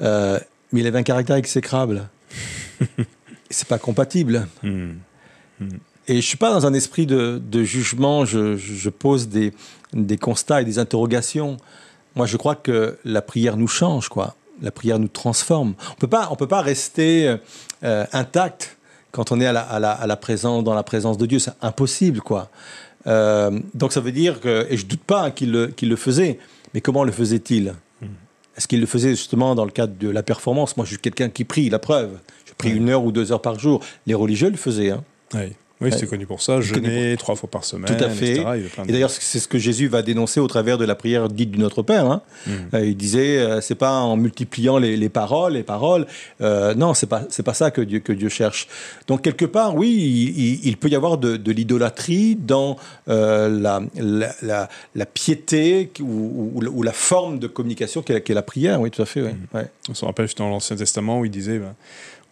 Euh, 0.00 0.38
mais 0.70 0.82
il 0.82 0.86
avait 0.86 1.00
un 1.00 1.02
caractère 1.02 1.34
exécrable. 1.34 2.08
c'est 3.50 3.66
pas 3.66 3.78
compatible. 3.78 4.46
Hmm. 4.62 4.92
Hmm. 5.62 5.78
Et 6.08 6.16
je 6.16 6.26
suis 6.26 6.36
pas 6.36 6.52
dans 6.52 6.66
un 6.66 6.74
esprit 6.74 7.06
de, 7.06 7.40
de 7.42 7.62
jugement, 7.62 8.24
je, 8.24 8.56
je, 8.56 8.90
pose 8.90 9.28
des, 9.28 9.52
des 9.92 10.18
constats 10.18 10.62
et 10.62 10.64
des 10.64 10.78
interrogations. 10.78 11.56
moi, 12.16 12.26
je 12.26 12.36
crois 12.36 12.56
que 12.56 12.98
la 13.04 13.22
prière 13.22 13.56
nous 13.56 13.68
change, 13.68 14.08
quoi. 14.08 14.34
La 14.60 14.70
prière 14.70 14.98
nous 14.98 15.08
transforme. 15.08 15.74
On 15.92 15.94
peut 15.94 16.08
pas, 16.08 16.28
on 16.30 16.36
peut 16.36 16.48
pas 16.48 16.60
rester 16.60 17.36
euh, 17.84 18.04
intact 18.12 18.76
quand 19.12 19.32
on 19.32 19.40
est 19.40 19.46
à 19.46 19.52
la, 19.52 19.60
à 19.60 19.78
la, 19.78 19.92
à 19.92 20.06
la 20.06 20.16
présence, 20.16 20.64
dans 20.64 20.74
la 20.74 20.82
présence 20.82 21.18
de 21.18 21.26
Dieu. 21.26 21.38
C'est 21.38 21.52
impossible, 21.62 22.20
quoi. 22.20 22.50
Euh, 23.06 23.58
donc 23.74 23.92
ça 23.92 24.00
veut 24.00 24.12
dire 24.12 24.40
que, 24.40 24.66
et 24.70 24.76
je 24.76 24.86
doute 24.86 25.02
pas 25.02 25.30
qu'il 25.30 25.50
le, 25.52 25.72
le 25.80 25.96
faisait, 25.96 26.38
mais 26.74 26.80
comment 26.80 27.04
le 27.04 27.12
faisait-il? 27.12 27.74
Est-ce 28.56 28.68
qu'il 28.68 28.80
le 28.80 28.86
faisait 28.86 29.10
justement 29.10 29.54
dans 29.54 29.64
le 29.64 29.70
cadre 29.70 29.94
de 29.98 30.10
la 30.10 30.22
performance? 30.22 30.76
Moi, 30.76 30.84
je 30.84 30.90
suis 30.90 31.00
quelqu'un 31.00 31.30
qui 31.30 31.44
prie, 31.44 31.70
la 31.70 31.78
preuve. 31.78 32.18
Je 32.44 32.52
prie 32.52 32.70
une 32.70 32.90
heure 32.90 33.02
ou 33.02 33.10
deux 33.10 33.32
heures 33.32 33.40
par 33.40 33.58
jour. 33.58 33.80
Les 34.06 34.12
religieux 34.12 34.50
le 34.50 34.58
faisaient. 34.58 34.90
Hein. 34.90 35.02
Oui, 35.34 35.40
oui 35.80 35.90
c'est 35.98 36.06
connu 36.06 36.26
pour 36.26 36.40
ça. 36.40 36.60
Jeûner 36.60 37.16
trois 37.18 37.34
fois 37.34 37.50
par 37.50 37.64
semaine, 37.64 37.86
Tout 37.96 38.04
à 38.04 38.08
fait. 38.08 38.32
etc. 38.36 38.44
De- 38.84 38.88
Et 38.88 38.92
d'ailleurs, 38.92 39.10
c'est 39.10 39.40
ce 39.40 39.48
que 39.48 39.58
Jésus 39.58 39.88
va 39.88 40.02
dénoncer 40.02 40.38
au 40.38 40.46
travers 40.46 40.78
de 40.78 40.84
la 40.84 40.94
prière 40.94 41.28
dite 41.28 41.50
du 41.50 41.58
Notre 41.58 41.82
Père. 41.82 42.06
hein. 42.06 42.22
Mhm. 42.46 42.54
Euh, 42.74 42.86
il 42.86 42.96
disait, 42.96 43.38
euh, 43.38 43.60
c'est 43.60 43.74
pas 43.74 43.98
en 43.98 44.16
multipliant 44.16 44.78
les, 44.78 44.96
les 44.96 45.08
paroles, 45.08 45.54
les 45.54 45.64
paroles. 45.64 46.06
Euh, 46.40 46.74
non, 46.76 46.94
c'est 46.94 47.08
pas, 47.08 47.24
c'est 47.30 47.42
pas 47.42 47.54
ça 47.54 47.72
que 47.72 47.80
Dieu, 47.80 47.98
que 47.98 48.12
Dieu 48.12 48.28
cherche. 48.28 48.68
Donc 49.08 49.22
quelque 49.22 49.44
part, 49.44 49.74
oui, 49.74 49.88
il, 49.90 50.38
il- 50.38 50.60
il 50.68 50.76
peut 50.76 50.88
y 50.88 50.94
avoir 50.94 51.18
de, 51.18 51.36
de 51.36 51.50
l'idolâtrie 51.50 52.36
dans 52.36 52.76
euh, 53.08 53.48
la, 53.48 53.82
la, 53.96 54.32
la, 54.42 54.68
la 54.94 55.06
piété 55.06 55.90
ou, 56.00 56.04
ou- 56.54 56.62
ou 56.64 56.82
la- 56.84 56.92
forme 56.92 57.40
de 57.40 57.48
communication 57.48 58.02
qu'est 58.02 58.12
la, 58.14 58.20
qu'est 58.20 58.34
la 58.34 58.42
prière. 58.42 58.80
Oui, 58.80 58.90
tout 58.92 59.02
à 59.02 59.06
fait. 59.06 59.22
Oui. 59.22 59.30
Mhm. 59.30 59.58
Ouais. 59.60 59.66
On 59.90 59.94
se 59.94 60.04
rappelle 60.04 60.28
dans 60.38 60.48
l'Ancien 60.48 60.76
Testament 60.76 61.18
où 61.18 61.24
il 61.24 61.30
disait 61.32 61.58
ben, 61.58 61.74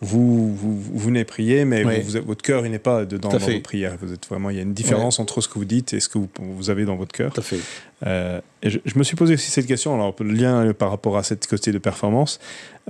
vous, 0.00 0.54
vous, 0.54 0.80
vous 0.80 0.98
venez 0.98 1.24
prier, 1.24 1.64
mais 1.64 1.84
Oui. 1.84 2.00
vous- 2.00 2.18
vous- 2.18 2.26
votre 2.26 2.42
cœur 2.42 2.64
il 2.64 2.72
n'est 2.72 2.78
pas 2.78 3.04
dedans 3.04 3.28
dans 3.28 3.38
vos 3.38 3.60
prières. 3.60 3.96
Vous 4.00 4.12
êtes 4.12 4.26
vraiment, 4.28 4.48
il 4.50 4.56
y 4.56 4.58
a 4.58 4.62
une 4.62 4.72
différence 4.74 5.18
entre 5.20 5.40
ce 5.40 5.48
que 5.48 5.54
vous 5.58 5.64
dites 5.66 5.92
et 5.92 6.00
ce 6.00 6.08
que 6.08 6.18
vous, 6.18 6.28
vous 6.38 6.70
avez 6.70 6.84
dans 6.86 6.96
votre 6.96 7.12
cœur. 7.12 7.32
Tout 7.32 7.40
à 7.40 7.44
fait. 7.44 7.58
Euh, 8.06 8.40
et 8.62 8.70
je, 8.70 8.78
je 8.84 8.98
me 8.98 9.04
suis 9.04 9.16
posé 9.16 9.34
aussi 9.34 9.50
cette 9.50 9.66
question, 9.66 9.94
alors 9.94 10.14
le 10.20 10.32
lien 10.32 10.72
par 10.74 10.90
rapport 10.90 11.16
à 11.16 11.22
cette 11.22 11.46
côté 11.46 11.72
de 11.72 11.78
performance. 11.78 12.38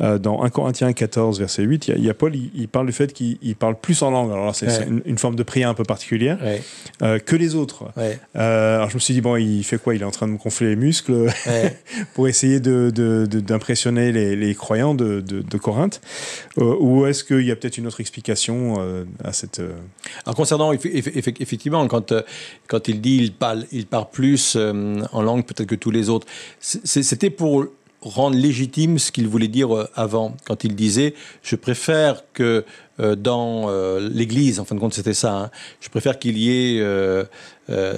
Euh, 0.00 0.18
dans 0.18 0.42
1 0.42 0.50
Corinthiens 0.50 0.92
14, 0.92 1.40
verset 1.40 1.62
8, 1.64 1.88
il 1.88 1.90
y 1.90 1.94
a, 1.94 1.96
il 1.98 2.04
y 2.04 2.10
a 2.10 2.14
Paul, 2.14 2.34
il, 2.34 2.50
il 2.54 2.68
parle 2.68 2.86
du 2.86 2.92
fait 2.92 3.12
qu'il 3.12 3.38
il 3.42 3.54
parle 3.54 3.74
plus 3.78 4.00
en 4.02 4.10
langue. 4.10 4.30
Alors 4.30 4.46
là, 4.46 4.52
c'est 4.52 4.66
Ouais. 4.66 4.86
une, 4.88 5.02
une 5.04 5.18
forme 5.18 5.34
de 5.36 5.42
prière 5.42 5.68
un 5.68 5.74
peu 5.74 5.82
particulière 5.84 6.38
Ouais. 6.42 6.62
euh, 7.02 7.18
que 7.18 7.36
les 7.36 7.54
autres. 7.54 7.84
Ouais. 7.96 8.18
Alors 8.34 8.88
je 8.88 8.94
me 8.94 9.00
suis 9.00 9.12
dit, 9.14 9.20
bon, 9.20 9.36
il 9.36 9.62
fait 9.64 9.78
quoi? 9.82 9.94
Il 9.94 10.02
est 10.02 10.04
en 10.04 10.10
train 10.10 10.26
de 10.26 10.32
me 10.32 10.38
gonfler 10.38 10.68
les 10.70 10.76
muscles 10.76 11.26
pour 12.14 12.28
essayer 12.28 12.60
de- 12.60 12.90
de- 12.94 13.26
de- 13.26 13.40
d'impressionner 13.40 14.10
les, 14.12 14.36
les 14.36 14.54
croyants 14.54 14.94
de, 14.94 15.22
Corinthe 15.58 16.00
Ou 16.56 17.06
est-ce 17.06 17.22
qu'il 17.24 17.42
y 17.42 17.50
a 17.50 17.56
peut-être 17.56 17.78
une 17.78 17.86
autre 17.86 18.00
explication 18.00 18.76
à 19.24 19.32
cette... 19.32 19.60
Alors 20.24 20.34
concernant 20.36 20.72
eff- 20.72 20.80
eff- 20.90 21.12
eff- 21.14 21.36
effectivement 21.40 21.86
quand 21.88 22.14
quand 22.68 22.88
il 22.88 23.00
dit 23.00 23.16
il 23.18 23.32
parle 23.32 23.64
il 23.72 23.86
parle 23.86 24.06
plus 24.10 24.56
en 25.12 25.22
langue 25.22 25.44
peut-être 25.44 25.68
que 25.68 25.74
tous 25.74 25.90
les 25.90 26.08
autres, 26.08 26.26
c'était 26.60 27.30
pour 27.30 27.66
rendre 28.02 28.34
légitime 28.36 28.98
ce 28.98 29.12
qu'il 29.12 29.28
voulait 29.28 29.46
dire 29.48 29.76
euh, 29.76 29.86
avant 29.94 30.34
quand 30.46 30.64
il 30.64 30.74
disait 30.74 31.12
je 31.42 31.54
préfère 31.54 32.22
que 32.32 32.64
euh, 32.98 33.14
dans 33.14 33.66
euh, 33.68 34.08
l'Église 34.10 34.58
en 34.58 34.64
fin 34.64 34.74
de 34.74 34.80
compte 34.80 34.94
c'était 34.94 35.12
ça 35.12 35.34
hein, 35.36 35.50
je 35.82 35.90
préfère 35.90 36.18
qu'il 36.18 36.38
y 36.38 36.48
ait 36.50 36.80
euh, 36.80 37.24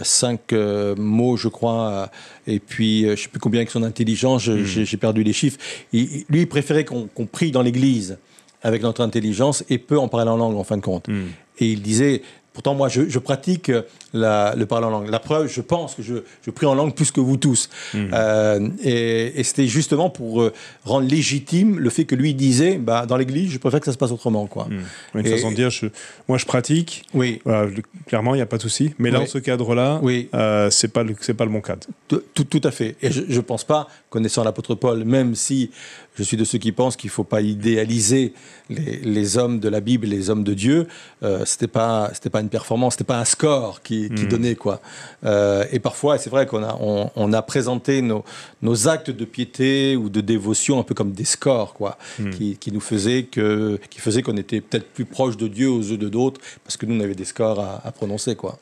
cinq 0.03 0.53
mots 0.99 1.37
je 1.37 1.47
crois 1.49 2.11
et 2.49 2.59
puis 2.59 3.03
je 3.09 3.15
sais 3.15 3.29
plus 3.29 3.39
combien 3.41 3.61
avec 3.61 3.71
son 3.71 3.85
intelligence 3.85 4.43
je- 4.43 4.65
j'ai 4.65 4.97
perdu 4.97 5.23
les 5.23 5.33
chiffres. 5.33 5.59
Il- 5.93 6.25
lui 6.29 6.41
il 6.41 6.49
préférait 6.49 6.85
qu'on 6.85 7.07
qu'on 7.07 7.27
prie 7.27 7.53
dans 7.53 7.63
l'Église 7.63 8.19
avec 8.63 8.83
notre 8.83 9.03
intelligence 9.03 9.65
et 9.71 9.79
peu 9.79 9.99
en 9.99 10.09
parler 10.09 10.31
en 10.31 10.37
langue 10.37 10.57
en 10.57 10.65
fin 10.65 10.77
de 10.77 10.83
compte. 10.83 11.07
Hmm. 11.09 11.27
et 11.59 11.67
il 11.71 11.81
disait, 11.83 12.23
pourtant 12.53 12.75
moi 12.75 12.89
je, 12.89 13.09
je 13.09 13.19
pratique 13.19 13.69
euh, 13.71 13.83
la- 14.13 14.55
le 14.57 14.67
parler 14.67 14.87
en 14.87 14.91
langue. 14.91 15.09
La 15.11 15.19
preuve, 15.19 15.49
je 15.49 15.61
pense 15.61 15.95
que 15.95 16.03
je, 16.03 16.15
je 16.45 16.51
prie 16.51 16.67
en 16.67 16.75
langue 16.75 16.95
plus 16.95 17.11
que 17.11 17.21
vous 17.21 17.37
tous. 17.37 17.69
Mhm. 17.95 18.11
Euh, 18.13 18.69
et 18.83 19.41
et 19.41 19.43
c'était 19.45 19.67
justement 19.67 20.11
pour 20.11 20.43
euh, 20.43 20.53
rendre 20.85 21.09
légitime 21.09 21.79
le 21.79 21.91
fait 21.91 22.05
que 22.05 22.15
lui 22.15 22.35
disait, 22.35 22.77
bah, 22.79 23.07
dans 23.07 23.17
l'église, 23.17 23.51
je 23.51 23.59
préfère 23.59 23.81
que 23.81 23.87
ça 23.87 23.93
se 23.93 23.99
passe 23.99 24.11
autrement. 24.13 24.47
Quoi. 24.47 24.69
Une 25.15 25.27
Et- 25.27 25.31
façon 25.31 25.51
de 25.51 25.57
dire, 25.57 25.71
je- 25.71 25.87
moi 26.29 26.39
je 26.39 26.45
pratique, 26.47 27.05
Oui, 27.15 27.41
voilà, 27.45 27.69
clairement 28.07 28.35
il 28.35 28.39
n'y 28.39 28.43
a 28.43 28.47
pas 28.47 28.57
de 28.59 28.63
souci, 28.63 28.93
mais 28.99 29.11
là 29.11 29.21
dans 29.21 29.27
ce 29.27 29.39
cadre-là, 29.39 30.01
oui. 30.03 30.29
euh, 30.35 30.69
c'est 30.71 30.89
pas, 30.93 31.03
le- 31.03 31.15
c'est 31.21 31.35
pas 31.35 31.45
le 31.45 31.51
bon 31.51 31.61
cadre. 31.61 31.87
Tout, 32.09 32.23
tout, 32.35 32.45
tout 32.45 32.61
à 32.65 32.71
fait. 32.71 32.97
Et 33.03 33.11
je 33.11 33.23
ne 33.23 33.41
pense 33.41 33.65
pas, 33.65 33.89
connaissant 34.11 34.45
l'apôtre 34.45 34.75
Paul, 34.75 35.05
même 35.05 35.35
si 35.35 35.71
je 36.15 36.23
suis 36.23 36.37
de 36.37 36.45
ceux 36.45 36.59
qui 36.59 36.73
pensent 36.73 36.97
qu'il 36.97 37.09
ne 37.09 37.13
faut 37.13 37.25
pas 37.25 37.41
idéaliser 37.41 38.35
les, 38.69 38.97
les 38.99 39.39
hommes 39.39 39.61
de 39.61 39.69
la 39.69 39.81
Bible, 39.81 40.07
les 40.07 40.29
hommes 40.31 40.45
de 40.45 40.53
Dieu, 40.55 40.87
euh, 41.23 41.45
c'était 41.47 41.69
pas 41.69 42.11
c'était 42.13 42.29
pas 42.31 42.41
une 42.41 42.49
performance, 42.51 42.95
c'était 42.95 43.05
pas 43.05 43.19
un 43.19 43.25
score 43.25 43.81
qui, 43.83 44.11
qui 44.11 44.25
Mhm. 44.25 44.29
donnait 44.29 44.55
quoi. 44.55 44.81
Euh, 45.25 45.65
et 45.73 45.79
parfois, 45.79 46.19
c'est 46.19 46.29
vrai 46.31 46.47
qu'on 46.47 46.63
a 46.63 46.77
on, 46.81 47.11
on 47.17 47.33
a 47.33 47.41
présenté 47.43 48.03
nos, 48.03 48.25
nos 48.61 48.89
actes 48.89 49.11
de 49.11 49.25
piété 49.25 49.97
ou 49.97 50.09
de 50.11 50.21
dévotion 50.21 50.79
un 50.79 50.83
peu 50.83 50.95
comme 50.95 51.13
des 51.13 51.25
scores 51.25 51.73
quoi, 51.75 51.97
Mhm. 52.19 52.31
qui, 52.31 52.57
qui 52.59 52.73
nous 52.73 52.81
faisaient 52.81 53.23
que 53.25 53.79
qui 53.91 54.01
faisaient 54.01 54.23
qu'on 54.23 54.37
était 54.37 54.61
peut-être 54.61 54.89
plus 54.93 55.05
proche 55.07 55.37
de 55.37 55.49
Dieu 55.49 55.71
aux 55.71 55.81
yeux 55.83 55.97
de 55.99 56.09
d'autres 56.09 56.41
parce 56.65 56.77
que 56.77 56.85
nous 56.87 56.95
on 56.97 57.01
avait 57.01 57.15
des 57.15 57.25
scores 57.25 57.61
à, 57.61 57.81
à 57.85 57.91
prononcer 57.93 58.37
quoi. 58.37 58.59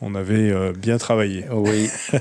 On 0.00 0.14
avait 0.14 0.50
euh, 0.52 0.72
bien 0.72 0.96
travaillé. 0.98 1.44
Oui. 1.50 1.88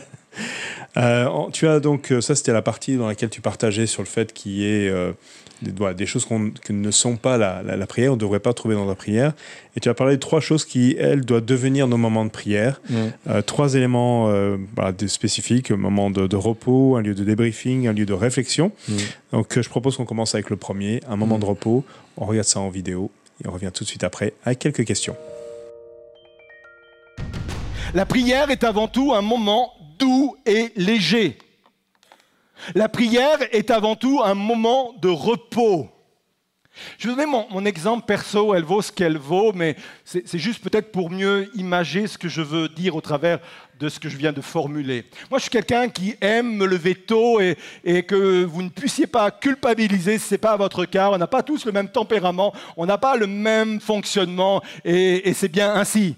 Euh, 0.98 1.28
tu 1.54 1.68
as 1.68 1.80
donc, 1.80 2.12
euh, 2.12 2.22
ça 2.22 2.36
c'était 2.36 2.54
la 2.54 2.62
partie 2.62 2.98
dans 2.98 3.08
laquelle 3.08 3.30
tu 3.30 3.42
partageais 3.42 3.86
sur 3.88 4.02
le 4.02 4.08
fait 4.08 4.34
qu'il 4.34 4.54
y 4.54 4.66
ait 4.66 4.90
euh, 4.90 5.12
des, 5.62 5.72
voilà, 5.76 5.94
des 5.94 6.06
choses 6.06 6.26
qu'on- 6.26 6.52
qui 6.52 6.74
ne 6.74 6.92
sont 6.92 7.18
pas 7.18 7.38
la, 7.38 7.62
la- 7.64 7.78
la 7.78 7.88
prière, 7.88 8.12
on 8.12 8.16
ne 8.16 8.20
devrait 8.20 8.40
pas 8.40 8.54
trouver 8.54 8.76
dans 8.76 8.86
la 8.86 8.96
prière. 8.96 9.34
Et 9.76 9.80
tu 9.80 9.90
as 9.90 9.94
parlé 9.94 10.16
de 10.16 10.20
trois 10.20 10.40
choses 10.40 10.66
qui, 10.66 10.96
elles, 11.00 11.26
doivent 11.26 11.46
devenir 11.46 11.88
nos 11.88 11.98
moments 11.98 12.26
de 12.26 12.30
prière. 12.32 12.82
Mm. 12.90 12.96
Euh, 13.30 13.42
trois 13.42 13.76
éléments 13.76 14.30
euh, 14.30 14.58
spécifiques, 15.08 15.72
un 15.72 15.78
moment 15.78 16.10
de, 16.10 16.26
de 16.28 16.36
repos, 16.36 16.96
un 16.96 17.02
lieu 17.02 17.14
de 17.16 17.24
débriefing, 17.24 17.88
un 17.88 17.94
lieu 17.94 18.06
de 18.06 18.14
réflexion. 18.14 18.72
Mm. 18.90 18.94
Donc 19.34 19.60
je 19.62 19.70
propose 19.70 19.98
qu'on 19.98 20.06
commence 20.06 20.34
avec 20.36 20.50
le 20.50 20.58
premier, 20.58 21.02
un 21.10 21.16
moment 21.16 21.38
Mm. 21.38 21.42
de 21.42 21.46
repos. 21.46 21.86
On 22.18 22.26
regarde 22.26 22.48
ça 22.48 22.60
en 22.60 22.70
vidéo 22.70 23.12
et 23.44 23.48
on 23.48 23.52
revient 23.52 23.72
tout 23.74 23.84
de 23.84 23.90
suite 23.90 24.04
après 24.04 24.34
avec 24.46 24.60
quelques 24.60 24.86
questions. 24.86 25.16
La 27.94 28.06
prière 28.06 28.52
est 28.52 28.64
avant 28.64 28.88
tout 28.88 29.14
un 29.14 29.22
moment 29.22 29.72
doux 29.98 30.36
et 30.46 30.72
léger. 30.76 31.38
La 32.76 32.90
prière 32.90 33.38
est 33.52 33.72
avant 33.72 33.96
tout 33.96 34.22
un 34.24 34.34
moment 34.34 34.94
de 35.02 35.10
repos. 35.10 35.90
Je 36.98 37.08
vais 37.08 37.16
donner 37.16 37.28
mon, 37.28 37.48
mon 37.50 37.66
exemple 37.66 38.06
perso, 38.06 38.54
elle 38.54 38.64
vaut 38.64 38.82
ce 38.82 38.92
qu'elle 38.92 39.18
vaut, 39.18 39.52
mais 39.54 39.76
c'est 40.06 40.38
juste 40.38 40.64
peut-être 40.64 40.92
pour 40.92 41.10
mieux 41.10 41.50
imager 41.56 42.08
ce 42.08 42.18
que 42.18 42.30
je 42.30 42.42
veux 42.42 42.70
dire 42.70 42.96
au 42.96 43.02
travers 43.02 43.40
de 43.80 43.90
ce 43.90 44.00
que 44.00 44.10
je 44.10 44.18
viens 44.18 44.34
de 44.34 44.42
formuler. 44.42 45.06
Moi, 45.30 45.40
je 45.40 45.44
suis 45.44 45.52
quelqu'un 45.52 45.90
qui 45.90 46.16
aime 46.22 46.56
me 46.56 46.66
lever 46.66 46.96
tôt 46.96 47.40
et, 47.40 47.58
et 47.84 48.04
que 48.04 48.44
vous 48.44 48.62
ne 48.62 48.70
puissiez 48.70 49.08
pas 49.08 49.30
culpabiliser 49.32 50.18
ce 50.18 50.34
n'est 50.34 50.40
pas 50.40 50.58
votre 50.58 50.86
cas. 50.86 51.10
On 51.12 51.18
n'a 51.18 51.28
pas 51.28 51.44
tous 51.44 51.66
le 51.66 51.72
même 51.72 51.90
tempérament, 51.90 52.54
on 52.76 52.86
n'a 52.86 52.98
pas 52.98 53.16
le 53.16 53.28
même 53.28 53.80
fonctionnement 53.80 54.62
et, 54.84 55.30
et 55.30 55.34
c'est 55.34 55.50
bien 55.50 55.74
ainsi. 55.76 56.16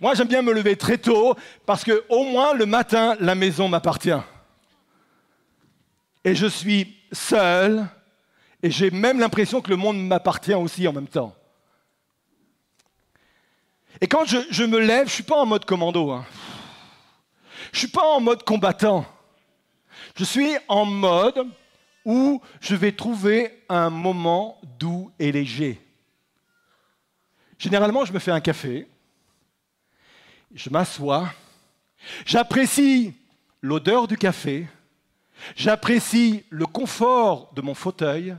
Moi, 0.00 0.14
j'aime 0.14 0.28
bien 0.28 0.42
me 0.42 0.52
lever 0.52 0.76
très 0.76 0.98
tôt 0.98 1.36
parce 1.66 1.84
que 1.84 2.04
au 2.08 2.24
moins 2.24 2.54
le 2.54 2.66
matin, 2.66 3.16
la 3.20 3.34
maison 3.34 3.68
m'appartient. 3.68 4.10
Et 6.24 6.34
je 6.34 6.46
suis 6.46 6.96
seul 7.12 7.86
et 8.62 8.70
j'ai 8.70 8.90
même 8.90 9.20
l'impression 9.20 9.60
que 9.60 9.70
le 9.70 9.76
monde 9.76 9.98
m'appartient 10.06 10.54
aussi 10.54 10.88
en 10.88 10.92
même 10.92 11.08
temps. 11.08 11.34
Et 14.00 14.06
quand 14.06 14.24
je, 14.24 14.64
me 14.64 14.78
lève, 14.78 15.06
je 15.06 15.10
ne 15.10 15.14
suis 15.14 15.22
pas 15.22 15.36
en 15.36 15.46
mode 15.46 15.64
commando. 15.64 16.10
hein. 16.10 16.24
Je 17.72 17.76
ne 17.76 17.78
suis 17.80 17.88
pas 17.88 18.06
en 18.06 18.20
mode 18.20 18.42
combattant. 18.42 19.04
Je 20.16 20.24
suis 20.24 20.56
en 20.68 20.84
mode 20.84 21.46
où 22.04 22.40
je 22.60 22.74
vais 22.74 22.92
trouver 22.92 23.64
un 23.68 23.90
moment 23.90 24.60
doux 24.78 25.10
et 25.18 25.32
léger. 25.32 25.80
Généralement, 27.58 28.04
je 28.04 28.12
me 28.12 28.18
fais 28.18 28.30
un 28.30 28.40
café, 28.40 28.86
je 30.54 30.70
m'assois, 30.70 31.28
j'apprécie 32.24 33.14
l'odeur 33.60 34.06
du 34.08 34.16
café, 34.16 34.68
j'apprécie 35.56 36.44
le 36.50 36.66
confort 36.66 37.52
de 37.54 37.62
mon 37.62 37.74
fauteuil, 37.74 38.36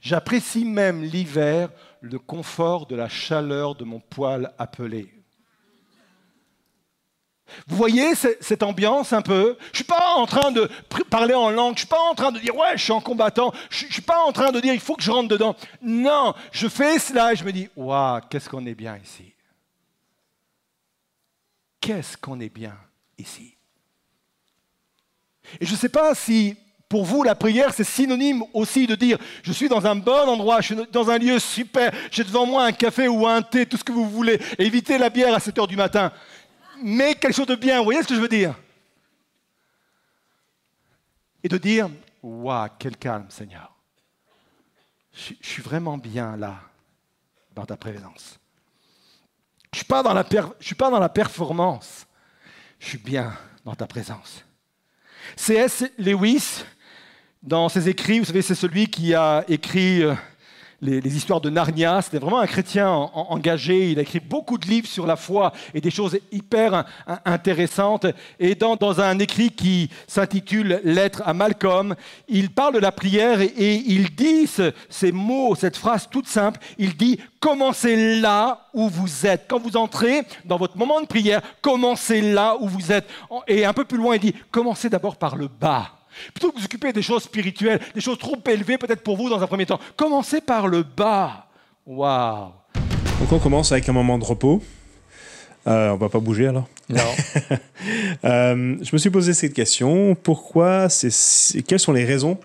j'apprécie 0.00 0.64
même 0.64 1.02
l'hiver, 1.02 1.70
le 2.00 2.18
confort 2.18 2.86
de 2.86 2.94
la 2.96 3.08
chaleur 3.08 3.74
de 3.74 3.84
mon 3.84 4.00
poêle 4.00 4.52
appelé. 4.58 5.12
Vous 7.66 7.76
voyez 7.76 8.14
ce- 8.14 8.36
cette 8.42 8.62
ambiance 8.62 9.14
un 9.14 9.22
peu? 9.22 9.56
Je 9.66 9.70
ne 9.70 9.74
suis 9.76 9.84
pas 9.84 10.14
en 10.16 10.26
train 10.26 10.52
de 10.52 10.68
parler 11.08 11.32
en 11.32 11.48
langue, 11.48 11.70
je 11.70 11.72
ne 11.72 11.78
suis 11.78 11.86
pas 11.86 12.10
en 12.10 12.14
train 12.14 12.30
de 12.30 12.38
dire 12.38 12.54
ouais, 12.54 12.76
je 12.76 12.82
suis 12.82 12.92
en 12.92 13.00
combattant, 13.00 13.52
je 13.70 13.86
ne 13.86 13.90
suis 13.90 14.02
pas 14.02 14.22
en 14.22 14.32
train 14.32 14.52
de 14.52 14.60
dire 14.60 14.74
il 14.74 14.80
faut 14.80 14.96
que 14.96 15.02
je 15.02 15.10
rentre 15.10 15.28
dedans. 15.28 15.56
Non, 15.80 16.34
je 16.52 16.68
fais 16.68 16.98
cela 16.98 17.32
et 17.32 17.36
je 17.36 17.44
me 17.44 17.52
dis 17.52 17.68
waouh, 17.74 18.20
qu'est-ce 18.28 18.50
qu'on 18.50 18.66
est 18.66 18.74
bien 18.74 18.98
ici? 19.02 19.32
Qu'est-ce 21.80 22.16
qu'on 22.16 22.40
est 22.40 22.48
bien 22.48 22.76
ici? 23.18 23.54
Et 25.60 25.66
je 25.66 25.72
ne 25.72 25.76
sais 25.76 25.88
pas 25.88 26.14
si 26.14 26.56
pour 26.88 27.04
vous 27.04 27.22
la 27.22 27.34
prière 27.34 27.72
c'est 27.72 27.84
synonyme 27.84 28.42
aussi 28.54 28.86
de 28.86 28.94
dire 28.94 29.18
je 29.42 29.52
suis 29.52 29.68
dans 29.68 29.86
un 29.86 29.94
bon 29.94 30.28
endroit, 30.28 30.60
je 30.60 30.74
suis 30.74 30.86
dans 30.90 31.10
un 31.10 31.18
lieu 31.18 31.38
super, 31.38 31.92
j'ai 32.10 32.24
devant 32.24 32.46
moi 32.46 32.64
un 32.64 32.72
café 32.72 33.08
ou 33.08 33.26
un 33.26 33.42
thé, 33.42 33.66
tout 33.66 33.76
ce 33.76 33.84
que 33.84 33.92
vous 33.92 34.08
voulez, 34.08 34.40
évitez 34.58 34.98
la 34.98 35.10
bière 35.10 35.34
à 35.34 35.40
7 35.40 35.58
heures 35.58 35.68
du 35.68 35.76
matin 35.76 36.12
mais 36.82 37.14
quelque 37.14 37.34
chose 37.34 37.46
de 37.46 37.54
bien. 37.54 37.78
Vous 37.78 37.84
voyez 37.84 38.02
ce 38.02 38.08
que 38.08 38.14
je 38.14 38.20
veux 38.20 38.28
dire? 38.28 38.54
Et 41.42 41.48
de 41.48 41.58
dire 41.58 41.88
Waouh, 42.22 42.68
quel 42.78 42.96
calme, 42.96 43.30
Seigneur. 43.30 43.74
Je, 45.12 45.34
suis 45.40 45.62
vraiment 45.62 45.98
bien 45.98 46.36
là, 46.36 46.60
dans 47.54 47.64
ta 47.64 47.76
présence. 47.76 48.37
Je 49.78 49.82
ne 49.82 50.64
suis 50.64 50.74
pas 50.74 50.90
dans 50.90 50.98
la 50.98 51.08
performance. 51.08 52.04
Je 52.80 52.88
suis 52.88 52.98
bien 52.98 53.32
dans 53.64 53.76
ta 53.76 53.86
présence. 53.86 54.44
C.S. 55.36 55.84
Lewis, 55.98 56.64
dans 57.44 57.68
ses 57.68 57.88
écrits, 57.88 58.18
vous 58.18 58.24
savez, 58.24 58.42
c'est 58.42 58.56
celui 58.56 58.88
qui 58.88 59.14
a 59.14 59.44
écrit 59.46 60.02
les, 60.80 61.16
histoires 61.16 61.40
de 61.40 61.50
Narnia. 61.50 62.00
C'était 62.02 62.18
vraiment 62.18 62.40
un 62.40 62.46
chrétien 62.46 62.90
engagé. 62.90 63.90
Il 63.90 63.98
a 63.98 64.02
écrit 64.02 64.20
beaucoup 64.20 64.58
de 64.58 64.66
livres 64.66 64.86
sur 64.86 65.06
la 65.06 65.16
foi 65.16 65.52
et 65.74 65.80
des 65.80 65.90
choses 65.90 66.18
hyper 66.30 66.84
intéressantes. 67.24 68.06
Et 68.38 68.54
dans, 68.54 69.00
un 69.00 69.18
écrit 69.18 69.50
qui 69.50 69.90
s'intitule 70.06 70.80
Lettre 70.84 71.22
à 71.26 71.34
Malcolm, 71.34 71.94
il 72.28 72.50
parle 72.50 72.74
de 72.74 72.78
la 72.78 72.92
prière 72.92 73.40
et, 73.40 73.82
il 73.86 74.14
dit 74.14 74.48
ces 74.88 75.12
mots, 75.12 75.54
cette 75.54 75.76
phrase 75.76 76.08
toute 76.10 76.28
simple. 76.28 76.60
Il 76.78 76.96
dit 76.96 77.18
Commencez 77.40 78.20
là 78.20 78.66
où 78.74 78.88
vous 78.88 79.26
êtes. 79.26 79.46
Quand 79.48 79.60
vous 79.60 79.76
entrez 79.76 80.22
dans 80.44 80.56
votre 80.56 80.76
moment 80.76 81.00
de 81.00 81.06
prière, 81.06 81.40
commencez 81.60 82.20
là 82.20 82.56
où 82.60 82.68
vous 82.68 82.90
êtes. 82.90 83.08
Et 83.46 83.64
un 83.64 83.72
peu 83.72 83.84
plus 83.84 83.98
loin, 83.98 84.16
il 84.16 84.20
dit 84.20 84.34
Commencez 84.50 84.88
d'abord 84.88 85.16
par 85.16 85.36
le 85.36 85.48
bas. 85.48 85.97
Plutôt 86.32 86.50
que 86.50 86.56
de 86.56 86.60
vous 86.60 86.64
occuper 86.64 86.92
des 86.92 87.02
choses 87.02 87.24
spirituelles, 87.24 87.80
des 87.94 88.00
choses 88.00 88.18
trop 88.18 88.36
élevées 88.48 88.78
peut-être 88.78 89.02
pour 89.02 89.16
vous 89.16 89.28
dans 89.28 89.42
un 89.42 89.46
premier 89.46 89.66
temps, 89.66 89.80
commencez 89.96 90.40
par 90.40 90.68
le 90.68 90.82
bas. 90.82 91.46
Waouh 91.86 92.52
Donc 93.20 93.32
on 93.32 93.38
commence 93.38 93.72
avec 93.72 93.88
un 93.88 93.92
moment 93.92 94.18
de 94.18 94.24
repos. 94.24 94.62
Euh, 95.66 95.90
on 95.90 95.96
va 95.96 96.08
pas 96.08 96.20
bouger 96.20 96.48
alors 96.48 96.68
Non. 96.88 97.02
Euh, 98.24 98.76
je 98.82 98.90
me 98.92 98.98
suis 98.98 99.10
posé 99.10 99.32
cette 99.32 99.54
question. 99.54 100.16
Pourquoi 100.16 100.88
Quelles 100.88 101.78
sont 101.78 101.92
les 101.92 102.04
raisons 102.04 102.38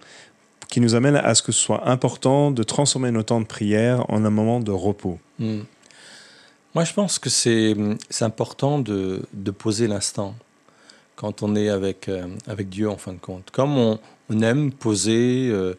qui 0.69 0.79
nous 0.79 0.93
amènent 0.93 1.15
à 1.15 1.33
ce 1.33 1.41
que 1.41 1.51
ce 1.51 1.59
soit 1.59 1.89
important 1.89 2.51
de 2.51 2.61
transformer 2.61 3.09
nos 3.09 3.23
temps 3.23 3.41
de 3.41 3.45
prière 3.45 4.05
en 4.09 4.23
un 4.23 4.29
moment 4.29 4.59
de 4.59 4.71
repos? 4.71 5.19
Hmm. 5.39 5.61
Moi, 6.75 6.83
je 6.83 6.93
pense 6.93 7.17
que 7.17 7.29
c'est 7.29 7.75
important 8.21 8.79
de, 8.79 9.23
de 9.33 9.51
poser 9.51 9.87
l'instant 9.87 10.35
quand 11.23 11.41
on 11.41 11.55
est 11.55 11.69
avec, 11.69 12.09
euh, 12.09 12.27
avec 12.47 12.67
Dieu 12.67 12.89
en 12.89 12.97
fin 12.97 13.13
de 13.13 13.17
compte. 13.17 13.49
Comme 13.49 13.77
on, 13.77 13.97
aime 14.41 14.73
poser 14.73 15.47
euh, 15.49 15.73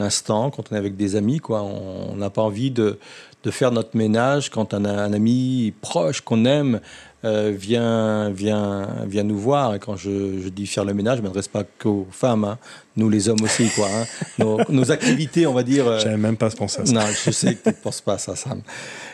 l'instant 0.00 0.50
quand 0.50 0.72
on 0.72 0.74
est 0.74 0.78
avec 0.78 0.96
des 0.96 1.14
amis, 1.14 1.38
quoi. 1.38 1.62
On 1.62 2.16
n'a 2.16 2.28
pas 2.28 2.42
envie 2.42 2.72
de, 2.72 2.98
de, 3.44 3.50
faire 3.52 3.70
notre 3.70 3.96
ménage 3.96 4.50
quand 4.50 4.74
un, 4.74 4.84
un 4.84 5.12
ami 5.12 5.72
proche 5.80 6.22
qu'on 6.22 6.44
aime 6.44 6.80
euh, 7.22 7.52
vient, 7.54 8.30
vient, 8.30 8.88
vient 9.06 9.24
nous 9.24 9.36
voir. 9.36 9.74
Et 9.74 9.78
quand 9.78 9.94
je, 9.94 10.40
je 10.42 10.48
dis 10.48 10.66
faire 10.66 10.86
le 10.86 10.94
ménage, 10.94 11.18
je 11.18 11.22
ne 11.22 11.26
m'adresse 11.26 11.48
pas 11.48 11.64
qu'aux 11.64 12.06
femmes, 12.10 12.44
hein. 12.44 12.58
nous 12.96 13.10
les 13.10 13.28
hommes 13.28 13.42
aussi. 13.42 13.68
Quoi, 13.76 13.88
hein. 13.88 14.56
nos, 14.70 14.90
activités, 14.90 15.46
on 15.46 15.52
va 15.52 15.62
dire. 15.62 15.86
Euh, 15.86 15.98
je 15.98 16.06
n'avais 16.06 16.16
même 16.16 16.38
pas 16.38 16.48
pensé 16.48 16.80
à 16.80 16.86
ça. 16.86 16.92
Non, 16.92 17.02
je 17.24 17.30
sais 17.30 17.56
que 17.56 17.62
tu 17.64 17.68
ne 17.68 17.74
penses 17.74 18.00
pas 18.00 18.14
à 18.14 18.18
ça, 18.18 18.36
Sam. 18.36 18.62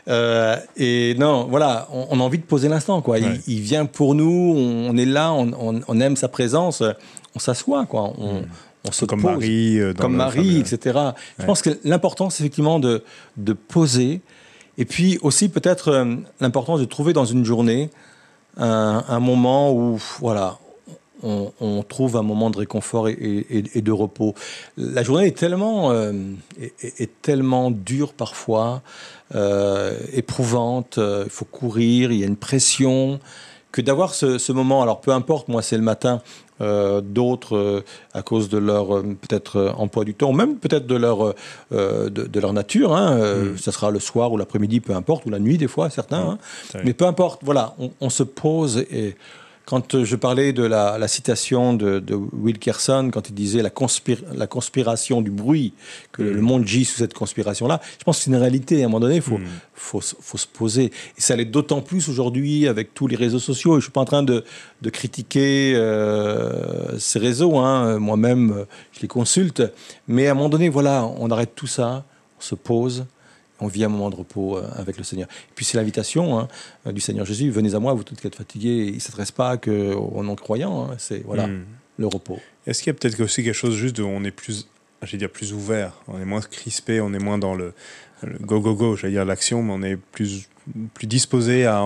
Euh, 0.07 0.57
et 0.77 1.17
non, 1.19 1.49
voilà, 1.51 1.89
on, 1.91 2.21
a 2.21 2.23
envie 2.23 2.39
de 2.39 2.45
poser 2.45 2.69
l'instant. 2.69 3.03
quoi. 3.03 3.19
Il, 3.19 3.61
vient 3.61 3.87
pour 3.87 4.15
nous, 4.15 4.55
on, 4.57 4.97
est 4.97 5.05
là, 5.05 5.33
on, 5.33 5.81
on, 5.89 6.01
aime 6.01 6.15
sa 6.15 6.29
présence, 6.29 6.85
on 7.35 7.41
s'assoit. 7.41 7.87
quoi. 7.87 8.13
On, 8.19 8.43
hmm. 8.43 8.47
on 8.87 8.93
se 8.93 9.05
comme 9.05 9.23
Marie, 9.23 9.81
comme 9.99 10.15
Marie, 10.15 10.61
etc. 10.61 10.97
Je 11.41 11.45
pense 11.45 11.61
que 11.61 11.71
l'important, 11.83 12.31
c'est 12.31 12.45
effectivement 12.45 12.79
de, 12.79 13.03
de 13.37 13.53
poser 13.53 14.21
et 14.79 14.85
puis 14.85 15.19
aussi 15.23 15.49
peut-être 15.49 15.89
euh, 15.89 16.17
l'importance 16.41 16.81
de 16.81 16.85
trouver 16.85 17.13
dans 17.13 17.25
une 17.25 17.45
journée 17.45 17.91
un, 18.59 19.21
moment 19.21 19.71
où 19.71 20.01
voilà, 20.19 20.59
on, 21.23 21.83
trouve 21.87 22.17
un 22.17 22.23
moment 22.23 22.49
de 22.49 22.57
réconfort 22.57 23.09
et, 23.11 23.83
de 23.83 23.93
repos. 23.93 24.35
La 24.79 25.03
journée 25.03 25.27
est 25.27 25.37
tellement, 25.37 25.91
euh, 25.91 26.13
est, 26.59 27.21
tellement 27.21 27.71
dure 27.71 28.15
parfois, 28.15 28.81
euh, 29.35 29.99
éprouvante, 30.15 30.99
il 30.99 31.29
faut 31.29 31.45
courir, 31.45 32.13
il 32.13 32.19
y 32.21 32.25
a 32.25 32.27
une 32.27 32.37
pression, 32.37 33.21
que 33.73 33.83
d'avoir 33.83 34.15
ce, 34.15 34.39
ce, 34.39 34.53
moment, 34.53 34.81
alors 34.81 35.03
peu 35.03 35.11
importe, 35.11 35.49
moi 35.49 35.61
c'est 35.61 35.77
le 35.77 35.83
matin, 35.83 36.23
euh, 36.61 37.01
d'autres 37.03 37.57
euh, 37.57 37.85
à 38.15 38.23
cause 38.23 38.49
de 38.49 38.57
leur 38.57 38.97
euh, 38.97 39.03
peut-être 39.03 39.75
emploi 39.77 40.05
du 40.05 40.15
temps, 40.15 40.33
même 40.33 40.57
peut-être 40.57 40.87
de 40.87 40.95
leur 40.95 41.35
de, 41.71 42.41
leur 42.41 42.53
nature. 42.53 42.97
Hein, 42.97 43.17
mm. 43.17 43.59
Ça 43.59 43.73
sera 43.73 43.91
le 43.91 44.01
soir 44.01 44.33
ou 44.33 44.37
l'après-midi, 44.37 44.81
peu 44.81 44.95
importe, 44.95 45.27
ou 45.27 45.31
la 45.31 45.39
nuit 45.39 45.59
des 45.59 45.69
fois, 45.69 45.91
certains. 45.91 46.25
Mm. 46.25 46.29
Hein. 46.29 46.81
Mais 46.85 46.95
peu 46.95 47.05
importe. 47.05 47.41
Voilà, 47.45 47.75
on, 47.79 47.91
on 48.01 48.11
se 48.11 48.23
pose 48.23 48.79
et 48.91 49.17
quand 49.67 49.97
euh, 49.97 50.05
je 50.05 50.15
parlais 50.15 50.53
de 50.53 50.63
la, 50.63 51.09
citation 51.09 51.75
de, 51.75 51.99
de, 51.99 52.15
Wilkerson, 52.15 53.11
quand 53.13 53.29
il 53.29 53.35
disait 53.35 53.63
la, 53.63 53.73
la 54.33 54.47
conspiration 54.47 55.21
du 55.21 55.31
bruit, 55.31 55.75
que 56.13 56.23
le 56.23 56.41
mm. 56.41 56.45
monde 56.45 56.67
gît 56.67 56.85
sous 56.85 56.99
cette 56.99 57.15
conspiration-là, 57.15 57.81
je 57.99 58.05
pense 58.05 58.19
que 58.19 58.25
c'est 58.25 58.31
une 58.31 58.37
réalité. 58.37 58.83
À 58.83 58.85
un 58.87 58.89
moment 58.89 59.01
donné, 59.01 59.17
il 59.17 59.23
faut, 59.23 59.39
mm. 59.39 59.47
faut, 59.75 60.01
faut, 60.01 60.39
se 60.39 60.47
poser. 60.47 60.93
Et 61.19 61.21
ça 61.21 61.35
l'est 61.35 61.45
d'autant 61.45 61.83
plus 61.83 62.09
aujourd'hui 62.09 62.69
avec 62.69 62.95
tous 62.95 63.09
les 63.09 63.17
réseaux 63.17 63.41
sociaux. 63.41 63.73
je 63.73 63.77
ne 63.77 63.83
suis 63.83 63.91
pas 63.91 64.01
en 64.01 64.07
train 64.07 64.23
de, 64.23 64.45
de 64.83 64.91
critiquer 64.91 65.75
euh, 65.75 66.97
ces 67.01 67.19
réseaux. 67.19 67.59
Hein. 67.59 67.99
Moi-même, 67.99 68.67
je 68.93 69.01
les 69.01 69.09
consulte. 69.09 69.65
Mais 70.07 70.29
à 70.29 70.31
un 70.31 70.35
moment 70.35 70.49
donné, 70.49 70.69
voilà, 70.69 71.05
on 71.19 71.29
arrête 71.31 71.57
tout 71.57 71.67
ça, 71.67 72.05
on 72.39 72.41
se 72.41 72.55
pose 72.55 73.05
on 73.61 73.69
vit 73.69 73.85
un 73.85 73.89
moment 73.89 74.11
de 74.11 74.17
repos 74.17 74.57
euh, 74.57 74.69
avec 74.77 74.99
le 74.99 75.05
Seigneur. 75.05 75.29
Et 75.29 75.53
puis 75.55 75.65
c'est 75.65 75.77
l'invitation 75.77 76.39
hein, 76.39 76.49
euh, 76.87 76.93
du 76.93 77.01
Seigneur 77.01 77.27
Jésus, 77.27 77.51
venez 77.51 77.75
à 77.75 77.79
moi, 77.79 77.95
vous 77.95 78.05
tous 78.05 78.15
qui 78.15 78.27
êtes 78.27 78.35
fatigués. 78.35 78.87
Il 78.89 78.95
ne 78.95 79.01
s'adresse 79.01 79.33
pas 79.33 79.57
qu'aux 79.57 80.23
non-croyants, 80.23 80.91
hein. 80.91 80.95
c'est 80.99 81.25
voilà, 81.25 81.47
hmm. 81.47 81.65
le 81.99 82.07
repos. 82.07 82.39
Est-ce 82.67 82.83
qu'il 82.83 82.93
y 82.93 82.97
a 82.97 82.99
peut-être 82.99 83.21
aussi 83.21 83.45
quelque 83.45 83.55
chose 83.55 83.77
juste 83.77 83.97
de 83.97 84.03
on 84.03 84.25
est 84.25 84.31
plus, 84.31 84.69
j'allais 85.03 85.19
dire 85.19 85.31
plus 85.31 85.53
ouvert, 85.53 85.93
on 86.09 86.21
est 86.21 86.25
moins 86.25 86.41
crispé, 86.41 87.01
on 87.01 87.13
est 87.13 87.19
moins 87.19 87.39
dans 87.39 87.55
le, 87.55 87.73
go 88.41 88.61
go 88.61 88.75
go, 88.75 88.97
j'allais 88.97 89.15
dire 89.15 89.25
l'action, 89.25 89.63
mais 89.63 89.73
on 89.73 89.83
est 89.83 89.97
plus, 89.97 90.49
plus 90.95 91.07
disposé 91.07 91.67
à, 91.67 91.83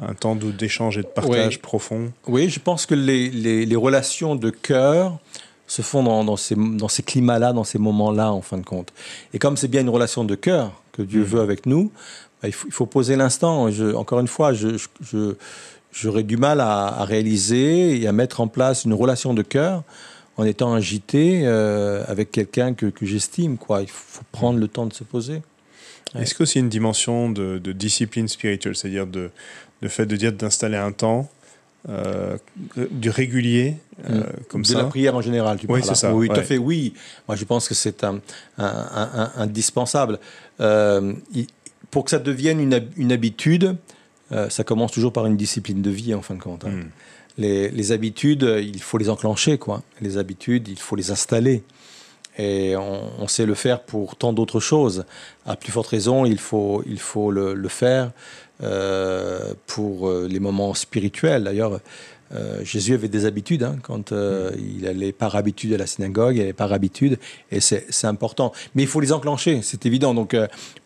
un 0.00 0.14
temps 0.14 0.34
d'échange 0.34 0.98
et 0.98 1.02
de 1.02 1.06
partage 1.06 1.60
profond? 1.60 2.12
Oui, 2.26 2.48
je 2.50 2.58
pense 2.58 2.84
que 2.84 2.94
les, 2.94 3.30
les, 3.30 3.64
les 3.64 3.76
relations 3.76 4.34
de 4.34 4.50
cœur 4.50 5.18
se 5.66 5.82
font 5.82 6.02
dans, 6.02 6.24
dans 6.24 6.36
ces, 6.36 6.56
dans 6.56 6.88
ces 6.88 7.02
climats-là, 7.02 7.52
dans 7.52 7.64
ces 7.64 7.78
moments-là, 7.78 8.32
en 8.32 8.42
fin 8.42 8.58
de 8.58 8.64
compte. 8.64 8.92
Et 9.32 9.38
comme 9.38 9.56
c'est 9.56 9.68
bien 9.68 9.80
une 9.80 9.88
relation 9.88 10.24
de 10.24 10.34
cœur 10.34 10.82
que 10.94 11.02
Dieu 11.02 11.20
mm. 11.20 11.24
veut 11.24 11.40
avec 11.40 11.66
nous, 11.66 11.90
bah, 12.40 12.48
il, 12.48 12.54
faut, 12.54 12.68
il, 12.68 12.72
faut, 12.72 12.86
poser 12.86 13.16
l'instant. 13.16 13.68
Encore 13.94 14.20
une 14.20 14.28
fois, 14.28 14.52
je, 14.52 14.76
je, 15.02 15.34
j'aurais 15.92 16.22
du 16.22 16.36
mal 16.36 16.60
à, 16.60 17.04
réaliser 17.04 18.00
et 18.00 18.06
à 18.06 18.12
mettre 18.12 18.40
en 18.40 18.48
place 18.48 18.84
une 18.84 18.94
relation 18.94 19.34
de 19.34 19.42
cœur 19.42 19.82
en 20.36 20.44
étant 20.44 20.74
agité 20.74 21.42
euh, 21.44 22.04
avec 22.08 22.32
quelqu'un 22.32 22.74
que, 22.74 22.86
que 22.86 23.06
j'estime. 23.06 23.56
Quoi. 23.56 23.82
Il 23.82 23.88
faut 23.88 24.24
prendre 24.32 24.58
le 24.58 24.68
temps 24.68 24.86
de 24.86 24.92
se 24.92 25.04
poser. 25.04 25.42
Est-ce 26.18 26.34
que 26.34 26.44
c'est 26.44 26.60
une 26.60 26.68
dimension 26.68 27.28
de, 27.28 27.58
de 27.58 27.72
discipline 27.72 28.28
spirituelle, 28.28 28.76
c'est-à-dire 28.76 29.06
de, 29.06 29.30
le 29.80 29.88
fait 29.88 30.06
de 30.06 30.16
dire 30.16 30.32
d'installer 30.32 30.76
un 30.76 30.92
temps 30.92 31.28
euh, 31.86 32.38
du 32.90 33.10
régulier, 33.10 33.76
euh, 34.08 34.20
mm. 34.20 34.24
comme 34.48 34.64
ça. 34.64 34.74
De 34.74 34.78
la 34.78 34.84
prière 34.86 35.14
en 35.14 35.20
général, 35.20 35.58
tu 35.58 35.66
Oui, 35.68 35.82
c'est 35.84 35.94
ça. 35.94 36.14
Oui, 36.14 36.28
tout 36.28 36.34
à 36.34 36.42
fait, 36.42 36.56
oui. 36.56 36.94
Moi, 37.28 37.36
je 37.36 37.44
pense 37.44 37.68
que 37.68 37.74
c'est 37.74 38.04
un, 38.04 38.20
indispensable. 39.36 40.18
Euh, 40.60 41.12
pour 41.90 42.04
que 42.04 42.10
ça 42.10 42.18
devienne 42.18 42.58
une, 42.60 43.12
habitude, 43.12 43.76
ça 44.48 44.64
commence 44.64 44.92
toujours 44.92 45.12
par 45.12 45.26
une 45.26 45.36
discipline 45.36 45.82
de 45.82 45.90
vie, 45.90 46.14
en 46.14 46.22
fin 46.22 46.34
de 46.34 46.40
compte. 46.40 46.64
Hein. 46.64 46.70
Mm. 46.70 47.72
Les, 47.76 47.92
habitudes, 47.92 48.42
il 48.62 48.80
faut 48.80 48.96
les 48.96 49.10
enclencher, 49.10 49.58
quoi. 49.58 49.82
Les 50.00 50.16
habitudes, 50.16 50.68
il 50.68 50.78
faut 50.78 50.96
les 50.96 51.10
installer. 51.10 51.64
Et 52.38 52.74
on, 52.76 53.28
sait 53.28 53.46
le 53.46 53.54
faire 53.54 53.82
pour 53.82 54.16
tant 54.16 54.32
d'autres 54.32 54.58
choses. 54.58 55.04
À 55.46 55.54
plus 55.54 55.70
forte 55.70 55.88
raison, 55.88 56.24
il 56.24 56.38
faut, 56.38 56.82
il 56.86 56.98
faut 56.98 57.30
le, 57.30 57.54
le 57.54 57.68
faire 57.68 58.06
euh, 58.06 58.10
pour 59.66 60.08
euh, 60.08 60.28
les 60.28 60.40
moments 60.40 60.74
spirituels. 60.74 61.44
D'ailleurs, 61.44 61.80
euh, 62.34 62.64
Jésus 62.64 62.94
avait 62.94 63.08
des 63.08 63.26
habitudes 63.26 63.62
hein, 63.62 63.76
quand 63.82 64.12
il 64.12 64.86
allait 64.86 65.12
par 65.12 65.36
habitude 65.36 65.72
à 65.74 65.76
la 65.76 65.86
synagogue, 65.86 66.36
il 66.36 66.42
allait 66.42 66.52
par 66.52 66.72
habitude, 66.72 67.18
et 67.50 67.60
c'est 67.60 68.04
important. 68.04 68.52
Mais 68.74 68.82
il 68.82 68.88
faut 68.88 69.00
les 69.00 69.12
enclencher, 69.12 69.60
c'est 69.62 69.86
évident. 69.86 70.14
Donc, 70.14 70.36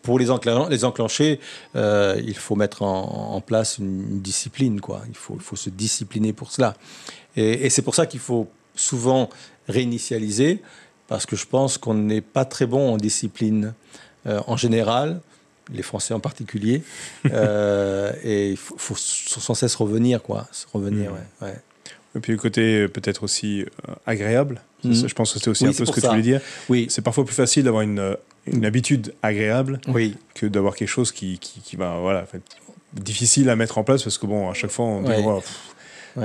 pour 0.03 0.19
les, 0.19 0.27
les 0.71 0.85
enclencher, 0.85 1.41
il 1.75 2.37
faut 2.37 2.57
mettre 2.57 2.83
en, 2.83 3.41
place 3.41 3.79
une, 3.79 4.21
discipline, 4.21 4.81
quoi. 4.81 5.03
Il 5.09 5.17
faut, 5.17 5.35
il 5.37 5.43
faut 5.43 5.57
se 5.57 5.71
discipliner 5.71 6.33
pour 6.33 6.51
cela. 6.51 6.75
Et, 7.37 7.67
et 7.67 7.71
c'est 7.71 7.83
pour 7.83 7.95
ça 7.95 8.07
qu'il 8.07 8.21
faut 8.21 8.49
souvent 8.75 9.31
réinitialiser, 9.69 10.61
parce 11.07 11.25
que 11.25 11.37
je 11.37 11.47
pense 11.47 11.79
qu'on 11.79 11.95
n'est 11.95 12.21
pas 12.21 12.45
très 12.45 12.67
bon 12.67 12.95
en 12.95 12.97
discipline 12.97 13.75
en 14.27 14.57
général 14.57 15.21
les 15.73 15.83
Français 15.83 16.15
en 16.15 16.21
particulier. 16.21 16.83
Euh, 17.31 18.13
et 18.25 18.51
il 18.51 18.57
faut, 18.57 18.97
sans 18.97 19.55
cesse 19.55 19.75
revenir, 19.75 20.23
quoi. 20.23 20.49
Revenir, 20.73 21.11
mmh. 21.11 21.45
ouais, 21.45 21.55
Et 22.17 22.21
puis 22.21 22.33
le 22.33 22.39
côté 22.39 22.83
euh, 22.83 22.89
peut-être 22.89 23.23
aussi 23.23 23.63
euh, 23.63 23.95
agréable. 24.07 24.63
Mmh. 24.83 25.07
je 25.07 25.15
pense 25.15 25.33
que 25.33 25.39
c'était 25.39 25.51
aussi 25.51 25.67
un 25.67 25.73
peu 25.73 25.85
ce 25.85 25.93
que 25.93 26.01
tu 26.01 26.07
voulais 26.07 26.23
dire. 26.23 26.41
Oui. 26.69 26.87
C'est 26.89 27.03
parfois 27.03 27.25
plus 27.25 27.35
facile 27.35 27.65
d'avoir 27.65 27.83
une, 27.83 28.17
une, 28.47 28.65
habitude 28.65 29.15
agréable 29.23 29.81
oui. 29.89 30.17
que 30.35 30.47
d'avoir 30.47 30.75
quelque 30.75 30.89
chose 30.89 31.13
qui, 31.13 31.39
qui, 31.39 31.61
qui 31.61 31.77
va, 31.77 31.99
voilà, 31.99 32.27
difficile 32.95 33.51
à 33.51 33.57
mettre 33.57 33.79
en 33.79 33.85
place 33.85 34.03
parce 34.03 34.19
que 34.19 34.27
bon, 34.27 34.51
à 34.51 34.55
chaque 34.55 34.71
fois, 34.71 34.87
on 34.87 35.03
dit, 35.03 35.13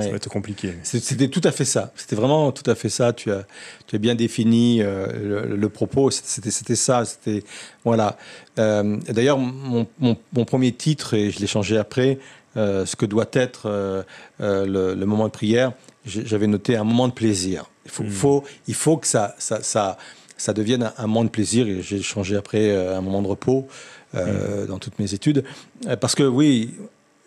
ça 0.02 0.10
va 0.10 0.16
être 0.16 0.28
compliqué. 0.28 0.74
C'était 0.82 1.28
tout 1.28 1.40
à 1.44 1.52
fait 1.52 1.64
ça. 1.64 1.92
C'était 1.96 2.16
vraiment 2.16 2.52
tout 2.52 2.68
à 2.70 2.74
fait 2.74 2.88
ça. 2.88 3.12
Tu 3.12 3.30
as, 3.30 3.46
tu 3.86 3.96
as 3.96 3.98
bien 3.98 4.14
défini 4.14 4.82
euh, 4.82 5.56
le, 5.56 5.68
propos. 5.68 6.10
C'était 6.10 6.50
ça. 6.74 7.04
C'était 7.04 7.44
voilà. 7.84 8.16
Euh, 8.58 8.96
D'ailleurs, 9.08 9.38
mon, 9.38 9.86
mon, 9.98 10.16
mon, 10.32 10.44
premier 10.44 10.72
titre, 10.72 11.14
et 11.14 11.30
je 11.30 11.40
l'ai 11.40 11.46
changé 11.46 11.76
après, 11.76 12.18
euh, 12.56 12.86
ce 12.86 12.96
que 12.96 13.06
doit 13.06 13.28
être 13.32 14.04
le, 14.38 14.94
le, 14.94 15.06
moment 15.06 15.26
de 15.26 15.32
prière, 15.32 15.72
j'avais 16.04 16.46
noté 16.46 16.76
un 16.76 16.84
moment 16.84 17.08
de 17.08 17.12
plaisir. 17.12 17.70
Il 17.84 17.90
faut, 17.90 18.04
hmm. 18.04 18.10
faut, 18.10 18.44
il 18.68 18.74
faut 18.74 18.96
que 18.96 19.06
ça, 19.06 19.34
ça, 19.38 19.62
ça, 19.62 19.98
ça 20.36 20.52
devienne 20.52 20.92
un, 20.96 21.06
moment 21.06 21.24
de 21.24 21.30
plaisir. 21.30 21.66
Et 21.66 21.82
j'ai 21.82 22.02
changé 22.02 22.36
après 22.36 22.74
un 22.76 23.00
moment 23.00 23.22
de 23.22 23.28
repos. 23.28 23.66
Hmm. 24.12 24.66
dans 24.68 24.78
toutes 24.78 25.00
mes 25.00 25.12
études. 25.12 25.42
Parce 26.00 26.14
que 26.14 26.22
oui, 26.22 26.72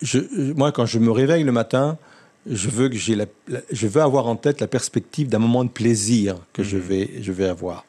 je, 0.01 0.19
moi, 0.53 0.71
quand 0.71 0.85
je 0.85 0.99
me 0.99 1.11
réveille 1.11 1.43
le 1.43 1.51
matin, 1.51 1.97
je 2.49 2.69
veux, 2.69 2.89
que 2.89 2.95
j'ai 2.95 3.17
je 3.71 3.87
veux 3.87 4.01
avoir 4.01 4.27
en 4.27 4.35
tête 4.35 4.61
la 4.61 4.67
perspective 4.67 5.27
d'un 5.27 5.39
moment 5.39 5.63
de 5.63 5.69
plaisir 5.69 6.35
que 6.53 6.63
je, 6.63 6.77
mhm. 6.77 6.83
vais, 6.83 7.09
je 7.21 7.31
vais 7.31 7.47
avoir. 7.47 7.85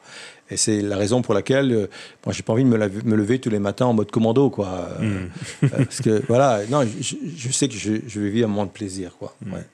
Et 0.51 0.57
c'est 0.57 0.81
la 0.81 0.97
raison 0.97 1.21
pour 1.21 1.33
laquelle 1.33 1.71
euh, 1.71 1.87
moi 2.25 2.33
j'ai 2.33 2.41
pas 2.41 2.53
envie 2.53 2.63
de 2.63 2.69
me, 2.69 2.77
me, 2.77 3.15
lever 3.15 3.39
tous 3.39 3.49
les 3.49 3.59
matins 3.59 3.85
en 3.85 3.93
mode 3.93 4.09
commando 4.09 4.49
quoi. 4.49 4.89
Euh, 4.99 5.03
mhm. 5.03 5.29
euh, 5.63 5.67
parce 5.69 6.01
que 6.01 6.23
voilà, 6.27 6.61
non, 6.69 6.81
je, 6.83 7.51
sais 7.51 7.67
que 7.67 7.75
je, 7.75 8.19
vais 8.19 8.29
vivre 8.29 8.47
un 8.47 8.51
moment 8.51 8.65
de 8.65 8.71
plaisir 8.71 9.15
quoi. 9.17 9.35
Ouais. 9.45 9.65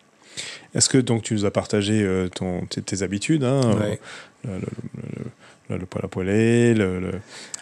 Est-ce 0.74 0.90
que 0.90 0.98
donc 0.98 1.24
tu 1.24 1.34
nous 1.34 1.46
as 1.46 1.52
partagé 1.52 2.06
ton, 2.36 2.66
tes, 2.66 3.04
habitudes, 3.04 3.46
hein, 3.46 3.62
le, 4.44 4.60
poêle 5.68 6.06
à 6.06 6.08
poêler, 6.08 6.74
le, 6.74 7.00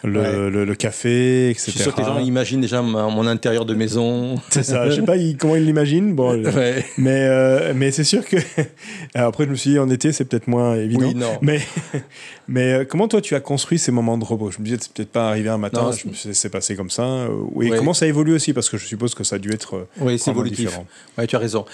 le, 0.04 0.64
le, 0.64 0.74
café, 0.74 1.50
etc. 1.50 1.64
Je 1.66 1.70
suis 1.72 1.80
sûr 1.80 1.94
que 1.94 2.00
les 2.00 2.06
gens 2.06 2.18
imaginent 2.18 2.60
déjà 2.60 2.82
mon, 2.82 3.26
intérieur 3.26 3.64
de 3.64 3.74
maison. 3.74 4.36
C'est 4.50 4.62
ça. 4.62 4.88
Je 4.90 4.96
sais 4.96 5.02
pas 5.02 5.14
comment 5.38 5.56
ils 5.56 5.64
l'imaginent. 5.64 6.14
Bon, 6.14 6.42
mais 6.98 7.26
euh, 7.28 7.72
mais 7.74 7.90
c'est 7.90 8.04
sûr 8.04 8.24
que 8.24 8.36
après 9.14 9.44
je 9.44 9.50
me 9.50 9.54
suis 9.54 9.70
dit 9.70 9.78
en 9.78 9.88
été 9.88 10.12
c'est 10.12 10.26
peut-être 10.26 10.48
moins 10.48 10.76
évident. 10.76 11.06
Oui, 11.06 11.14
non. 11.14 11.38
Mais 11.40 11.60
mais 12.48 12.72
euh, 12.72 12.84
comment 12.84 13.08
toi 13.08 13.20
tu 13.20 13.34
as 13.34 13.40
construit 13.40 13.78
ces 13.78 13.92
moments 13.92 14.18
de 14.18 14.24
repos? 14.24 14.50
Je 14.50 14.58
me 14.58 14.64
disais 14.64 14.78
c'est 14.80 14.92
peut-être 14.92 15.12
pas 15.12 15.28
arrivé 15.28 15.48
un 15.48 15.58
matin. 15.58 15.90
c'est 16.14 16.50
passé 16.50 16.76
comme 16.76 16.90
ça. 16.90 17.26
Oui. 17.52 17.72
Comment 17.74 17.94
ça 17.94 18.06
évolue 18.06 18.34
aussi? 18.34 18.52
Parce 18.52 18.68
que 18.68 18.76
je 18.76 18.86
suppose 18.86 19.14
que 19.14 19.24
ça 19.24 19.36
a 19.36 19.38
dû 19.38 19.50
être 19.52 19.76
euh, 19.76 19.88
oui 20.00 20.18
c'est 20.18 20.30
évolutif. 20.30 20.78
Oui 21.18 21.26
tu 21.26 21.36
as 21.36 21.38
raison. 21.38 21.64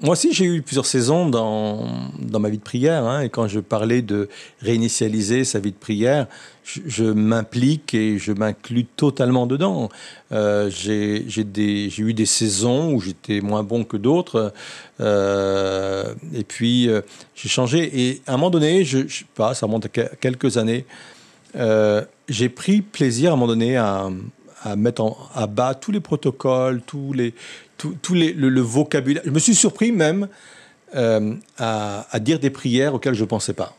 Moi 0.00 0.12
aussi, 0.12 0.32
j'ai 0.32 0.44
eu 0.44 0.60
plusieurs 0.60 0.86
saisons 0.86 1.28
dans, 1.28 1.86
dans 2.18 2.40
ma 2.40 2.50
vie 2.50 2.58
de 2.58 2.62
prière. 2.62 3.04
Hein, 3.04 3.22
et 3.22 3.28
quand 3.28 3.48
je 3.48 3.60
parlais 3.60 4.02
de 4.02 4.28
réinitialiser 4.60 5.44
sa 5.44 5.60
vie 5.60 5.70
de 5.70 5.76
prière, 5.76 6.26
je, 6.64 7.04
m'implique 7.04 7.94
et 7.94 8.18
je 8.18 8.32
m'inclus 8.32 8.84
totalement 8.84 9.46
dedans. 9.46 9.88
Euh, 10.32 10.70
j'ai 10.70 11.24
eu 11.26 12.14
des 12.14 12.26
saisons 12.26 12.92
où 12.92 13.00
j'étais 13.00 13.40
moins 13.40 13.62
bon 13.62 13.84
que 13.84 13.96
d'autres. 13.96 14.52
Euh, 15.00 16.14
et 16.34 16.44
puis, 16.44 16.88
euh, 16.88 17.00
j'ai 17.34 17.48
changé. 17.48 18.08
Et 18.08 18.22
à 18.26 18.34
un 18.34 18.36
moment 18.36 18.50
donné, 18.50 18.84
je, 18.84 19.06
je 19.06 19.18
sais 19.18 19.26
pas, 19.34 19.54
ça 19.54 19.66
remonte 19.66 19.86
à 19.86 19.88
quelques 19.88 20.56
années, 20.56 20.86
euh, 21.56 22.04
j'ai 22.28 22.48
pris 22.48 22.82
plaisir 22.82 23.30
à 23.30 23.32
un 23.34 23.36
moment 23.36 23.46
donné 23.46 23.76
à, 23.76 24.08
mettre 24.76 25.14
à 25.34 25.46
bas 25.46 25.74
tous 25.74 25.92
les 25.92 26.00
protocoles, 26.00 26.80
tous 26.86 27.12
les, 27.12 27.34
tout, 28.02 28.14
les, 28.14 28.32
le, 28.32 28.60
vocabulaire. 28.60 29.22
Je 29.24 29.30
me 29.30 29.38
suis 29.38 29.54
surpris 29.54 29.92
même 29.92 30.28
euh, 30.94 31.34
à, 31.58 32.18
dire 32.20 32.38
des 32.38 32.50
prières 32.50 32.94
auxquelles 32.94 33.14
je 33.14 33.22
ne 33.22 33.28
pensais 33.28 33.54
pas. 33.54 33.76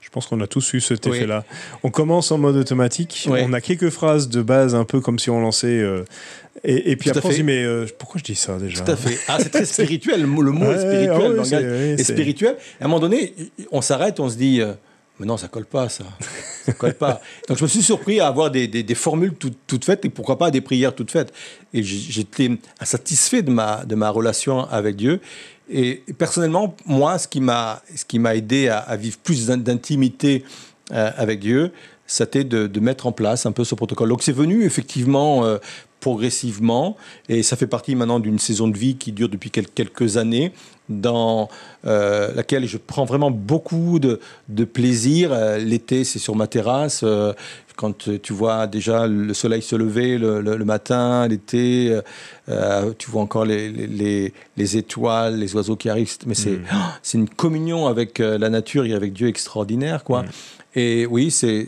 Je 0.00 0.10
pense 0.10 0.26
qu'on 0.26 0.40
a 0.40 0.46
tous 0.46 0.74
eu 0.74 0.80
cet 0.80 1.06
effet-là. 1.06 1.44
On 1.82 1.90
commence 1.90 2.30
en 2.30 2.38
mode 2.38 2.56
automatique, 2.56 3.26
on 3.30 3.52
a 3.52 3.60
quelques 3.60 3.90
phrases 3.90 4.28
de 4.28 4.42
base 4.42 4.74
un 4.74 4.84
peu 4.84 5.00
comme 5.00 5.18
si 5.18 5.30
on 5.30 5.40
lançait... 5.40 5.78
Euh, 5.80 6.04
et, 6.64 6.96
puis 6.96 7.10
après, 7.10 7.28
on 7.28 7.30
se 7.30 7.36
dit, 7.36 7.42
mais 7.44 7.62
euh, 7.62 7.86
pourquoi 7.98 8.18
je 8.18 8.24
dis 8.24 8.34
ça 8.34 8.58
déjà 8.58 8.82
Tout 8.82 8.90
à 8.90 8.96
fait. 8.96 9.16
Ah, 9.28 9.38
c'est 9.40 9.50
très 9.50 9.64
spirituel. 9.64 10.22
Le 10.22 10.26
mot, 10.26 10.42
est 10.42 10.78
spirituel. 10.78 11.30
le 11.30 11.36
langage 11.36 11.52
est, 12.00 12.04
spirituel. 12.04 12.56
à 12.80 12.84
un 12.84 12.88
moment 12.88 13.00
donné, 13.00 13.32
on 13.70 13.80
s'arrête, 13.80 14.18
on 14.18 14.28
se 14.28 14.36
dit, 14.36 14.60
mais 15.18 15.26
non, 15.26 15.36
ça 15.36 15.48
colle 15.48 15.64
pas, 15.66 15.88
ça. 15.88 16.04
ça 16.64 16.72
colle 16.72 16.94
pas. 16.94 17.20
Donc 17.48 17.58
je 17.58 17.62
me 17.62 17.68
suis 17.68 17.82
surpris 17.82 18.20
à 18.20 18.28
avoir 18.28 18.50
des, 18.50 18.68
des, 18.68 18.94
formules 18.94 19.34
toutes 19.34 19.84
faites 19.84 20.04
et 20.04 20.08
pourquoi 20.08 20.38
pas 20.38 20.50
des 20.50 20.60
prières 20.60 20.94
toutes 20.94 21.10
faites. 21.10 21.32
Et 21.74 21.82
j'étais 21.82 22.50
insatisfait 22.80 23.42
de 23.42 23.50
ma, 23.50 23.84
de 23.84 23.94
ma 23.94 24.10
relation 24.10 24.64
avec 24.68 24.96
Dieu. 24.96 25.20
Et 25.70 26.02
personnellement, 26.16 26.76
moi, 26.86 27.18
ce 27.18 27.28
qui 27.28 27.40
m'a 27.40 27.82
aidé 28.34 28.68
à, 28.68 28.78
à, 28.78 28.96
vivre 28.96 29.18
plus 29.18 29.46
d'intimité 29.46 30.44
euh, 30.92 31.10
avec 31.16 31.40
Dieu, 31.40 31.72
c'était 32.06 32.44
de, 32.44 32.66
de, 32.66 32.80
mettre 32.80 33.06
en 33.06 33.12
place 33.12 33.44
un 33.44 33.52
peu 33.52 33.64
ce 33.64 33.74
protocole. 33.74 34.08
Donc 34.08 34.22
c'est 34.22 34.32
venu 34.32 34.64
effectivement 34.64 35.44
euh, 35.44 35.58
progressivement 36.00 36.96
et 37.28 37.42
ça 37.42 37.56
fait 37.56 37.66
partie 37.66 37.94
maintenant 37.94 38.20
d'une 38.20 38.38
saison 38.38 38.68
de 38.68 38.78
vie 38.78 38.96
qui 38.96 39.12
dure 39.12 39.28
depuis 39.28 39.50
quelques 39.50 40.16
années 40.16 40.52
dans 40.88 41.48
euh, 41.86 42.32
laquelle 42.34 42.66
je 42.66 42.78
prends 42.78 43.04
vraiment 43.04 43.30
beaucoup 43.30 43.98
de, 43.98 44.20
de 44.48 44.64
plaisir. 44.64 45.32
Euh, 45.32 45.58
l'été, 45.58 46.04
c'est 46.04 46.18
sur 46.18 46.36
ma 46.36 46.46
terrasse. 46.46 47.02
Euh, 47.04 47.32
quand 47.76 48.10
tu 48.20 48.32
vois 48.32 48.66
déjà 48.66 49.06
le 49.06 49.32
soleil 49.34 49.62
se 49.62 49.76
lever 49.76 50.18
le, 50.18 50.40
le, 50.40 50.64
matin, 50.64 51.28
l'été, 51.28 51.96
tu 52.98 53.08
vois 53.08 53.22
encore 53.22 53.44
les, 53.44 53.70
les, 53.70 54.32
les, 54.56 54.76
étoiles, 54.76 55.38
les 55.38 55.54
oiseaux 55.54 55.76
qui 55.76 55.88
arrivent. 55.88 56.16
Mais 56.26 56.34
c'est 56.34 56.56
mm. 56.56 56.64
c'est 57.04 57.18
une 57.18 57.28
communion 57.28 57.86
avec 57.86 58.18
la 58.18 58.50
nature 58.50 58.84
et 58.84 58.94
avec 58.94 59.12
Dieu 59.12 59.28
extraordinaire, 59.28 60.02
quoi. 60.02 60.24
Mm. 60.24 60.28
Et 60.74 61.06
oui, 61.06 61.30
c'est 61.30 61.66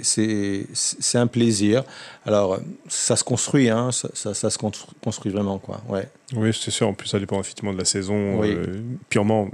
un 1.14 1.26
plaisir. 1.26 1.84
Alors, 2.26 2.60
ça 2.86 3.16
se 3.16 3.24
construit, 3.24 3.70
hein, 3.70 3.90
ça, 3.92 4.34
ça, 4.34 4.50
se 4.50 4.58
construit 4.58 5.32
vraiment, 5.32 5.58
quoi. 5.58 5.80
Ouais. 5.88 6.06
Oui, 6.36 6.50
c'est 6.52 6.70
sûr. 6.70 6.86
En 6.86 6.92
plus, 6.92 7.08
ça 7.08 7.18
dépend 7.18 7.40
effectivement 7.40 7.72
de 7.72 7.78
la 7.78 7.86
saison 7.86 8.42
euh, 8.44 8.82
purement 9.08 9.50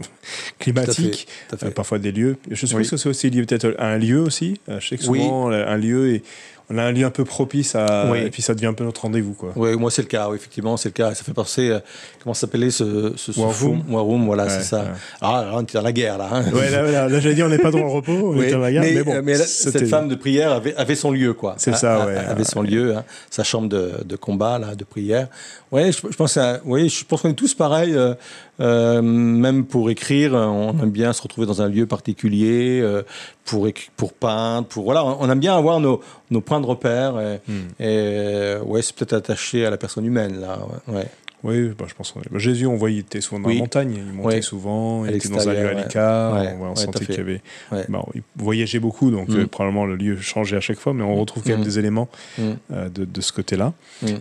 climatique, 0.59 1.29
euh, 1.63 1.71
parfois 1.71 1.99
des 1.99 2.13
lieux. 2.13 2.37
Je 2.51 2.67
suppose 2.67 2.91
que 2.91 2.97
c'est 2.97 3.09
aussi 3.09 3.31
lié 3.31 3.47
peut-être 3.47 3.75
à 3.79 3.87
un 3.87 3.99
lieu 3.99 4.21
aussi. 4.21 4.61
Je 4.69 4.87
sais 4.87 4.97
que 4.99 5.05
souvent, 5.05 5.49
un 5.51 5.77
lieu 5.77 6.15
est 6.15 6.23
on 6.69 6.79
a 6.79 6.83
un 6.83 6.93
lieu 6.93 7.05
un 7.05 7.11
peu 7.11 7.25
propice 7.25 7.75
à 7.75 8.07
et 8.17 8.31
puis 8.31 8.43
ça 8.43 8.55
devient 8.55 8.67
un 8.67 8.73
peu 8.73 8.85
notre 8.85 9.03
rendez-vous 9.03 9.35
quoi. 9.35 9.53
Oui, 9.57 9.77
moi 9.77 9.91
c'est 9.91 10.03
le 10.03 10.09
cas, 10.09 10.29
effectivement 10.35 10.77
c'est 10.77 10.89
le 10.89 10.95
cas. 10.95 11.15
Ça 11.15 11.23
fait 11.23 11.33
penser 11.33 11.71
euh, 11.71 11.79
comment 12.23 12.35
s'appelait 12.35 12.71
ce 12.71 13.13
ce, 13.17 13.33
ce 13.33 13.41
Warum. 13.41 14.25
voilà 14.27 14.49
c'est 14.49 14.63
ça. 14.63 14.87
Ah 15.21 15.45
là 15.45 15.53
on 15.55 15.61
est 15.61 15.75
dans 15.75 15.83
la 15.83 15.93
guerre 15.93 16.19
là. 16.19 16.29
Hein. 16.33 16.45
Ouais 16.53 16.71
là, 16.71 17.09
là, 17.09 17.21
j'allais 17.21 17.35
dire 17.35 17.47
on 17.47 17.51
n'est 17.51 17.59
pas 17.59 17.71
dans 17.71 17.79
le 17.79 17.87
repos, 17.87 18.35
on 18.35 18.43
est 18.43 18.51
dans 18.51 18.59
la 18.59 18.73
guerre. 18.73 18.83
Mais, 18.83 19.03
bon, 19.03 19.23
mais 19.23 19.37
cette 19.37 19.87
femme 19.87 20.09
de 20.09 20.15
prière 20.15 20.53
avait, 20.53 20.75
avait 20.77 20.97
son 20.97 21.13
lieu 21.13 21.35
quoi. 21.35 21.55
C'est 21.59 21.75
ça 21.77 22.07
ouais. 22.07 22.17
Avait 22.17 22.45
son 22.45 22.63
lieu, 22.63 22.97
hein, 22.97 23.05
sa 23.31 23.45
chambre 23.45 23.69
de, 23.69 23.93
de, 24.05 24.17
combat 24.17 24.59
là, 24.59 24.75
de 24.75 24.85
prière. 24.85 25.29
Ouais, 25.73 25.93
je, 25.93 25.99
je 26.11 26.17
pense, 26.17 26.37
à, 26.37 26.61
oui, 26.65 26.89
je 26.89 27.05
pense 27.05 27.23
qu'on 27.23 27.31
est 27.31 27.35
tous 27.35 27.55
pareils. 27.55 27.95
Euh, 27.95 28.15
euh, 28.61 29.03
même 29.03 29.65
pour 29.65 29.91
écrire, 29.91 30.35
on 30.35 30.71
aime 30.83 30.91
bien 30.91 31.13
se 31.13 31.23
retrouver 31.23 31.47
dans 31.47 31.63
un 31.63 31.69
lieu 31.69 31.87
particulier, 31.87 32.81
euh, 32.81 33.03
pour, 33.45 33.69
pour 33.97 34.13
peindre, 34.13 34.67
pour 34.67 34.85
voilà, 34.85 35.05
on 35.05 35.31
aime 35.31 35.41
bien 35.41 35.57
avoir 35.57 35.81
nos, 35.81 36.01
nos 36.31 36.41
points 36.41 36.61
de 36.61 36.67
repère. 36.67 37.21
Et, 37.21 37.41
hmm. 37.49 37.83
et 37.83 38.57
ouais, 38.65 38.83
c'est 38.83 38.95
peut-être 38.95 39.13
attaché 39.13 39.67
à 39.67 39.71
la 39.71 39.77
personne 39.77 40.05
humaine 40.05 40.41
là. 40.41 40.59
Ouais. 40.89 41.07
Oui, 41.43 41.71
bah, 41.79 41.85
je 41.89 41.95
pense. 41.95 42.15
Bah, 42.15 42.39
Jésus, 42.39 42.67
on 42.67 42.77
voyait, 42.77 42.97
il 42.97 43.01
était 43.01 43.21
souvent 43.21 43.41
dans 43.41 43.49
la 43.49 43.55
montagne, 43.57 43.95
il 43.97 44.13
montait 44.13 44.43
souvent, 44.43 45.05
il 45.05 45.15
était 45.15 45.29
dans 45.29 45.49
un 45.49 45.53
lieu 45.53 45.69
à 45.69 45.75
l'écart, 45.75 46.47
on, 46.61 46.75
sentait 46.75 47.07
qu'il 47.07 47.17
y 47.17 47.21
avait. 47.21 47.41
Bah, 47.71 48.05
il 48.15 48.23
voyageait 48.37 48.79
beaucoup, 48.79 49.11
donc 49.11 49.29
mm. 49.29 49.37
euh, 49.37 49.47
probablement 49.47 49.87
le 49.87 49.97
lieu 49.97 50.17
changeait 50.21 50.57
à 50.57 50.61
chaque 50.61 50.79
fois, 50.79 50.95
mais 50.95 51.03
on 51.03 51.15
retrouve 51.15 51.43
quand 51.43 51.51
même 51.51 51.61
mm. 51.61 51.65
des 51.65 51.79
éléments 51.79 52.09
mm. 52.39 52.43
euh, 52.73 52.89
de, 52.89 53.05
de, 53.05 53.21
ce 53.21 53.33
côté-là. 53.33 53.75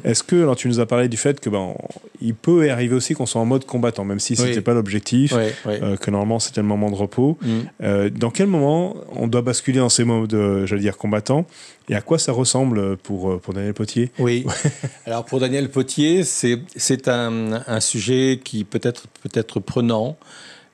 Est-ce 0.04 0.24
que, 0.24 0.36
alors 0.36 0.56
tu 0.56 0.68
nous 0.68 0.80
as 0.80 0.86
parlé 0.86 1.08
du 1.08 1.18
fait 1.18 1.40
que 1.40 1.50
ben, 1.50 1.74
il 2.22 2.36
peut 2.36 2.70
arriver 2.70 2.96
aussi 2.96 3.14
qu'on 3.14 3.26
soit 3.26 3.42
en 3.42 3.46
mode 3.46 3.66
combattant, 3.66 4.06
même 4.06 4.20
si 4.20 4.36
ce 4.36 4.44
n'était 4.44 4.62
pas 4.62 4.74
l'objectif, 4.74 5.34
euh, 5.34 5.98
que 5.98 6.12
normalement 6.12 6.40
c'était 6.40 6.62
le 6.62 6.68
moment 6.68 6.92
de 6.92 6.96
repos. 6.96 7.38
dans 7.80 8.32
quel 8.32 8.48
moment 8.48 8.96
on 9.16 9.28
doit 9.28 9.42
basculer 9.42 9.80
dans 9.80 9.90
ces 9.90 10.04
modes, 10.04 10.66
j'allais 10.66 10.82
dire, 10.82 10.98
combattants 10.98 11.46
et 11.90 11.96
à 11.96 12.02
quoi 12.02 12.18
ça 12.20 12.32
ressemble 12.32 12.98
pour, 12.98 13.40
pour 13.40 13.54
Daniel 13.54 13.74
Potier? 13.74 14.12
Oui. 14.20 14.46
Alors 15.06 15.26
pour 15.26 15.40
Daniel 15.40 15.70
Potier, 15.70 16.24
c'est 16.24 17.08
un, 17.08 17.64
un, 17.68 17.80
sujet 17.80 18.40
qui 18.44 18.64
peut 18.64 18.82
être, 18.82 19.08
peut 19.24 19.30
être 19.34 19.60
prenant. 19.60 20.18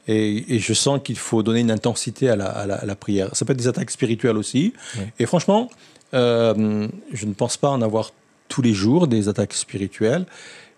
Et, 0.07 0.55
et 0.55 0.59
je 0.59 0.73
sens 0.73 0.99
qu'il 1.03 1.17
faut 1.17 1.43
donner 1.43 1.59
une 1.59 1.71
intensité 1.71 2.29
à 2.29 2.35
la, 2.35 2.45
à, 2.45 2.85
la, 2.85 2.95
prière. 2.95 3.29
Ça 3.33 3.45
peut 3.45 3.53
être 3.53 3.59
des 3.59 3.67
attaques 3.67 3.91
spirituelles 3.91 4.37
aussi. 4.37 4.73
Et 5.19 5.25
franchement, 5.25 5.69
euh, 6.13 6.87
je 7.13 7.25
ne 7.25 7.33
pense 7.33 7.57
pas 7.57 7.69
en 7.69 7.81
avoir 7.81 8.11
tous 8.47 8.61
les 8.61 8.73
jours 8.73 9.07
des 9.07 9.29
attaques 9.29 9.53
spirituelles. 9.53 10.25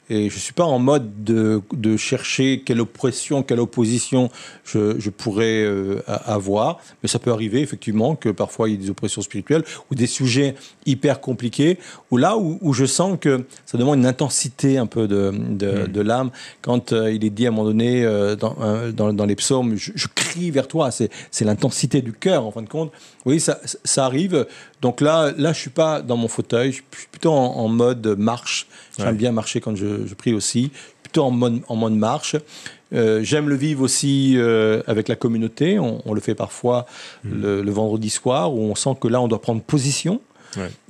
Et 0.09 0.29
je 0.29 0.35
ne 0.35 0.39
suis 0.39 0.53
pas 0.53 0.65
en 0.65 0.79
mode 0.79 1.23
de, 1.23 1.61
de, 1.71 1.95
chercher 1.95 2.61
quelle 2.65 2.81
oppression, 2.81 3.41
quelle 3.41 3.61
opposition 3.61 4.29
je, 4.65 4.99
je 4.99 5.09
pourrais 5.09 5.63
euh, 5.63 6.01
avoir. 6.07 6.79
Mais 7.01 7.09
ça 7.09 7.19
peut 7.19 7.31
arriver 7.31 7.61
effectivement 7.61 8.15
que 8.15 8.29
parfois 8.29 8.67
il 8.67 8.73
y 8.73 8.75
ait 8.75 8.77
des 8.77 8.89
oppressions 8.89 9.21
spirituelles 9.21 9.63
ou 9.89 9.95
des 9.95 10.07
sujets 10.07 10.55
hyper 10.85 11.21
compliqués, 11.21 11.79
ou 12.11 12.17
là 12.17 12.37
où, 12.37 12.57
où 12.61 12.73
je 12.73 12.85
sens 12.85 13.17
que 13.19 13.45
ça 13.65 13.77
demande 13.77 13.99
une 13.99 14.05
intensité 14.05 14.77
un 14.77 14.87
peu 14.87 15.07
de, 15.07 15.31
de, 15.31 15.83
mm. 15.83 15.87
de 15.87 16.01
l'âme. 16.01 16.31
Quand 16.61 16.91
euh, 16.91 17.11
il 17.11 17.23
est 17.23 17.29
dit 17.29 17.45
à 17.45 17.49
un 17.49 17.51
moment 17.51 17.67
donné 17.67 18.03
euh, 18.03 18.35
dans, 18.35 18.55
dans, 18.93 19.13
dans, 19.13 19.25
les 19.25 19.35
psaumes, 19.35 19.75
je, 19.77 19.91
je 19.95 20.07
crie 20.13 20.51
vers 20.51 20.67
toi, 20.67 20.91
c'est 20.91 21.09
l'intensité 21.41 22.01
du 22.01 22.11
cœur 22.11 22.45
en 22.45 22.51
fin 22.51 22.61
de 22.61 22.69
compte. 22.69 22.91
Oui, 23.25 23.39
ça, 23.39 23.59
ça 23.83 24.05
arrive. 24.05 24.45
Donc 24.81 24.99
là, 24.99 25.31
là, 25.37 25.53
je 25.53 25.59
suis 25.59 25.69
pas 25.69 26.01
dans 26.01 26.17
mon 26.17 26.27
fauteuil, 26.27 26.71
je 26.71 26.77
suis 26.77 27.07
plutôt 27.09 27.31
en, 27.31 27.67
mode 27.69 28.05
marche. 28.17 28.67
J'aime 28.97 29.15
bien 29.15 29.31
marcher 29.31 29.61
quand 29.61 29.75
je, 29.75 29.92
je, 30.05 30.13
prie 30.13 30.33
aussi. 30.33 30.71
temps 31.11 31.27
en 31.27 31.31
mode, 31.31 31.61
en 31.67 31.75
mode 31.75 31.93
marche. 31.93 32.35
Euh, 32.93 33.23
j'aime 33.23 33.49
le 33.49 33.55
vivre 33.55 33.83
aussi 33.83 34.35
euh, 34.37 34.81
avec 34.87 35.07
la 35.07 35.15
communauté. 35.15 35.79
On, 35.79 36.13
le 36.13 36.21
fait 36.21 36.35
parfois 36.35 36.85
mm. 37.23 37.61
le, 37.61 37.71
vendredi 37.71 38.09
soir 38.09 38.53
où 38.53 38.59
on 38.59 38.75
sent 38.75 38.95
que 38.99 39.07
là, 39.07 39.21
on 39.21 39.27
doit 39.27 39.41
prendre 39.41 39.61
position. 39.61 40.21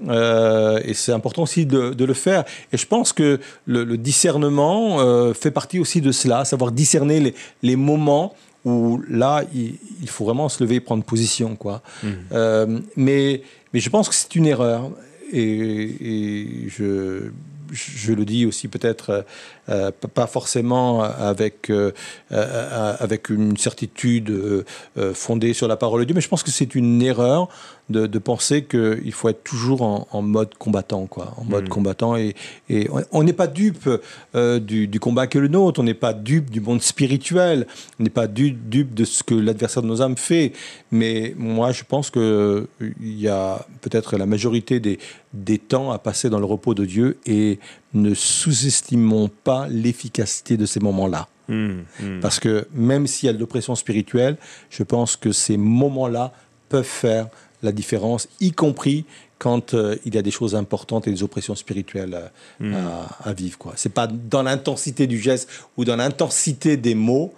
Euh, 0.10 0.82
et 0.84 0.94
c'est 0.94 1.14
important 1.14 1.44
aussi 1.44 1.66
de, 1.66 2.04
le 2.04 2.14
faire. 2.14 2.44
Et 2.74 2.78
je 2.78 2.86
pense 2.86 3.14
que 3.14 3.40
le, 3.66 3.98
discernement 3.98 5.34
fait 5.34 5.52
partie 5.52 5.80
aussi 5.80 6.02
de 6.02 6.12
cela, 6.12 6.44
savoir 6.46 6.72
discerner 6.72 7.20
les, 7.20 7.36
les 7.62 7.76
moments 7.76 8.36
où 8.66 9.02
là, 9.10 9.44
il, 9.54 9.78
faut 10.08 10.26
vraiment 10.26 10.50
se 10.50 10.64
lever 10.64 10.76
et 10.76 10.80
prendre 10.82 11.04
position. 11.04 11.56
Quoi. 11.56 11.82
Mm. 12.04 12.80
mais, 12.98 13.42
mais 13.74 13.80
je 13.80 13.90
pense 13.90 14.10
que 14.10 14.16
c'est 14.16 14.36
une 14.36 14.48
erreur. 14.48 14.90
Et, 15.32 15.40
et 15.40 16.70
je, 16.70 17.32
je 17.74 18.14
le 18.14 18.26
dis 18.26 18.46
aussi 18.46 18.68
peut-être 18.68 19.26
euh, 19.70 19.92
pas 20.14 20.28
forcément 20.28 21.04
avec, 21.04 21.70
euh, 21.70 21.92
euh, 22.34 22.96
avec 23.00 23.30
une 23.30 23.56
certitude 23.56 24.66
fondée 25.14 25.54
sur 25.54 25.68
la 25.68 25.78
parole 25.78 26.02
de 26.02 26.06
Dieu, 26.06 26.16
mais 26.16 26.22
je 26.22 26.28
pense 26.28 26.44
que 26.44 26.52
c'est 26.52 26.76
une 26.76 27.02
erreur 27.02 27.48
de, 27.90 28.08
penser 28.18 28.64
qu'il 28.64 29.12
faut 29.12 29.30
être 29.30 29.44
toujours 29.44 29.82
en, 29.82 30.22
mode 30.22 30.56
combattant, 30.56 31.06
quoi, 31.06 31.34
en 31.38 31.44
mode 31.44 31.66
hmm. 31.66 31.70
combattant. 31.70 32.18
Et, 32.18 32.34
et 32.70 32.90
on 33.12 33.24
n'est 33.24 33.34
pas 33.34 33.48
dupe 33.48 33.90
du, 34.34 35.00
combat 35.00 35.28
que 35.28 35.40
le 35.40 35.48
nôtre, 35.48 35.80
on 35.80 35.84
n'est 35.84 35.94
pas 35.94 36.14
dupe 36.14 36.50
du 36.50 36.60
monde 36.60 36.82
spirituel, 36.82 37.68
on 38.00 38.04
n'est 38.04 38.10
pas 38.10 38.28
dupe, 38.28 38.94
de 38.94 39.06
ce 39.06 39.24
que 39.24 39.36
l'adversaire 39.36 39.84
de 39.84 39.88
nos 39.88 40.02
âmes 40.02 40.18
fait. 40.18 40.54
Mais 40.92 41.34
moi, 41.38 41.72
je 41.72 41.84
pense 41.84 42.10
qu'il 42.10 42.68
y 43.02 43.28
a 43.28 43.66
peut-être 43.82 44.18
la 44.18 44.26
majorité 44.26 44.80
des, 44.80 44.98
des 45.34 45.58
temps 45.58 45.92
à 45.92 46.00
passer 46.00 46.30
dans 46.30 46.40
le 46.40 46.46
repos 46.46 46.74
de 46.74 46.86
Dieu 46.86 47.18
et 47.26 47.60
ne 47.94 48.14
sous-estimons 48.14 49.30
pas 49.44 49.68
l'efficacité 49.70 50.58
de 50.58 50.66
ces 50.66 50.80
moments-là. 50.80 51.28
Hmm, 51.48 51.82
hmm. 52.00 52.20
Parce 52.22 52.40
que 52.40 52.68
même 52.74 53.08
s'il 53.08 53.28
y 53.28 53.30
a 53.30 53.34
de 53.34 53.40
l'oppression 53.40 53.76
spirituelle, 53.76 54.38
je 54.70 54.84
pense 54.84 55.16
que 55.16 55.32
ces 55.32 55.58
moments-là 55.58 56.34
peuvent 56.70 56.84
faire 56.84 57.28
la 57.62 57.72
différence, 57.72 58.28
y 58.40 58.52
compris 58.52 59.06
quand 59.38 59.74
euh, 59.74 59.96
il 60.06 60.16
y 60.16 60.18
a 60.18 60.22
des 60.22 60.32
choses 60.32 60.56
importantes 60.56 61.08
et 61.08 61.12
des 61.12 61.24
oppressions 61.24 61.56
spirituelles 61.56 62.32
euh, 62.62 62.72
hmm. 62.72 62.76
à, 63.24 63.34
vivre. 63.34 63.74
Ce 63.76 63.88
n'est 63.88 63.94
pas 63.94 64.08
dans 64.08 64.44
l'intensité 64.44 65.08
du 65.08 65.20
geste 65.20 65.50
ou 65.78 65.86
dans 65.86 65.96
l'intensité 65.96 66.78
des 66.78 66.96
mots 66.96 67.34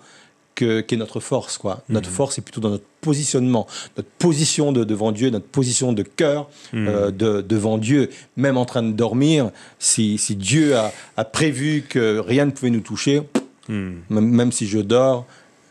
qu'est 0.55 0.95
notre 0.97 1.19
force. 1.19 1.57
Quoi. 1.57 1.83
Notre 1.89 2.09
force 2.09 2.37
est 2.37 2.41
plutôt 2.41 2.61
dans 2.61 2.69
notre 2.69 2.85
positionnement, 3.01 3.67
notre 3.97 4.09
position 4.09 4.71
de, 4.71 4.83
devant 4.83 5.11
Dieu, 5.11 5.29
notre 5.29 5.45
position 5.45 5.93
de 5.93 6.01
cœur 6.01 6.49
hmm. 6.73 6.87
euh, 6.87 7.11
de, 7.11 7.41
devant 7.41 7.77
Dieu, 7.77 8.09
même 8.37 8.57
en 8.57 8.65
train 8.65 8.83
de 8.83 8.91
dormir. 8.91 9.51
Si, 9.79 10.17
si 10.17 10.35
Dieu 10.35 10.75
a, 10.75 10.91
a, 11.17 11.25
prévu 11.25 11.83
que 11.87 12.17
rien 12.19 12.45
ne 12.45 12.51
pouvait 12.51 12.71
nous 12.71 12.79
toucher, 12.79 13.21
hmm. 13.69 13.93
même, 14.09 14.51
si 14.51 14.67
je 14.67 14.79
dors, 14.79 15.25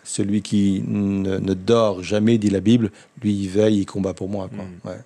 celui 0.05 0.43
qui 0.43 0.85
ne, 0.87 1.39
ne, 1.39 1.55
dort 1.55 2.03
jamais, 2.03 2.39
dit 2.39 2.51
la 2.51 2.61
Bible, 2.61 2.91
lui, 3.23 3.33
il 3.35 3.49
veille, 3.49 3.79
il 3.79 3.87
combat 3.87 4.15
pour 4.15 4.29
moi. 4.29 4.51
Quoi. 4.55 4.93
Ouais. 4.93 4.99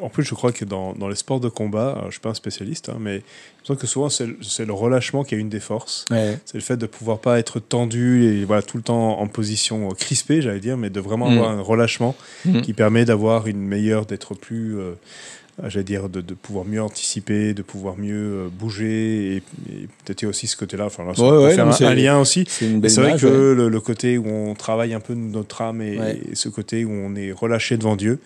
En 0.00 0.08
plus, 0.08 0.24
je 0.24 0.34
crois 0.34 0.50
que 0.50 0.64
dans, 0.64 0.94
dans 0.94 1.08
les 1.08 1.14
sports 1.14 1.38
de 1.38 1.48
combat, 1.48 1.98
je 2.02 2.06
ne 2.06 2.10
suis 2.10 2.20
pas 2.20 2.30
un 2.30 2.34
spécialiste, 2.34 2.88
hein, 2.88 2.96
mais 2.98 3.22
je 3.62 3.68
pense 3.68 3.78
que 3.78 3.86
souvent 3.86 4.08
c'est 4.08 4.26
le, 4.26 4.72
relâchement 4.72 5.22
qui 5.22 5.36
est 5.36 5.38
une 5.38 5.48
des 5.48 5.60
forces. 5.60 6.04
C'est 6.10 6.54
le 6.54 6.60
fait 6.60 6.76
de 6.76 6.86
pouvoir 6.86 7.20
pas 7.20 7.38
être 7.38 7.60
tendu 7.60 8.24
et 8.24 8.44
voilà, 8.44 8.62
tout 8.62 8.76
le 8.76 8.82
temps 8.82 9.20
en 9.20 9.26
position 9.28 9.88
crispée, 9.90 10.42
j'allais 10.42 10.60
dire, 10.60 10.76
mais 10.76 10.90
de 10.90 10.98
vraiment 10.98 11.28
mm. 11.28 11.32
avoir 11.32 11.50
un 11.50 11.60
relâchement 11.60 12.16
mm. 12.44 12.62
qui 12.62 12.72
permet 12.72 13.04
d'avoir 13.04 13.46
une 13.46 13.60
meilleure, 13.60 14.06
d'être 14.06 14.34
plus. 14.34 14.78
Euh, 14.78 14.94
j'allais 15.64 15.84
dire, 15.84 16.08
de, 16.08 16.20
de, 16.20 16.34
pouvoir 16.34 16.64
mieux 16.64 16.82
anticiper, 16.82 17.54
de 17.54 17.62
pouvoir 17.62 17.96
mieux 17.96 18.14
euh, 18.14 18.48
bouger, 18.48 19.36
et, 19.36 19.42
peut-être 20.04 20.24
aussi 20.24 20.46
ce 20.46 20.56
côté-là, 20.56 20.86
enfin, 20.86 21.04
là, 21.04 21.12
ouais, 21.12 21.54
faire 21.54 21.66
un, 21.66 21.94
lien 21.94 22.18
aussi. 22.18 22.44
C'est 22.48 22.66
vrai 22.96 23.16
que 23.16 23.26
le, 23.26 23.80
côté 23.80 24.18
où 24.18 24.28
on 24.28 24.54
travaille 24.54 24.94
un 24.94 25.00
peu 25.00 25.14
notre 25.14 25.62
âme 25.62 25.80
et, 25.82 25.98
et, 26.30 26.34
ce 26.34 26.48
côté 26.48 26.84
où 26.84 26.90
on 26.90 27.14
est 27.14 27.32
relâché 27.32 27.76
devant 27.76 27.96
Dieu, 27.96 28.20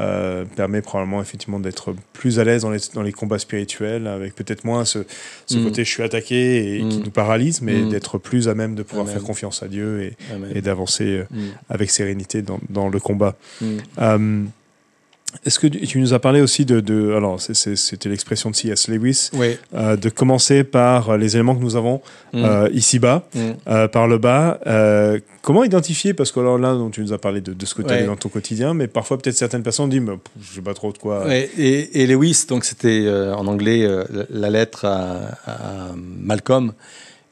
euh, 0.00 0.44
permet 0.44 0.82
probablement 0.82 1.20
effectivement 1.22 1.58
d'être 1.58 1.94
plus 2.12 2.38
à 2.38 2.44
l'aise 2.44 2.62
dans 2.62 2.70
les, 2.70 2.78
dans 2.94 3.02
les 3.02 3.10
combats 3.10 3.38
spirituels, 3.38 4.06
avec 4.06 4.34
peut-être 4.34 4.64
moins 4.64 4.84
ce, 4.84 5.00
ce 5.46 5.56
mm. 5.56 5.64
côté 5.64 5.84
je 5.84 5.90
suis 5.90 6.02
attaqué 6.02 6.76
et 6.76 6.78
qui 6.80 6.98
mm. 6.98 7.04
nous 7.04 7.10
paralyse, 7.10 7.62
mais 7.62 7.80
mm. 7.80 7.88
d'être 7.88 8.18
plus 8.18 8.48
à 8.48 8.54
même 8.54 8.74
de 8.74 8.82
pouvoir 8.82 9.08
faire 9.08 9.22
confiance 9.22 9.62
à 9.62 9.68
Dieu 9.68 10.02
et, 10.02 10.16
et 10.54 10.60
d'avancer 10.60 11.04
euh, 11.18 11.24
avec 11.70 11.90
sérénité 11.90 12.42
dans, 12.42 12.60
dans 12.68 12.88
le 12.90 13.00
combat. 13.00 13.34
Euh, 13.98 14.44
est-ce 15.44 15.58
que 15.58 15.66
tu 15.66 16.00
nous 16.00 16.14
as 16.14 16.18
parlé 16.18 16.40
aussi 16.40 16.64
de, 16.64 16.80
de 16.80 17.12
alors 17.12 17.38
c'était 17.40 18.08
l'expression 18.08 18.50
de 18.50 18.56
C.S. 18.56 18.88
Lewis, 18.88 19.30
euh, 19.74 19.96
de 19.96 20.08
commencer 20.08 20.64
par 20.64 21.18
les 21.18 21.36
éléments 21.36 21.54
que 21.54 21.62
nous 21.62 21.76
avons 21.76 22.00
mm. 22.32 22.44
euh, 22.44 22.68
ici-bas, 22.72 23.28
mm. 23.34 23.40
euh, 23.68 23.88
par 23.88 24.08
le 24.08 24.18
bas. 24.18 24.58
comment 25.42 25.64
identifier 25.64 26.14
Parce 26.14 26.32
que 26.32 26.40
alors 26.40 26.58
là, 26.58 26.72
dont 26.72 26.90
tu 26.90 27.02
nous 27.02 27.12
as 27.12 27.18
parlé 27.18 27.40
de, 27.40 27.52
de 27.52 27.66
ce 27.66 27.74
que 27.74 27.82
tu 27.82 27.92
as 27.92 28.02
dans 28.04 28.16
ton 28.16 28.30
quotidien, 28.30 28.72
mais 28.72 28.88
parfois 28.88 29.18
peut-être 29.18 29.36
certaines 29.36 29.62
personnes 29.62 29.90
disent, 29.90 30.02
je 30.40 30.56
sais 30.56 30.62
pas 30.62 30.74
trop 30.74 30.92
de 30.92 30.98
quoi. 30.98 31.26
Et, 31.34 32.06
Lewis, 32.06 32.46
donc 32.48 32.64
c'était 32.64 33.06
en 33.08 33.46
anglais 33.46 33.86
la 34.30 34.50
lettre 34.50 34.86
à, 34.86 35.92
Malcolm. 35.94 36.72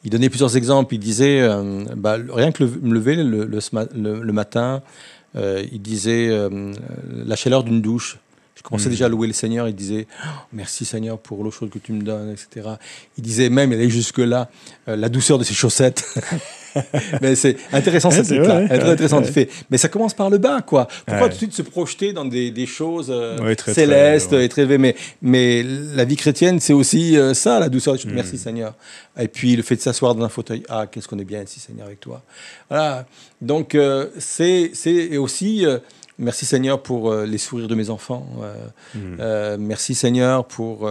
Il 0.05 0.11
donnait 0.11 0.29
plusieurs 0.29 0.57
exemples. 0.57 0.95
Il 0.95 1.01
disait, 1.01 1.49
bah, 1.97 2.19
rien 2.31 2.53
que 2.53 2.63
me 2.63 2.95
lever 2.95 3.17
le, 3.17 3.45
le 3.47 4.33
matin. 4.33 4.83
Euh, 5.35 5.65
il 5.73 5.83
disait 5.83 6.29
euh, 6.29 6.73
la 7.11 7.37
chaleur 7.37 7.65
d'une 7.65 7.83
douche. 7.83 8.19
Je 8.57 8.62
commençais 8.62 8.88
hmm. 8.88 8.90
déjà 8.90 9.07
à 9.07 9.09
louer 9.09 9.27
le 9.27 9.33
Seigneur. 9.33 9.69
Il 9.69 9.75
disait 9.75 10.07
oh, 10.25 10.29
Merci 10.53 10.85
Seigneur 10.85 11.19
pour 11.19 11.45
l'eau 11.45 11.51
chaude 11.51 11.71
que 11.71 11.79
tu 11.79 11.92
me 11.92 12.03
donnes, 12.03 12.31
etc. 12.31 12.71
Il 13.19 13.23
disait 13.23 13.51
même, 13.51 13.71
il 13.71 13.75
allait 13.77 13.90
jusque-là, 13.90 14.49
euh, 14.88 14.97
la 14.97 15.09
douceur 15.09 15.38
de 15.38 15.45
ses 15.45 15.55
chaussettes. 15.55 16.05
mais 17.21 17.35
c'est 17.35 17.57
intéressant 17.73 18.11
cette 18.11 18.31
là 18.31 18.57
intéressant 18.71 19.23
fait. 19.23 19.49
Mais 19.71 19.79
ça 19.79 19.88
commence 19.88 20.14
par 20.14 20.31
le 20.31 20.38
bas, 20.38 20.62
quoi. 20.62 20.88
Pourquoi 21.07 21.29
tout 21.29 21.35
de 21.35 21.38
suite 21.38 21.53
se 21.53 21.62
projeter 21.62 22.12
dans 22.12 22.25
des, 22.25 22.51
des 22.51 22.66
choses 22.66 23.09
euh, 23.11 23.55
célestes 23.66 24.33
et 24.33 24.49
très 24.49 24.62
élevées? 24.62 24.79
Mais, 24.79 24.97
mais 25.23 25.62
la 25.62 26.05
vie 26.05 26.16
chrétienne, 26.16 26.61
c'est 26.61 26.73
aussi 26.73 27.16
euh, 27.16 27.35
ça, 27.35 27.61
la 27.61 27.69
douceur. 27.69 27.95
Mm. 27.95 28.11
Merci 28.12 28.38
Seigneur. 28.38 28.75
Et 29.19 29.29
puis 29.29 29.57
le 29.57 29.62
fait 29.62 29.77
de 29.77 29.81
s'asseoir 29.81 30.14
dans 30.14 30.25
un 30.25 30.29
fauteuil. 30.29 30.62
Ah, 30.69 30.87
qu'est-ce 30.90 31.09
qu'on 31.09 31.19
est 31.19 31.25
bien 31.25 31.42
ici, 31.42 31.61
Seigneur, 31.61 31.87
avec 31.87 32.01
toi? 32.01 32.23
Voilà. 32.69 33.07
Donc 33.40 33.75
euh, 33.75 34.09
c'est 34.19 34.71
aussi. 35.16 35.64
Merci 36.18 36.46
Seigneur 36.46 36.83
pour 36.83 37.14
les 37.14 37.38
sourires 37.38 37.68
de 37.68 37.74
mes 37.74 37.90
enfants. 37.90 38.26
Mm. 38.94 39.57
merci 39.59 39.94
Seigneur 39.94 40.46
pour 40.46 40.88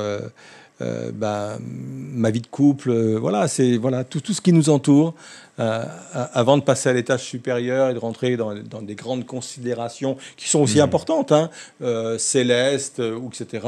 bah, 0.80 1.58
ma 1.60 2.30
vie 2.30 2.42
de 2.42 2.48
couple. 2.48 2.92
voilà, 3.16 3.48
c'est 3.48 3.78
voilà 3.78 4.04
tout, 4.04 4.22
tout 4.22 4.34
ce 4.34 4.42
qui 4.42 4.54
nous 4.54 4.70
entoure. 4.70 5.16
Euh, 5.58 5.86
avant 6.34 6.58
de 6.58 6.64
passer 6.64 6.90
à 6.90 6.94
l'étage 6.94 7.24
supérieur 7.24 7.90
et 7.90 7.94
de 7.94 8.00
rentrer 8.00 8.36
dans, 8.36 8.54
des 8.54 8.96
grandes 8.96 9.26
considérations 9.26 10.18
qui 10.36 10.50
sont 10.50 10.60
aussi 10.60 10.80
mmh. 10.80 10.82
importantes, 10.82 11.32
hein, 11.32 11.50
euh, 11.82 12.18
célestes, 12.18 13.00
euh, 13.00 13.16
ou 13.16 13.30
etc. 13.30 13.66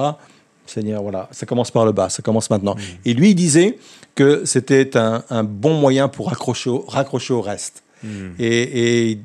Seigneur, 0.65 1.01
voilà, 1.01 1.29
ça 1.31 1.45
commence 1.45 1.71
par 1.71 1.85
le 1.85 1.93
bas, 1.93 2.09
ça 2.09 2.21
commence 2.21 2.49
maintenant. 2.49 2.75
Mmh. 2.75 2.79
Et 3.05 3.13
lui, 3.13 3.29
il 3.29 3.35
disait 3.35 3.79
que 4.15 4.43
c'était 4.43 4.97
un, 4.97 5.43
bon 5.45 5.75
moyen 5.75 6.09
pour 6.09 6.27
raccrocher 6.27 6.69
au, 6.69 6.83
raccrocher 6.85 7.33
au 7.33 7.41
reste. 7.41 7.83
Mmh. 8.03 8.07
Et, 8.39 9.19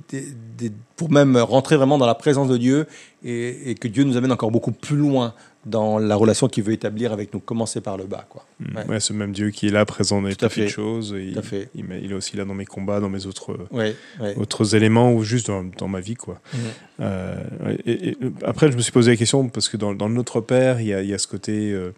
pour 0.97 1.11
même 1.11 1.37
rentrer 1.37 1.77
vraiment 1.77 1.99
dans 1.99 2.07
la 2.07 2.15
présence 2.15 2.49
de 2.49 2.57
Dieu 2.57 2.87
et, 3.25 3.71
et, 3.71 3.75
que 3.75 3.89
Dieu 3.89 4.05
nous 4.05 4.17
amène 4.17 4.31
encore 4.31 4.53
beaucoup 4.53 4.71
plus 4.71 4.97
loin 4.97 5.35
dans 5.65 5.99
la 5.99 6.17
relation 6.17 6.49
qu'il 6.49 6.65
veut 6.65 6.73
établir 6.73 7.13
avec 7.13 7.33
nous, 7.33 7.41
commencer 7.41 7.81
par 7.81 7.97
le 7.97 8.05
bas. 8.05 8.27
Quoi. 8.29 8.45
Ouais. 8.89 8.99
ce 8.99 9.13
même 9.13 9.33
Dieu 9.33 9.51
qui 9.51 9.69
est 9.69 9.71
là, 9.71 9.85
présent 9.85 10.21
dans 10.21 10.29
les 10.29 10.35
petites 10.35 10.69
choses. 10.69 11.15
Il, 11.17 11.41
fait. 11.43 11.69
Il, 11.75 12.11
est 12.11 12.15
aussi 12.15 12.37
là 12.37 12.45
dans 12.45 12.55
mes 12.55 12.65
combats, 12.65 12.99
dans 13.01 13.09
mes 13.09 13.27
autres, 13.27 13.57
autres 14.37 14.75
éléments 14.75 15.13
ou 15.13 15.23
juste 15.23 15.51
dans, 15.51 15.89
ma 15.89 16.01
vie. 16.01 16.15
Quoi. 16.15 16.41
Hmm. 16.53 16.59
Euh, 17.01 17.37
et, 17.87 18.17
après, 18.45 18.73
je 18.73 18.77
me 18.77 18.83
suis 18.83 18.93
posé 18.93 19.13
la 19.13 19.17
question 19.17 19.49
parce 19.49 19.69
que 19.69 19.77
dans, 19.77 19.95
dans 19.95 20.09
Notre 20.09 20.41
Père, 20.41 20.81
il 20.81 20.89
y 20.89 20.95
a, 20.95 21.03
il 21.03 21.09
y 21.09 21.15
a 21.15 21.19
ce 21.19 21.29
côté. 21.29 21.73
Euh, 21.73 21.93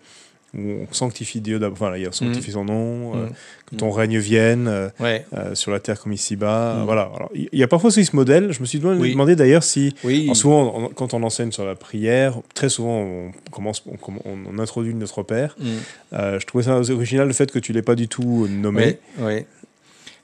où 0.56 0.86
on 0.88 0.92
sanctifie 0.92 1.40
Dieu 1.40 1.58
d'abord, 1.58 1.78
voilà, 1.78 1.98
il 1.98 2.12
sanctifie 2.12 2.52
son 2.52 2.64
nom, 2.64 3.14
euh, 3.14 3.26
mm. 3.26 3.30
que 3.66 3.76
ton 3.76 3.90
règne 3.90 4.18
vienne 4.18 4.68
euh, 4.68 4.88
euh, 5.00 5.54
sur 5.54 5.70
la 5.70 5.80
terre 5.80 6.00
comme 6.00 6.12
ici-bas. 6.12 6.76
Mm. 6.80 6.84
Voilà. 6.84 7.10
il 7.34 7.48
y 7.52 7.62
a 7.62 7.68
parfois 7.68 7.88
aussi 7.88 8.04
ce 8.04 8.14
modèle. 8.14 8.52
Je 8.52 8.60
me 8.60 8.66
suis 8.66 8.78
demandé 8.78 9.36
d'ailleurs 9.36 9.62
si, 9.62 9.94
souvent, 10.34 10.90
quand 10.94 11.14
on 11.14 11.22
enseigne 11.22 11.52
sur 11.52 11.64
la 11.64 11.74
prière, 11.74 12.38
très 12.54 12.68
souvent, 12.68 13.00
on 13.00 13.32
commence, 13.50 13.82
on, 14.24 14.58
introduit 14.58 14.94
notre 14.94 15.22
Père. 15.22 15.56
Mm. 15.58 16.38
je 16.38 16.46
trouvais 16.46 16.64
ça 16.64 16.78
original 16.78 17.26
le 17.26 17.34
fait 17.34 17.50
que 17.50 17.58
tu 17.58 17.72
l'aies 17.72 17.82
pas 17.82 17.96
du 17.96 18.08
tout 18.08 18.46
nommé. 18.48 18.98
Oui. 19.18 19.44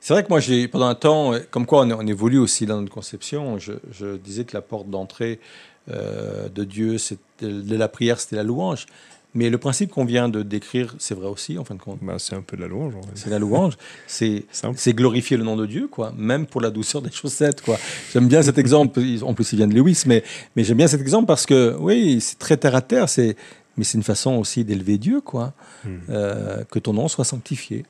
C'est 0.02 0.14
vrai 0.14 0.22
que 0.22 0.30
moi, 0.30 0.40
j'ai 0.40 0.66
pendant 0.66 0.86
un 0.86 0.94
temps, 0.94 1.34
comme 1.50 1.66
quoi 1.66 1.84
on, 1.84 2.06
évolue 2.06 2.38
aussi 2.38 2.64
dans 2.64 2.80
notre 2.80 2.92
conception, 2.92 3.58
je, 3.58 3.72
je 3.92 4.16
disais 4.16 4.44
que 4.44 4.56
la 4.56 4.62
porte 4.62 4.88
d'entrée 4.88 5.40
de 5.88 6.64
Dieu, 6.64 6.96
de 7.42 7.76
la 7.76 7.88
prière, 7.88 8.20
c'était 8.20 8.36
la 8.36 8.42
louange. 8.42 8.86
Mais 9.34 9.48
le 9.48 9.58
principe 9.58 9.90
qu'on 9.90 10.04
vient 10.04 10.28
de 10.28 10.42
décrire, 10.42 10.94
c'est 10.98 11.14
vrai 11.14 11.28
aussi, 11.28 11.56
en 11.58 11.64
fin 11.64 11.74
de 11.74 11.80
compte. 11.80 11.98
Bah, 12.02 12.16
c'est 12.18 12.34
un 12.34 12.40
peu 12.42 12.56
de 12.56 12.62
la 12.62 12.68
louange. 12.68 12.94
C'est 13.14 13.30
la 13.30 13.38
louange. 13.38 13.74
C'est, 14.06 14.44
c'est 14.76 14.92
glorifier 14.92 15.36
le 15.36 15.44
nom 15.44 15.56
de 15.56 15.66
Dieu, 15.66 15.88
quoi. 15.88 16.12
Même 16.16 16.46
pour 16.46 16.60
la 16.60 16.70
douceur 16.70 17.00
des 17.00 17.12
chaussettes, 17.12 17.62
quoi. 17.62 17.78
J'aime 18.12 18.28
bien 18.28 18.42
cet 18.42 18.58
exemple. 18.58 19.00
En 19.22 19.34
plus, 19.34 19.52
il 19.52 19.56
vient 19.56 19.68
de 19.68 19.74
Lewis, 19.74 20.02
mais, 20.06 20.24
mais 20.56 20.64
j'aime 20.64 20.78
bien 20.78 20.88
cet 20.88 21.00
exemple 21.00 21.26
parce 21.26 21.46
que, 21.46 21.76
oui, 21.78 22.20
c'est 22.20 22.38
très 22.38 22.56
terre 22.56 22.74
à 22.74 22.82
terre. 22.82 23.08
C'est, 23.08 23.36
mais 23.76 23.84
c'est 23.84 23.98
une 23.98 24.04
façon 24.04 24.36
aussi 24.36 24.64
d'élever 24.64 24.98
Dieu, 24.98 25.20
quoi. 25.20 25.52
Hmm. 25.84 25.98
Euh, 26.10 26.64
que 26.64 26.78
ton 26.78 26.92
nom 26.92 27.08
soit 27.08 27.24
sanctifié. 27.24 27.84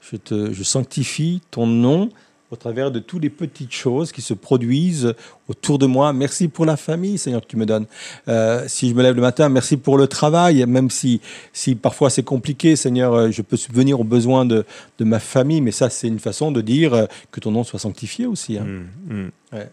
Je, 0.00 0.16
te, 0.16 0.52
je 0.54 0.62
sanctifie 0.62 1.42
ton 1.50 1.66
nom 1.66 2.08
au 2.50 2.56
travers 2.56 2.90
de 2.90 2.98
toutes 2.98 3.22
les 3.22 3.30
petites 3.30 3.72
choses 3.72 4.10
qui 4.10 4.22
se 4.22 4.34
produisent 4.34 5.14
autour 5.48 5.78
de 5.78 5.86
moi. 5.86 6.12
Merci 6.12 6.48
pour 6.48 6.64
la 6.64 6.76
famille, 6.76 7.18
Seigneur, 7.18 7.42
que 7.42 7.46
tu 7.46 7.56
me 7.56 7.66
donnes. 7.66 7.86
Euh, 8.28 8.64
si 8.68 8.88
je 8.88 8.94
me 8.94 9.02
lève 9.02 9.14
le 9.14 9.20
matin, 9.20 9.48
merci 9.48 9.76
pour 9.76 9.98
le 9.98 10.06
travail, 10.06 10.64
même 10.66 10.90
si, 10.90 11.20
si 11.52 11.74
parfois 11.74 12.10
c'est 12.10 12.22
compliqué, 12.22 12.76
Seigneur, 12.76 13.14
euh, 13.14 13.30
je 13.30 13.42
peux 13.42 13.56
subvenir 13.56 14.00
aux 14.00 14.04
besoins 14.04 14.44
de, 14.44 14.64
de 14.98 15.04
ma 15.04 15.20
famille, 15.20 15.60
mais 15.60 15.72
ça, 15.72 15.90
c'est 15.90 16.08
une 16.08 16.20
façon 16.20 16.50
de 16.50 16.60
dire 16.60 16.94
euh, 16.94 17.06
que 17.30 17.40
ton 17.40 17.50
nom 17.50 17.64
soit 17.64 17.78
sanctifié 17.78 18.26
aussi. 18.26 18.56
Hein. 18.56 18.64
Mmh, 18.64 19.14
mmh. 19.14 19.30
Ouais. 19.52 19.70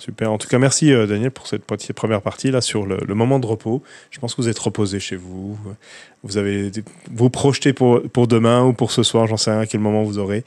Super. 0.00 0.32
En 0.32 0.38
tout 0.38 0.48
cas, 0.48 0.58
merci 0.58 0.92
euh, 0.92 1.06
Daniel 1.06 1.30
pour 1.30 1.46
cette 1.46 1.62
première 1.94 2.22
partie 2.22 2.50
là 2.50 2.62
sur 2.62 2.86
le, 2.86 3.14
moment 3.14 3.38
de 3.38 3.44
repos. 3.44 3.82
Je 4.10 4.18
pense 4.18 4.34
que 4.34 4.40
vous 4.40 4.48
êtes 4.48 4.58
reposé 4.58 4.98
chez 4.98 5.14
vous. 5.14 5.58
Vous 6.22 6.38
avez 6.38 6.72
vous 7.10 7.28
projetez 7.28 7.74
pour, 7.74 8.00
pour 8.10 8.26
demain 8.26 8.64
ou 8.64 8.72
pour 8.72 8.92
ce 8.92 9.02
soir, 9.02 9.26
j'en 9.26 9.36
sais 9.36 9.50
rien 9.50 9.60
à 9.60 9.66
quel 9.66 9.80
moment 9.80 10.02
vous 10.02 10.16
aurez. 10.18 10.42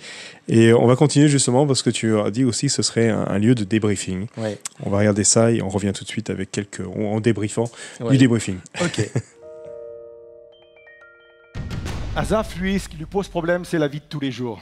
Et 0.47 0.73
on 0.73 0.87
va 0.87 0.95
continuer 0.95 1.27
justement 1.27 1.67
parce 1.67 1.83
que 1.83 1.91
tu 1.91 2.17
as 2.17 2.31
dit 2.31 2.43
aussi 2.43 2.65
que 2.65 2.73
ce 2.73 2.81
serait 2.81 3.09
un, 3.09 3.37
lieu 3.37 3.53
de 3.53 3.63
débriefing. 3.63 4.25
On 4.83 4.89
va 4.89 4.97
regarder 4.97 5.23
ça 5.23 5.51
et 5.51 5.61
on 5.61 5.69
revient 5.69 5.91
tout 5.93 6.03
de 6.03 6.09
suite 6.09 6.31
avec 6.31 6.49
quelques 6.51 6.81
en 6.81 7.19
débriefant 7.19 7.69
du 8.09 8.17
débriefing. 8.17 8.57
Ok. 8.81 9.07
Azaf, 12.15 12.57
lui, 12.57 12.79
ce 12.79 12.89
qui 12.89 12.97
lui 12.97 13.05
pose 13.05 13.27
problème, 13.27 13.65
c'est 13.65 13.79
la 13.79 13.87
vie 13.87 13.99
de 13.99 14.05
tous 14.09 14.19
les 14.19 14.31
jours. 14.31 14.61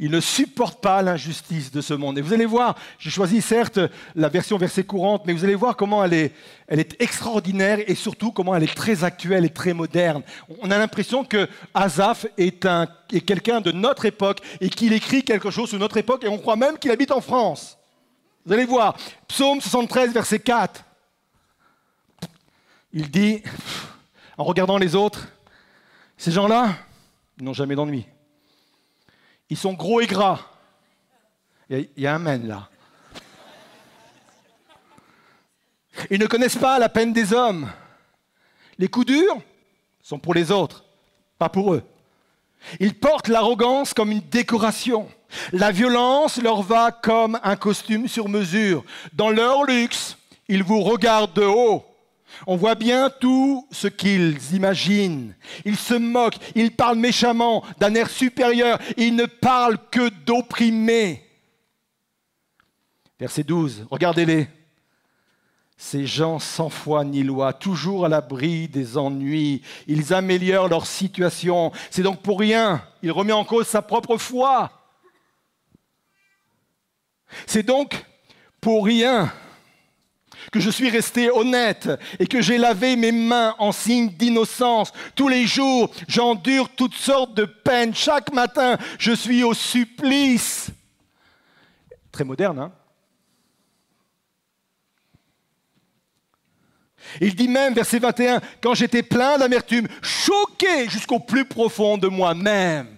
Il 0.00 0.10
ne 0.10 0.20
supporte 0.20 0.80
pas 0.80 1.02
l'injustice 1.02 1.70
de 1.70 1.80
ce 1.80 1.94
monde. 1.94 2.18
Et 2.18 2.20
vous 2.20 2.32
allez 2.32 2.46
voir, 2.46 2.74
j'ai 2.98 3.10
choisi 3.10 3.40
certes 3.40 3.78
la 4.16 4.28
version 4.28 4.58
verset 4.58 4.82
courante, 4.82 5.22
mais 5.24 5.32
vous 5.32 5.44
allez 5.44 5.54
voir 5.54 5.76
comment 5.76 6.04
elle 6.04 6.14
est, 6.14 7.00
extraordinaire 7.00 7.78
et 7.86 7.94
surtout 7.94 8.32
comment 8.32 8.56
elle 8.56 8.64
est 8.64 8.74
très 8.74 9.04
actuelle 9.04 9.44
et 9.44 9.50
très 9.50 9.72
moderne. 9.72 10.22
On 10.60 10.70
a 10.72 10.78
l'impression 10.78 11.24
que 11.24 11.48
Azaph 11.74 12.26
est, 12.36 12.66
est 13.12 13.20
quelqu'un 13.20 13.60
de 13.60 13.70
notre 13.70 14.04
époque 14.04 14.40
et 14.60 14.68
qu'il 14.68 14.92
écrit 14.92 15.22
quelque 15.22 15.50
chose 15.50 15.68
sur 15.68 15.78
notre 15.78 15.96
époque 15.96 16.24
et 16.24 16.28
on 16.28 16.38
croit 16.38 16.56
même 16.56 16.76
qu'il 16.76 16.90
habite 16.90 17.12
en 17.12 17.20
France. 17.20 17.78
Vous 18.44 18.52
allez 18.52 18.66
voir, 18.66 18.96
psaume 19.28 19.60
73, 19.60 20.12
verset 20.12 20.40
4. 20.40 20.84
Il 22.92 23.10
dit, 23.10 23.42
en 24.36 24.44
regardant 24.44 24.76
les 24.76 24.96
autres, 24.96 25.28
ces 26.16 26.32
gens-là, 26.32 26.74
n'ont 27.40 27.52
jamais 27.52 27.74
d'ennui. 27.74 28.06
Ils 29.54 29.56
sont 29.56 29.74
gros 29.74 30.00
et 30.00 30.08
gras. 30.08 30.40
Il 31.70 31.88
y, 31.96 32.08
a 32.08 32.14
un 32.16 32.18
men 32.18 32.48
là. 32.48 32.68
Ils 36.10 36.18
ne 36.18 36.26
connaissent 36.26 36.58
pas 36.58 36.80
la 36.80 36.88
peine 36.88 37.12
des 37.12 37.32
hommes. 37.32 37.70
Les 38.78 38.88
coups 38.88 39.06
durs 39.06 39.36
sont 40.02 40.18
pour 40.18 40.34
les 40.34 40.50
autres, 40.50 40.84
pas 41.38 41.48
pour 41.48 41.72
eux. 41.72 41.84
Ils 42.80 42.98
portent 42.98 43.28
l'arrogance 43.28 43.94
comme 43.94 44.10
une 44.10 44.28
décoration. 44.28 45.08
La 45.52 45.70
violence 45.70 46.42
leur 46.42 46.62
va 46.62 46.90
comme 46.90 47.38
un 47.44 47.54
costume 47.54 48.08
sur 48.08 48.28
mesure. 48.28 48.82
Dans 49.12 49.30
leur 49.30 49.62
luxe, 49.62 50.18
ils 50.48 50.64
vous 50.64 50.80
regardent 50.80 51.34
de 51.34 51.44
haut. 51.44 51.86
On 52.46 52.56
voit 52.56 52.74
bien 52.74 53.10
tout 53.10 53.66
ce 53.70 53.88
qu'ils 53.88 54.54
imaginent. 54.54 55.34
Ils 55.64 55.76
se 55.76 55.94
moquent, 55.94 56.38
ils 56.54 56.72
parlent 56.72 56.98
méchamment, 56.98 57.64
d'un 57.78 57.94
air 57.94 58.10
supérieur. 58.10 58.78
Ils 58.96 59.14
ne 59.14 59.26
parlent 59.26 59.78
que 59.90 60.08
d'opprimés. 60.24 61.24
Verset 63.18 63.44
12, 63.44 63.86
regardez-les. 63.90 64.48
Ces 65.76 66.06
gens 66.06 66.38
sans 66.38 66.70
foi 66.70 67.04
ni 67.04 67.22
loi, 67.22 67.52
toujours 67.52 68.06
à 68.06 68.08
l'abri 68.08 68.68
des 68.68 68.96
ennuis, 68.96 69.60
ils 69.86 70.14
améliorent 70.14 70.68
leur 70.68 70.86
situation. 70.86 71.72
C'est 71.90 72.02
donc 72.02 72.22
pour 72.22 72.38
rien. 72.38 72.82
Il 73.02 73.10
remet 73.12 73.32
en 73.32 73.44
cause 73.44 73.66
sa 73.66 73.82
propre 73.82 74.16
foi. 74.16 74.70
C'est 77.46 77.64
donc 77.64 78.04
pour 78.60 78.84
rien 78.84 79.32
que 80.52 80.60
je 80.60 80.70
suis 80.70 80.90
resté 80.90 81.30
honnête 81.30 81.88
et 82.18 82.26
que 82.26 82.40
j'ai 82.40 82.58
lavé 82.58 82.96
mes 82.96 83.12
mains 83.12 83.54
en 83.58 83.72
signe 83.72 84.10
d'innocence. 84.10 84.92
Tous 85.14 85.28
les 85.28 85.46
jours, 85.46 85.90
j'endure 86.08 86.68
toutes 86.70 86.94
sortes 86.94 87.34
de 87.34 87.44
peines. 87.44 87.94
Chaque 87.94 88.32
matin, 88.32 88.76
je 88.98 89.12
suis 89.12 89.42
au 89.42 89.54
supplice. 89.54 90.70
Très 92.12 92.24
moderne, 92.24 92.58
hein? 92.58 92.72
Il 97.20 97.34
dit 97.34 97.48
même, 97.48 97.74
verset 97.74 97.98
21, 97.98 98.40
quand 98.60 98.74
j'étais 98.74 99.02
plein 99.02 99.38
d'amertume, 99.38 99.86
choqué 100.02 100.88
jusqu'au 100.88 101.20
plus 101.20 101.44
profond 101.44 101.96
de 101.98 102.08
moi-même. 102.08 102.88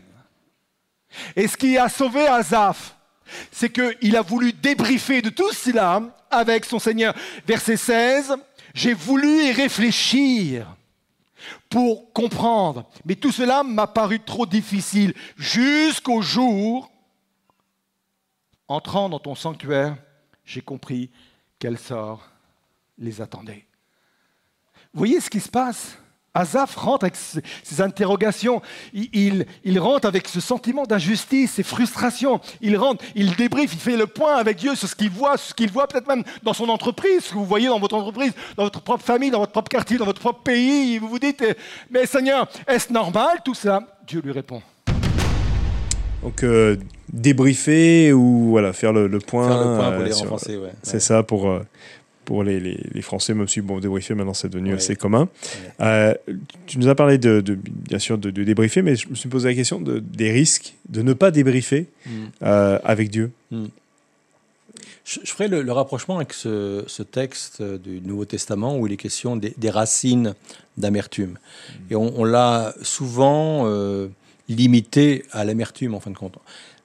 Et 1.34 1.48
ce 1.48 1.56
qui 1.56 1.76
a 1.76 1.88
sauvé 1.88 2.26
Azaph, 2.26 2.95
c'est 3.50 3.70
qu'il 3.70 4.16
a 4.16 4.22
voulu 4.22 4.52
débriefer 4.52 5.22
de 5.22 5.30
tout 5.30 5.52
cela 5.52 6.02
avec 6.30 6.64
son 6.64 6.78
Seigneur. 6.78 7.14
Verset 7.46 7.76
16, 7.76 8.36
j'ai 8.74 8.94
voulu 8.94 9.46
y 9.46 9.52
réfléchir 9.52 10.76
pour 11.68 12.12
comprendre, 12.12 12.88
mais 13.04 13.14
tout 13.14 13.32
cela 13.32 13.62
m'a 13.62 13.86
paru 13.86 14.20
trop 14.20 14.46
difficile 14.46 15.14
jusqu'au 15.36 16.22
jour, 16.22 16.90
entrant 18.68 19.08
dans 19.08 19.18
ton 19.18 19.34
sanctuaire, 19.34 19.96
j'ai 20.44 20.60
compris 20.60 21.10
quel 21.58 21.78
sort 21.78 22.28
les 22.98 23.20
attendait. 23.20 23.66
Voyez 24.92 25.20
ce 25.20 25.30
qui 25.30 25.40
se 25.40 25.48
passe? 25.48 25.98
Azaf 26.36 26.76
rentre 26.76 27.04
avec 27.04 27.16
ses 27.16 27.80
interrogations, 27.80 28.60
il, 28.92 29.46
rentre 29.78 30.06
avec 30.06 30.28
ce 30.28 30.40
sentiment 30.40 30.84
d'injustice, 30.84 31.52
ses 31.52 31.62
frustrations, 31.62 32.40
il 32.60 32.76
rentre, 32.76 33.02
il 33.14 33.34
débriefe, 33.36 33.72
il 33.72 33.80
fait 33.80 33.96
le 33.96 34.06
point 34.06 34.36
avec 34.36 34.58
Dieu 34.58 34.74
sur 34.74 34.88
ce 34.88 34.94
qu'il 34.94 35.10
voit, 35.10 35.38
ce 35.38 35.54
qu'il 35.54 35.70
voit 35.70 35.86
peut-être 35.86 36.06
même 36.06 36.24
dans 36.42 36.52
son 36.52 36.68
entreprise, 36.68 37.24
ce 37.24 37.30
que 37.30 37.34
vous 37.34 37.46
voyez 37.46 37.68
dans 37.68 37.80
votre 37.80 37.96
entreprise, 37.96 38.32
dans 38.56 38.64
votre 38.64 38.82
propre 38.82 39.04
famille, 39.04 39.30
dans 39.30 39.40
votre 39.40 39.52
propre 39.52 39.70
quartier, 39.70 39.96
dans 39.96 40.04
votre 40.04 40.20
propre 40.20 40.42
pays. 40.42 40.98
Vous 40.98 41.08
vous 41.08 41.18
dites, 41.18 41.42
mais 41.90 42.04
Seigneur, 42.04 42.48
est-ce 42.68 42.92
normal 42.92 43.38
tout 43.44 43.54
ça? 43.54 43.80
Dieu 44.06 44.20
lui 44.22 44.32
répond. 44.32 44.60
Donc 46.22 46.42
euh, 46.42 46.76
débriefer 47.12 48.12
ou 48.12 48.50
voilà 48.50 48.72
faire 48.72 48.92
le, 48.92 49.08
point. 49.20 49.48
Faire 49.48 49.58
le 49.58 49.76
point 49.76 49.92
pour 49.92 50.04
les 50.04 50.12
renforcer, 50.12 50.56
ouais. 50.56 50.72
C'est 50.82 51.00
ça 51.00 51.22
pour 51.22 51.48
euh, 51.48 51.60
pour 52.26 52.42
les, 52.42 52.60
les, 52.60 53.02
Français, 53.02 53.32
même 53.32 53.48
si 53.48 53.62
bon, 53.62 53.78
débriefer 53.78 54.14
maintenant 54.14 54.34
c'est 54.34 54.50
devenu 54.50 54.74
assez 54.74 54.96
commun. 54.96 55.28
Euh, 55.80 56.12
tu 56.66 56.78
nous 56.78 56.88
as 56.88 56.94
parlé 56.94 57.16
de, 57.16 57.40
bien 57.66 58.00
sûr 58.00 58.18
de, 58.18 58.30
débriefer, 58.30 58.82
mais 58.82 58.96
je 58.96 59.08
me 59.08 59.14
suis 59.14 59.30
posé 59.30 59.48
la 59.48 59.54
question 59.54 59.80
de, 59.80 60.00
des 60.00 60.30
risques 60.32 60.74
de 60.90 61.00
ne 61.02 61.14
pas 61.14 61.30
débriefer 61.30 61.86
mm. 62.04 62.10
euh, 62.42 62.78
avec 62.84 63.10
Dieu. 63.10 63.30
Mm. 63.52 63.66
Je, 65.04 65.20
ferai 65.30 65.46
le, 65.46 65.72
rapprochement 65.72 66.16
avec 66.16 66.32
ce, 66.32 66.82
ce, 66.88 67.04
texte 67.04 67.62
du 67.62 68.00
Nouveau 68.00 68.24
Testament 68.24 68.76
où 68.76 68.88
il 68.88 68.92
est 68.92 68.96
question 68.96 69.36
des, 69.36 69.70
racines 69.70 70.34
d'amertume. 70.76 71.30
Mm. 71.38 71.92
Et 71.92 71.96
on, 71.96 72.24
l'a 72.24 72.74
souvent 72.82 73.62
euh, 73.66 74.08
limité 74.48 75.24
à 75.30 75.44
l'amertume 75.44 75.94
en 75.94 76.00
fin 76.00 76.10
de 76.10 76.16
compte. 76.16 76.36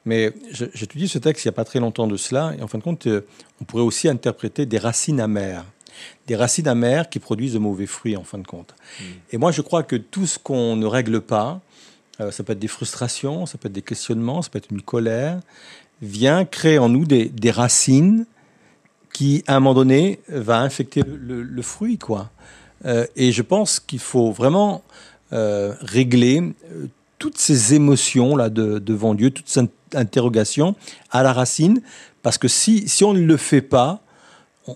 Mais 0.05 0.33
j'ai 0.51 0.65
étudié 0.83 1.07
ce 1.07 1.19
texte 1.19 1.45
il 1.45 1.47
n'y 1.47 1.53
a 1.53 1.55
pas 1.55 1.65
très 1.65 1.79
longtemps 1.79 2.07
de 2.07 2.17
cela, 2.17 2.53
et 2.57 2.63
en 2.63 2.67
fin 2.67 2.79
de 2.79 2.83
compte, 2.83 3.05
euh, 3.07 3.21
on 3.61 3.65
pourrait 3.65 3.83
aussi 3.83 4.07
interpréter 4.07 4.65
des 4.65 4.79
racines 4.79 5.19
amères. 5.19 5.65
Des 6.25 6.35
racines 6.35 6.67
amères 6.67 7.09
qui 7.09 7.19
produisent 7.19 7.53
de 7.53 7.59
mauvais 7.59 7.85
fruits, 7.85 8.17
en 8.17 8.23
fin 8.23 8.39
de 8.39 8.47
compte. 8.47 8.73
Hmm. 8.99 9.03
Et 9.31 9.37
moi, 9.37 9.51
je 9.51 9.61
crois 9.61 9.83
que 9.83 9.95
tout 9.95 10.25
ce 10.25 10.39
qu'on 10.39 10.75
ne 10.75 10.87
règle 10.87 11.21
pas, 11.21 11.61
euh, 12.19 12.31
ça 12.31 12.43
peut 12.43 12.53
être 12.53 12.59
des 12.59 12.67
frustrations, 12.67 13.45
ça 13.45 13.59
peut 13.59 13.67
être 13.67 13.73
des 13.73 13.83
questionnements, 13.83 14.41
ça 14.41 14.49
peut 14.49 14.57
être 14.57 14.71
une 14.71 14.81
colère, 14.81 15.39
vient 16.01 16.45
créer 16.45 16.79
en 16.79 16.89
nous 16.89 17.05
des, 17.05 17.51
racines 17.51 18.25
qui, 19.13 19.43
à 19.45 19.55
un 19.55 19.59
moment 19.59 19.75
donné, 19.75 20.19
va 20.29 20.61
infecter 20.61 21.03
le, 21.05 21.61
fruit, 21.61 21.99
quoi. 21.99 22.31
Euh, 22.85 23.05
et 23.15 23.31
je 23.31 23.43
pense 23.43 23.79
qu'il 23.79 23.99
faut 23.99 24.31
vraiment 24.31 24.83
régler 25.31 26.43
toutes 27.21 27.37
ces 27.37 27.75
émotions 27.75 28.35
là 28.35 28.49
devant 28.49 29.13
Dieu, 29.13 29.29
toute 29.29 29.47
cette 29.47 29.69
interrogation 29.93 30.75
à 31.11 31.21
la 31.21 31.33
racine, 31.33 31.83
parce 32.23 32.39
que 32.39 32.47
si, 32.47 32.89
si 32.89 33.03
on 33.03 33.13
ne 33.13 33.21
le 33.21 33.37
fait 33.37 33.61
pas, 33.61 34.01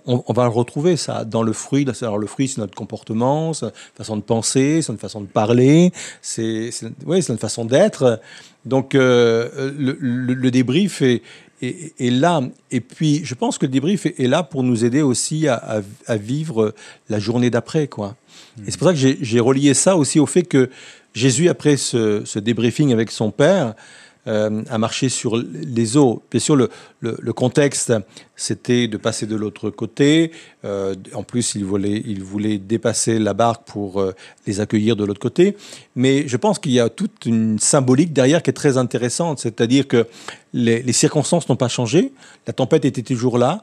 on, 0.05 0.33
va 0.33 0.43
le 0.43 0.49
retrouver 0.49 0.95
ça 0.95 1.25
dans 1.25 1.41
le 1.41 1.53
fruit. 1.53 1.87
Alors 2.01 2.19
le 2.19 2.27
fruit, 2.27 2.47
c'est 2.47 2.59
notre 2.59 2.75
comportement, 2.75 3.53
c'est 3.53 3.65
notre 3.65 3.77
façon 3.95 4.17
de 4.17 4.21
penser, 4.21 4.81
c'est 4.83 4.91
notre 4.91 5.01
façon 5.01 5.21
de 5.21 5.27
parler, 5.27 5.91
c'est 6.21 6.69
ouais, 7.05 7.19
notre 7.29 7.41
façon 7.41 7.65
d'être. 7.65 8.21
Donc 8.65 8.93
euh, 8.93 9.71
le, 9.75 9.97
le, 9.99 10.51
débrief 10.51 11.01
est, 11.01 11.23
est, 11.61 12.11
là. 12.11 12.41
Et 12.69 12.81
puis 12.81 13.21
je 13.23 13.33
pense 13.33 13.57
que 13.57 13.65
le 13.65 13.71
débrief 13.71 14.05
est, 14.05 14.27
là 14.27 14.43
pour 14.43 14.61
nous 14.61 14.85
aider 14.85 15.01
aussi 15.01 15.47
à, 15.47 15.81
à, 16.05 16.17
vivre 16.17 16.75
la 17.09 17.17
journée 17.17 17.49
d'après, 17.49 17.87
quoi. 17.87 18.15
Et 18.61 18.71
c'est 18.71 18.77
pour 18.77 18.87
ça 18.87 18.93
que 18.93 18.99
j'ai 18.99 19.39
relié 19.39 19.73
ça 19.73 19.97
aussi 19.97 20.19
au 20.19 20.25
fait 20.25 20.43
que 20.43 20.69
Jésus, 21.13 21.49
après 21.49 21.77
ce, 21.77 22.39
débriefing 22.39 22.91
avec 22.91 23.11
son 23.11 23.31
Père, 23.31 23.73
euh, 24.27 24.63
à 24.71 24.79
marcher 24.79 25.07
sur 25.07 25.37
les 25.37 25.97
eaux. 25.97 26.23
Bien 26.31 26.39
sûr, 26.39 26.55
le, 26.55 27.33
contexte, 27.33 27.93
c'était 28.35 28.87
de 28.87 28.97
passer 28.97 29.27
de 29.27 29.35
l'autre 29.35 29.69
côté. 29.69 30.31
Euh, 30.65 30.95
en 31.13 31.21
plus, 31.21 31.53
il 31.55 31.63
voulait, 31.63 32.57
dépasser 32.57 33.19
la 33.19 33.33
barque 33.33 33.67
pour 33.67 34.01
euh, 34.01 34.13
les 34.47 34.61
accueillir 34.61 34.95
de 34.95 35.05
l'autre 35.05 35.19
côté. 35.19 35.55
Mais 35.95 36.27
je 36.27 36.37
pense 36.37 36.57
qu'il 36.57 36.71
y 36.71 36.79
a 36.79 36.89
toute 36.89 37.25
une 37.27 37.59
symbolique 37.59 38.13
derrière 38.13 38.41
qui 38.41 38.49
est 38.49 38.53
très 38.53 38.77
intéressante. 38.77 39.39
C'est-à-dire 39.39 39.87
que 39.87 40.07
les 40.53 40.93
circonstances 40.93 41.47
n'ont 41.47 41.55
pas 41.55 41.67
changé. 41.67 42.11
La 42.47 42.53
tempête 42.53 42.83
était 42.83 43.03
toujours 43.03 43.37
là. 43.37 43.61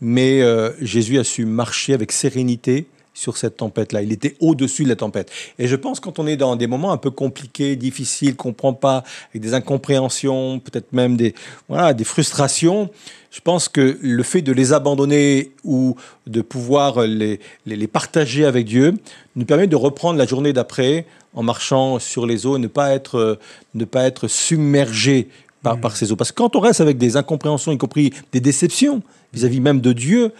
Mais 0.00 0.42
Jésus 0.80 1.18
a 1.18 1.24
su 1.24 1.44
marcher 1.44 1.92
avec 1.92 2.10
sérénité 2.10 2.86
sur 3.20 3.36
cette 3.36 3.58
tempête-là. 3.58 4.00
Il 4.00 4.12
était 4.12 4.34
au-dessus 4.40 4.84
de 4.84 4.88
la 4.88 4.96
tempête. 4.96 5.30
Et 5.58 5.68
je 5.68 5.76
pense 5.76 6.00
quand 6.00 6.18
on 6.18 6.26
est 6.26 6.38
dans 6.38 6.56
des 6.56 6.66
moments 6.66 6.90
un 6.90 6.96
peu 6.96 7.10
compliqués, 7.10 7.76
difficiles, 7.76 8.34
qu'on 8.34 8.50
comprend 8.50 8.72
pas, 8.72 9.04
avec 9.30 9.42
des 9.42 9.52
incompréhensions, 9.52 10.58
peut-être 10.58 10.92
même 10.94 11.18
des, 11.18 11.34
voilà, 11.68 11.92
des 11.92 12.04
frustrations, 12.04 12.88
je 13.30 13.40
pense 13.40 13.68
que 13.68 13.98
le 14.00 14.22
fait 14.22 14.40
de 14.40 14.52
les 14.52 14.72
abandonner 14.72 15.52
ou 15.64 15.96
de 16.26 16.40
pouvoir 16.40 17.02
les, 17.02 17.40
les, 17.66 17.86
partager 17.86 18.46
avec 18.46 18.64
Dieu 18.64 18.94
nous 19.36 19.44
permet 19.44 19.66
de 19.66 19.76
reprendre 19.76 20.18
la 20.18 20.26
journée 20.26 20.54
d'après 20.54 21.04
en 21.34 21.42
marchant 21.42 21.98
sur 21.98 22.26
les 22.26 22.46
eaux 22.46 22.56
et 22.56 22.60
ne 22.60 22.68
pas 22.68 22.90
être, 22.92 23.38
ne 23.74 23.84
pas 23.84 24.04
être 24.04 24.28
submergé 24.28 25.28
par, 25.62 25.78
par 25.78 25.94
ces 25.94 26.10
eaux. 26.10 26.16
Parce 26.16 26.32
que 26.32 26.36
quand 26.36 26.56
on 26.56 26.60
reste 26.60 26.80
avec 26.80 26.96
des 26.96 27.18
incompréhensions, 27.18 27.70
y 27.70 27.78
compris 27.78 28.14
des 28.32 28.40
déceptions 28.40 29.02
vis-à-vis 29.34 29.58
-vis 29.58 29.62
même 29.62 29.80
de 29.82 29.92
Dieu, 29.92 30.32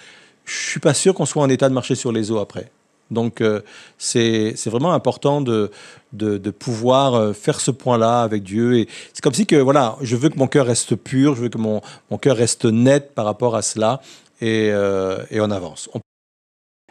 je 0.44 0.70
suis 0.70 0.80
pas 0.80 0.94
sûr 0.94 1.14
qu'on 1.14 1.26
soit 1.26 1.42
en 1.42 1.48
état 1.48 1.68
de 1.68 1.74
marcher 1.74 1.94
sur 1.94 2.12
les 2.12 2.30
eaux 2.30 2.38
après. 2.38 2.70
Donc 3.10 3.40
euh, 3.40 3.60
c'est 3.98 4.54
vraiment 4.66 4.92
important 4.92 5.40
de, 5.40 5.70
de, 6.12 6.50
pouvoir 6.50 7.14
euh, 7.14 7.32
faire 7.32 7.60
ce 7.60 7.70
point-là 7.70 8.22
avec 8.22 8.42
Dieu. 8.42 8.78
Et 8.78 8.88
c'est 9.12 9.22
comme 9.22 9.34
si 9.34 9.46
que 9.46 9.56
voilà, 9.56 9.96
je 10.00 10.16
veux 10.16 10.28
que 10.28 10.38
mon 10.38 10.46
cœur 10.46 10.66
reste 10.66 10.94
pur, 10.94 11.34
je 11.34 11.42
veux 11.42 11.48
que 11.48 11.58
mon, 11.58 11.80
mon 12.10 12.18
cœur 12.18 12.36
reste 12.36 12.64
net 12.64 13.14
par 13.14 13.24
rapport 13.24 13.56
à 13.56 13.62
cela, 13.62 14.00
et, 14.40 14.70
euh, 14.70 15.24
et 15.30 15.40
on 15.40 15.50
avance. 15.50 15.90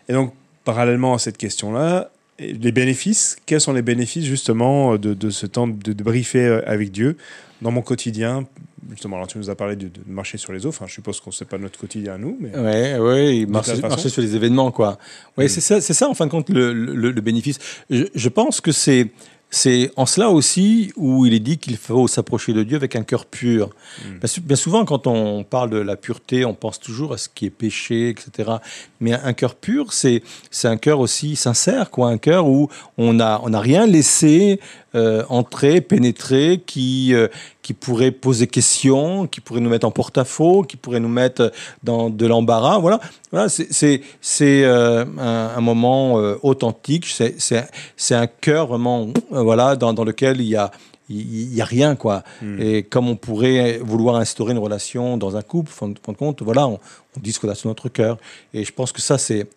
Et 0.08 0.14
donc 0.14 0.34
parallèlement 0.66 1.14
à 1.14 1.20
cette 1.20 1.38
question-là, 1.38 2.12
les 2.38 2.72
bénéfices, 2.72 3.38
quels 3.46 3.62
sont 3.62 3.74
les 3.74 3.82
bénéfices 3.82 4.26
justement 4.26 4.98
de, 4.98 5.14
de 5.14 5.30
ce 5.30 5.46
temps 5.46 5.68
de, 5.68 5.94
de 5.94 6.04
briefer 6.04 6.62
avec 6.66 6.92
Dieu 6.92 7.18
dans 7.62 7.72
mon 7.72 7.82
quotidien 7.82 8.46
justement, 8.92 9.18
alors 9.18 9.28
tu 9.28 9.38
nous 9.38 9.50
as 9.50 9.56
parlé 9.56 9.76
de, 9.76 9.90
marcher 10.08 10.38
sur 10.38 10.54
les 10.54 10.66
eaux. 10.66 10.70
Enfin, 10.70 10.86
je 10.88 10.94
suppose 10.94 11.20
qu'on 11.20 11.30
ne 11.30 11.36
sait 11.36 11.46
pas 11.46 11.58
notre 11.58 11.80
quotidien 11.80 12.16
à 12.16 12.18
nous. 12.18 12.38
Mais 12.40 12.56
ouais, 12.58 12.98
ouais, 12.98 13.46
marcher, 13.46 13.80
marcher, 13.82 14.10
sur 14.10 14.22
les 14.22 14.36
événements, 14.36 14.72
quoi. 14.72 14.98
Ouais, 15.38 15.46
mm. 15.46 15.50
c'est 15.50 15.62
ça, 15.62 15.82
c'est 15.82 15.94
ça, 15.94 16.10
en 16.10 16.14
fin 16.14 16.26
de 16.26 16.32
compte, 16.32 16.50
le, 16.50 16.74
le, 16.74 17.12
le 17.12 17.22
bénéfice. 17.22 17.60
Je, 17.90 18.06
je, 18.14 18.30
pense 18.30 18.62
que 18.62 18.72
c'est 18.72 19.12
c'est 19.52 19.92
en 19.96 20.06
cela 20.06 20.30
aussi 20.30 20.92
où 20.96 21.26
il 21.26 21.34
est 21.34 21.40
dit 21.40 21.58
qu'il 21.58 21.78
faut 21.78 22.08
s'approcher 22.08 22.54
de 22.54 22.62
Dieu 22.64 22.76
avec 22.76 22.96
un 22.96 23.04
cœur 23.04 23.26
pur. 23.26 23.70
Mm. 24.06 24.28
Bien 24.44 24.56
souvent, 24.56 24.86
quand 24.86 25.08
on 25.08 25.44
parle 25.44 25.72
de 25.72 25.78
la 25.78 25.96
pureté, 25.96 26.46
on 26.46 26.54
pense 26.54 26.80
toujours 26.80 27.14
à 27.14 27.18
ce 27.18 27.30
qui 27.30 27.48
est 27.48 27.52
péché, 27.52 28.10
etc. 28.10 28.52
Mais 29.00 29.14
un 29.14 29.34
cœur 29.34 29.56
pur, 29.56 29.92
c'est 29.92 30.22
un 30.64 30.78
cœur 30.78 31.00
aussi 31.00 31.36
sincère, 31.36 31.90
quoi. 31.90 32.10
Un 32.10 32.18
cœur 32.18 32.48
où 32.48 32.70
on 32.98 33.14
n'a 33.14 33.42
on 33.44 33.54
a 33.54 33.60
rien 33.60 33.88
laissé 33.88 34.60
euh, 34.96 35.24
entrer, 35.30 35.82
pénétrer, 35.82 36.64
qui, 36.66 37.14
euh, 37.14 37.28
qui 37.62 37.74
pourrait 37.74 38.10
poser 38.10 38.48
question, 38.48 39.28
qui 39.28 39.40
pourrait 39.40 39.60
nous 39.60 39.70
mettre 39.70 39.86
en 39.86 39.92
porte-à-faux, 39.92 40.64
qui 40.64 40.78
pourrait 40.78 41.00
nous 41.00 41.10
mettre 41.10 41.52
dans 41.84 42.10
de 42.10 42.26
l'embarras. 42.26 42.80
Voilà, 42.80 43.00
voilà 43.32 43.50
c'est 43.50 44.02
euh, 44.44 45.06
un, 45.20 45.52
un, 45.58 45.62
moment 45.62 46.16
authentique, 46.42 47.06
c'est 47.08 48.16
un 48.16 48.28
cœur 48.28 48.68
vraiment 48.68 49.10
voilà, 49.30 49.76
dans, 49.76 49.94
dans 49.94 50.04
lequel 50.04 50.42
il 50.42 50.48
y 50.48 50.56
a 50.56 50.72
il 51.12 51.50
n'y 51.50 51.62
a 51.62 51.66
rien, 51.66 51.96
quoi. 51.96 52.24
Hmm. 52.40 52.62
Et 52.62 52.84
comme 52.84 53.10
on 53.10 53.16
pourrait 53.16 53.80
vouloir 53.80 54.18
instaurer 54.18 54.52
une 54.52 54.60
relation 54.60 55.18
dans 55.18 55.38
un 55.38 55.42
couple, 55.42 55.72
fin 55.72 55.88
de 55.88 56.18
compte, 56.18 56.44
voilà, 56.44 56.68
on, 56.68 56.80
on 57.18 57.20
dit 57.20 57.34
ce 57.34 57.40
qu'on 57.40 57.50
a 57.50 57.56
sur 57.56 57.68
notre 57.68 57.90
cœur. 57.90 58.18
Et 58.54 58.64
je 58.64 58.72
pense 58.72 58.92
que 58.92 59.02
ça, 59.02 59.18
c'est 59.18 59.48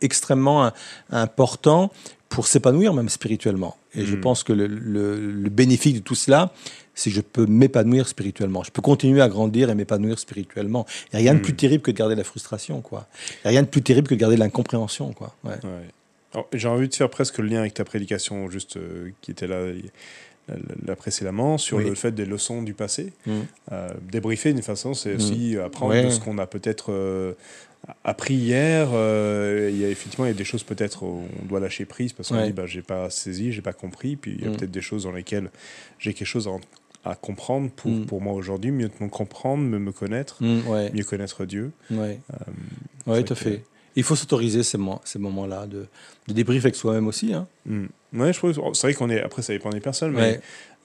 extrêmement 0.00 0.70
important 1.10 1.90
pour 2.28 2.46
s'épanouir 2.46 2.92
même 2.94 3.08
spirituellement. 3.08 3.76
Et 3.96 4.04
je 4.04 4.16
hmm. 4.16 4.20
pense 4.20 4.42
que 4.42 4.52
le, 4.52 4.66
le, 4.66 5.50
bénéfice 5.50 5.94
de 5.94 5.98
tout 6.00 6.14
cela, 6.14 6.52
c'est 6.94 7.10
que 7.10 7.16
je 7.16 7.20
peux 7.20 7.46
m'épanouir 7.46 8.08
spirituellement. 8.08 8.62
Je 8.62 8.70
peux 8.70 8.82
continuer 8.82 9.20
à 9.20 9.28
grandir 9.28 9.70
et 9.70 9.74
m'épanouir 9.74 10.18
spirituellement. 10.18 10.86
Il 11.12 11.18
n'y 11.18 11.28
a 11.28 11.30
rien 11.30 11.34
de 11.34 11.42
plus 11.42 11.52
hmm. 11.52 11.56
terrible 11.56 11.82
que 11.82 11.90
de 11.90 11.96
garder 11.96 12.14
la 12.14 12.24
frustration, 12.24 12.80
quoi. 12.80 13.06
Il 13.30 13.48
n'y 13.48 13.48
a 13.48 13.50
rien 13.50 13.62
de 13.62 13.68
plus 13.68 13.82
terrible 13.82 14.08
que 14.08 14.14
de 14.14 14.20
garder 14.20 14.36
l'incompréhension, 14.36 15.12
quoi. 15.12 15.34
J'ai 16.52 16.68
envie 16.68 16.88
de 16.88 16.94
faire 16.94 17.10
presque 17.10 17.38
le 17.38 17.46
lien 17.46 17.60
avec 17.60 17.74
ta 17.74 17.84
prédication, 17.84 18.50
juste 18.50 18.76
euh, 18.76 19.10
qui 19.20 19.30
était 19.30 19.46
là 19.46 19.66
là, 20.84 20.96
précédemment, 20.96 21.58
sur 21.58 21.78
le 21.78 21.94
fait 21.94 22.12
des 22.12 22.24
leçons 22.24 22.62
du 22.62 22.74
passé. 22.74 23.12
Hmm. 23.26 23.40
Euh, 23.72 23.88
débriefer 24.10 24.52
d'une 24.52 24.62
façon, 24.62 24.94
c'est 24.94 25.14
aussi 25.14 25.56
apprendre 25.56 25.94
de 26.02 26.10
ce 26.10 26.20
qu'on 26.20 26.38
a 26.38 26.46
peut-être 26.46 26.92
euh, 26.92 27.32
appris 28.02 28.34
hier, 28.34 28.88
euh, 28.92 29.68
il 29.72 29.78
y 29.78 29.84
a 29.84 29.88
effectivement 29.88 30.26
il 30.26 30.28
y 30.28 30.34
a 30.34 30.36
des 30.36 30.44
choses 30.44 30.62
peut-être 30.62 31.02
où 31.02 31.24
on 31.42 31.46
doit 31.46 31.60
lâcher 31.60 31.84
prise 31.84 32.12
parce 32.12 32.28
qu'on 32.28 32.44
dit 32.44 32.52
bah, 32.52 32.66
j'ai 32.66 32.82
pas 32.82 33.10
saisi, 33.10 33.52
j'ai 33.52 33.62
pas 33.62 33.72
compris. 33.72 34.16
Puis 34.16 34.36
il 34.38 34.44
y 34.44 34.46
a 34.46 34.50
mm. 34.50 34.56
peut-être 34.56 34.70
des 34.70 34.80
choses 34.80 35.04
dans 35.04 35.12
lesquelles 35.12 35.50
j'ai 35.98 36.14
quelque 36.14 36.26
chose 36.26 36.48
à, 37.04 37.14
comprendre 37.16 37.70
pour, 37.70 37.90
mm. 37.90 38.06
pour 38.06 38.20
moi 38.20 38.32
aujourd'hui, 38.32 38.70
mieux 38.70 38.90
me 39.00 39.08
comprendre, 39.08 39.62
mieux 39.62 39.78
me 39.78 39.92
connaître, 39.92 40.42
mm, 40.42 40.90
mieux 40.94 41.04
connaître 41.04 41.44
Dieu. 41.44 41.72
Oui, 41.90 42.18
euh, 43.08 43.22
tout 43.22 43.32
à 43.32 43.36
fait. 43.36 43.64
Il 43.96 44.02
faut 44.02 44.16
s'autoriser 44.16 44.62
ces, 44.62 44.78
ces 45.04 45.18
moments-là 45.18 45.66
de, 45.66 45.86
de 46.28 46.32
débrief 46.32 46.64
avec 46.64 46.74
soi-même 46.74 47.06
aussi. 47.06 47.32
Hein. 47.32 47.46
Ouais, 48.12 48.32
je 48.32 48.38
trouve. 48.38 48.74
C'est 48.74 48.86
vrai 48.86 48.94
qu'on 48.94 49.10
est. 49.10 49.20
Après, 49.20 49.42
ça 49.42 49.52
dépend 49.52 49.70
des 49.70 49.80
personnes, 49.80 50.12
mais 50.12 50.40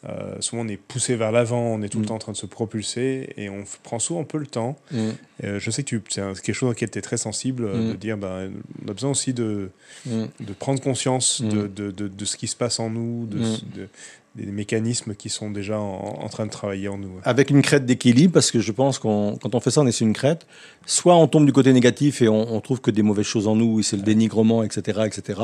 euh, 0.07 0.35
souvent, 0.39 0.61
on 0.61 0.67
est 0.67 0.77
poussé 0.77 1.15
vers 1.15 1.31
l'avant, 1.31 1.59
on 1.59 1.81
est 1.81 1.89
tout 1.89 1.97
le 1.97 2.05
mm. 2.05 2.07
temps 2.07 2.15
en 2.15 2.19
train 2.19 2.31
de 2.31 2.37
se 2.37 2.45
propulser 2.45 3.33
et 3.35 3.49
on 3.49 3.65
prend 3.83 3.99
souvent 3.99 4.21
un 4.21 4.25
peu 4.25 4.37
le 4.37 4.47
temps. 4.47 4.77
Mm. 4.91 5.09
Euh, 5.43 5.59
je 5.59 5.71
sais 5.71 5.83
que 5.83 5.97
c'est 6.07 6.21
quelque 6.41 6.53
chose 6.53 6.71
auquel 6.71 6.89
tu 6.89 6.99
es 6.99 7.01
très 7.01 7.17
sensible, 7.17 7.65
euh, 7.65 7.89
de 7.89 7.93
mm. 7.93 7.97
dire 7.97 8.17
ben, 8.17 8.51
on 8.85 8.89
a 8.89 8.93
besoin 8.93 9.11
aussi 9.11 9.33
de, 9.33 9.71
de 10.05 10.53
prendre 10.57 10.81
conscience 10.81 11.41
de, 11.41 11.67
de, 11.67 11.91
de, 11.91 12.25
ce 12.25 12.37
qui 12.37 12.47
se 12.47 12.55
passe 12.55 12.79
en 12.79 12.89
nous, 12.89 13.25
de, 13.25 13.89
des 14.35 14.45
mécanismes 14.45 15.15
qui 15.15 15.29
sont 15.29 15.49
déjà 15.49 15.79
en, 15.79 16.27
train 16.29 16.45
de 16.45 16.51
travailler 16.51 16.87
en 16.87 16.97
nous. 16.97 17.11
Avec 17.23 17.49
une 17.49 17.61
crête 17.61 17.85
d'équilibre, 17.85 18.33
parce 18.33 18.51
que 18.51 18.59
je 18.59 18.71
pense 18.71 18.99
qu'on 18.99 19.37
quand 19.41 19.55
on 19.55 19.59
fait 19.59 19.71
ça, 19.71 19.81
on 19.81 19.87
est 19.87 19.91
sur 19.91 20.05
une 20.05 20.13
crête. 20.13 20.45
Soit 20.85 21.15
on 21.15 21.27
tombe 21.27 21.45
du 21.45 21.51
côté 21.51 21.73
négatif 21.73 22.21
et 22.21 22.29
on, 22.29 22.59
trouve 22.61 22.79
que 22.81 22.91
des 22.91 23.03
mauvaises 23.03 23.25
choses 23.25 23.47
en 23.47 23.55
nous, 23.55 23.81
c'est 23.81 23.97
le 23.97 24.03
dénigrement, 24.03 24.63
etc., 24.63 25.01
etc. 25.05 25.41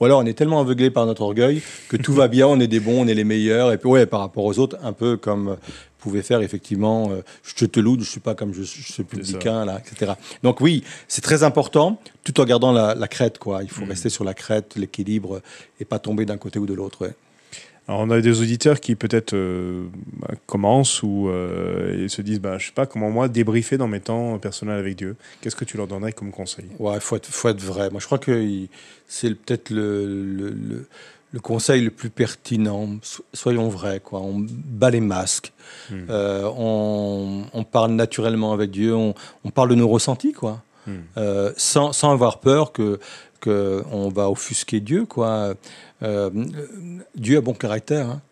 Ou 0.00 0.04
alors 0.04 0.20
on 0.20 0.26
est 0.26 0.34
tellement 0.34 0.60
aveuglé 0.60 0.90
par 0.90 1.06
notre 1.06 1.22
orgueil 1.22 1.62
que 1.88 1.96
tout 1.96 2.12
va 2.12 2.28
bien, 2.28 2.46
on 2.46 2.60
est 2.60 2.66
des 2.66 2.80
bons, 2.80 3.04
on 3.04 3.06
est 3.06 3.14
les 3.14 3.24
meilleurs. 3.24 3.72
Et 3.72 3.78
puis 3.78 3.88
ouais, 3.88 4.06
par 4.06 4.20
rapport 4.20 4.44
aux 4.44 4.58
autres, 4.58 4.76
un 4.82 4.92
peu 4.92 5.16
comme 5.16 5.56
pouvait 5.98 6.22
faire 6.22 6.40
effectivement, 6.40 7.10
euh, 7.10 7.22
je 7.42 7.66
te 7.66 7.80
loue, 7.80 7.98
je 7.98 8.08
suis 8.08 8.20
pas 8.20 8.34
comme 8.34 8.54
je, 8.54 8.62
je 8.62 8.92
suis 8.92 9.04
publicain 9.04 9.64
là, 9.64 9.80
etc. 9.80 10.12
Donc 10.42 10.60
oui, 10.60 10.84
c'est 11.08 11.22
très 11.22 11.42
important, 11.42 12.00
tout 12.24 12.40
en 12.40 12.44
gardant 12.44 12.72
la, 12.72 13.08
crête 13.08 13.38
quoi. 13.38 13.62
Il 13.62 13.70
faut 13.70 13.84
mm. 13.84 13.88
rester 13.88 14.08
sur 14.08 14.24
la 14.24 14.34
crête, 14.34 14.76
l'équilibre 14.76 15.42
et 15.80 15.84
pas 15.84 15.98
tomber 15.98 16.24
d'un 16.24 16.38
côté 16.38 16.58
ou 16.58 16.66
de 16.66 16.74
l'autre. 16.74 17.02
Ouais. 17.02 17.14
Alors 17.88 18.02
on 18.02 18.10
a 18.10 18.20
des 18.20 18.42
auditeurs 18.42 18.80
qui 18.80 18.94
peut-être 18.96 19.32
euh, 19.32 19.86
bah, 20.20 20.34
commencent 20.46 21.02
ou 21.02 21.28
euh, 21.28 22.06
se 22.08 22.20
disent, 22.20 22.38
bah, 22.38 22.58
je 22.58 22.66
sais 22.66 22.72
pas 22.72 22.84
comment 22.84 23.10
moi 23.10 23.28
débriefer 23.28 23.78
dans 23.78 23.88
mes 23.88 24.00
temps 24.00 24.38
personnels 24.38 24.78
avec 24.78 24.94
Dieu. 24.94 25.16
Qu'est-ce 25.40 25.56
que 25.56 25.64
tu 25.64 25.78
leur 25.78 25.86
donnerais 25.86 26.12
comme 26.12 26.30
conseil? 26.30 26.66
Ouais, 26.78 27.00
faut 27.00 27.16
être, 27.16 27.26
faut 27.26 27.48
être 27.48 27.62
vrai. 27.62 27.88
Moi, 27.88 27.98
je 28.00 28.04
crois 28.04 28.18
que 28.18 28.46
c'est 29.06 29.34
peut-être 29.34 29.70
le, 29.70 30.06
le, 30.06 30.86
le, 31.32 31.40
conseil 31.40 31.80
le 31.80 31.90
plus 31.90 32.10
pertinent. 32.10 32.90
Soyons 33.32 33.70
vrais, 33.70 34.00
quoi. 34.00 34.20
On 34.20 34.44
bat 34.46 34.90
les 34.90 35.00
masques. 35.00 35.54
Hmm. 35.90 36.04
Euh, 36.10 36.50
on, 36.58 37.44
on, 37.54 37.64
parle 37.64 37.92
naturellement 37.92 38.52
avec 38.52 38.70
Dieu. 38.70 38.94
On, 38.94 39.14
on 39.44 39.50
parle 39.50 39.70
de 39.70 39.76
nos 39.76 39.88
ressentis, 39.88 40.34
quoi. 40.34 40.62
Hmm. 40.86 41.52
sans, 41.56 41.92
sans 41.92 42.12
avoir 42.12 42.40
peur 42.40 42.72
que 42.72 42.98
qu'on 43.40 44.08
va 44.08 44.30
offusquer 44.30 44.80
Dieu, 44.80 45.04
quoi. 45.06 45.54
Euh, 46.02 46.30
Dieu 47.14 47.38
a 47.38 47.40
bon 47.40 47.54
caractère. 47.54 48.08
Hein. 48.08 48.22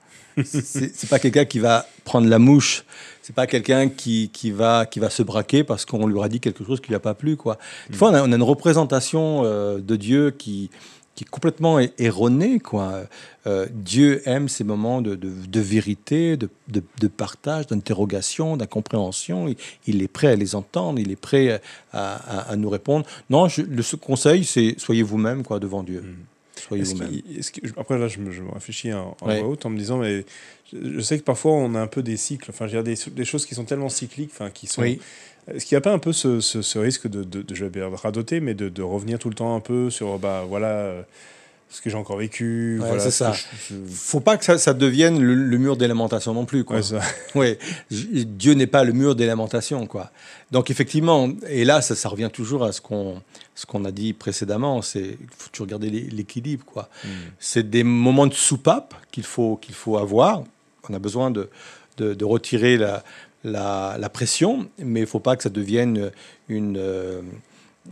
c'est 0.44 1.08
pas 1.08 1.18
quelqu'un 1.18 1.44
qui 1.46 1.58
va 1.58 1.86
prendre 2.04 2.28
la 2.28 2.38
mouche. 2.38 2.84
C'est 3.22 3.34
pas 3.34 3.46
quelqu'un 3.46 3.88
qui, 3.88 4.30
qui, 4.32 4.50
va, 4.50 4.86
qui 4.86 5.00
va 5.00 5.10
se 5.10 5.22
braquer 5.22 5.64
parce 5.64 5.84
qu'on 5.84 6.06
lui 6.06 6.14
aura 6.14 6.28
dit 6.28 6.40
quelque 6.40 6.64
chose 6.64 6.80
qui 6.80 6.88
lui 6.88 6.94
a 6.94 7.00
pas 7.00 7.14
plu. 7.14 7.36
Quoi. 7.36 7.58
Des 7.90 7.96
fois, 7.96 8.10
on 8.10 8.14
a, 8.14 8.22
on 8.22 8.32
a 8.32 8.36
une 8.36 8.42
représentation 8.42 9.42
euh, 9.44 9.78
de 9.78 9.96
Dieu 9.96 10.30
qui, 10.30 10.70
qui 11.14 11.24
est 11.24 11.28
complètement 11.28 11.78
erronée. 11.98 12.60
Quoi. 12.60 13.04
Euh, 13.46 13.66
Dieu 13.72 14.22
aime 14.28 14.48
ces 14.48 14.62
moments 14.62 15.00
de, 15.00 15.14
de, 15.14 15.60
vérité, 15.60 16.36
de, 16.36 16.50
de 16.68 17.08
partage, 17.08 17.66
d'interrogation, 17.68 18.58
d'incompréhension. 18.58 19.48
Il, 19.48 19.56
il, 19.86 20.02
est 20.02 20.08
prêt 20.08 20.28
à 20.28 20.36
les 20.36 20.54
entendre, 20.54 21.00
il 21.00 21.10
est 21.10 21.20
prêt 21.20 21.62
à, 21.92 22.50
à, 22.50 22.56
nous 22.56 22.68
répondre. 22.68 23.06
Non, 23.30 23.48
je, 23.48 23.62
le 23.62 23.96
conseil, 23.96 24.44
c'est 24.44 24.74
soyez 24.78 25.02
vous-même 25.02 25.42
quoi 25.42 25.58
devant 25.58 25.82
Dieu. 25.82 26.02
Mm 26.02 26.35
après, 27.76 27.98
là, 27.98 28.08
je 28.08 28.18
me, 28.18 28.52
réfléchis 28.52 28.92
en, 28.92 29.16
voix 29.20 29.40
haute 29.40 29.66
en 29.66 29.70
me 29.70 29.78
disant, 29.78 29.98
mais 29.98 30.24
je, 30.72 31.00
sais 31.00 31.18
que 31.18 31.24
parfois, 31.24 31.52
on 31.52 31.74
a 31.74 31.80
un 31.80 31.86
peu 31.86 32.02
des 32.02 32.16
cycles. 32.16 32.50
Enfin, 32.50 32.66
j'ai 32.66 32.82
des, 32.82 32.96
des 33.12 33.24
choses 33.24 33.46
qui 33.46 33.54
sont 33.54 33.64
tellement 33.64 33.88
cycliques, 33.88 34.30
enfin, 34.32 34.50
qui 34.50 34.66
sont. 34.66 34.82
Est-ce 34.82 35.64
qu'il 35.64 35.76
n'y 35.76 35.78
a 35.78 35.82
pas 35.82 35.92
un 35.92 36.00
peu 36.00 36.12
ce, 36.12 36.40
ce, 36.40 36.78
risque 36.78 37.06
de, 37.06 37.22
de, 37.22 37.54
je 37.54 37.64
vais 37.66 37.84
radoter, 37.84 38.40
mais 38.40 38.54
de, 38.54 38.68
de, 38.68 38.82
revenir 38.82 39.18
tout 39.20 39.28
le 39.28 39.36
temps 39.36 39.54
un 39.54 39.60
peu 39.60 39.90
sur, 39.90 40.18
bah 40.18 40.44
voilà, 40.48 40.68
euh, 40.68 41.02
ce 41.68 41.80
que 41.80 41.90
j'ai 41.90 41.96
encore 41.96 42.16
vécu. 42.16 42.78
Ouais, 42.80 42.86
voilà, 42.86 43.02
c'est 43.02 43.10
ce 43.10 43.18
ça. 43.18 43.30
que 43.32 43.36
je- 43.36 43.74
je- 43.74 43.80
Faut 43.92 44.20
pas 44.20 44.36
que 44.36 44.44
ça, 44.44 44.56
ça 44.56 44.72
devienne 44.72 45.20
le, 45.20 45.34
le 45.34 45.58
mur 45.58 45.76
des 45.76 45.88
lamentations 45.88 46.32
non 46.32 46.44
plus. 46.44 46.64
Quoi. 46.64 46.76
Ouais, 46.76 46.82
ça. 46.82 47.00
Ouais, 47.34 47.58
J- 47.90 48.24
Dieu 48.24 48.54
n'est 48.54 48.66
pas 48.68 48.84
le 48.84 48.92
mur 48.92 49.14
des 49.14 49.26
lamentations, 49.26 49.86
quoi. 49.86 50.10
Donc 50.52 50.70
effectivement, 50.70 51.28
et 51.48 51.64
là, 51.64 51.82
ça, 51.82 51.94
ça 51.96 52.08
revient 52.08 52.30
toujours 52.32 52.64
à 52.64 52.72
ce 52.72 52.80
qu'on 52.80 53.20
ce 53.54 53.66
qu'on 53.66 53.84
a 53.84 53.90
dit 53.90 54.12
précédemment, 54.12 54.80
c'est 54.82 55.00
il 55.20 55.28
faut 55.36 55.48
toujours 55.50 55.66
garder 55.66 55.90
l'é- 55.90 56.08
l'équilibre, 56.10 56.64
quoi. 56.64 56.88
Mm. 57.04 57.08
C'est 57.38 57.68
des 57.68 57.82
moments 57.84 58.26
de 58.26 58.34
soupape 58.34 58.94
qu'il 59.10 59.24
faut 59.24 59.56
qu'il 59.56 59.74
faut 59.74 59.96
avoir. 59.98 60.44
On 60.88 60.94
a 60.94 60.98
besoin 60.98 61.30
de 61.30 61.48
de, 61.98 62.14
de 62.14 62.24
retirer 62.24 62.76
la, 62.76 63.02
la 63.44 63.96
la 63.98 64.08
pression, 64.08 64.68
mais 64.78 65.00
il 65.00 65.06
faut 65.06 65.20
pas 65.20 65.34
que 65.36 65.42
ça 65.42 65.48
devienne 65.50 66.10
une 66.48 66.76
euh, 66.78 67.22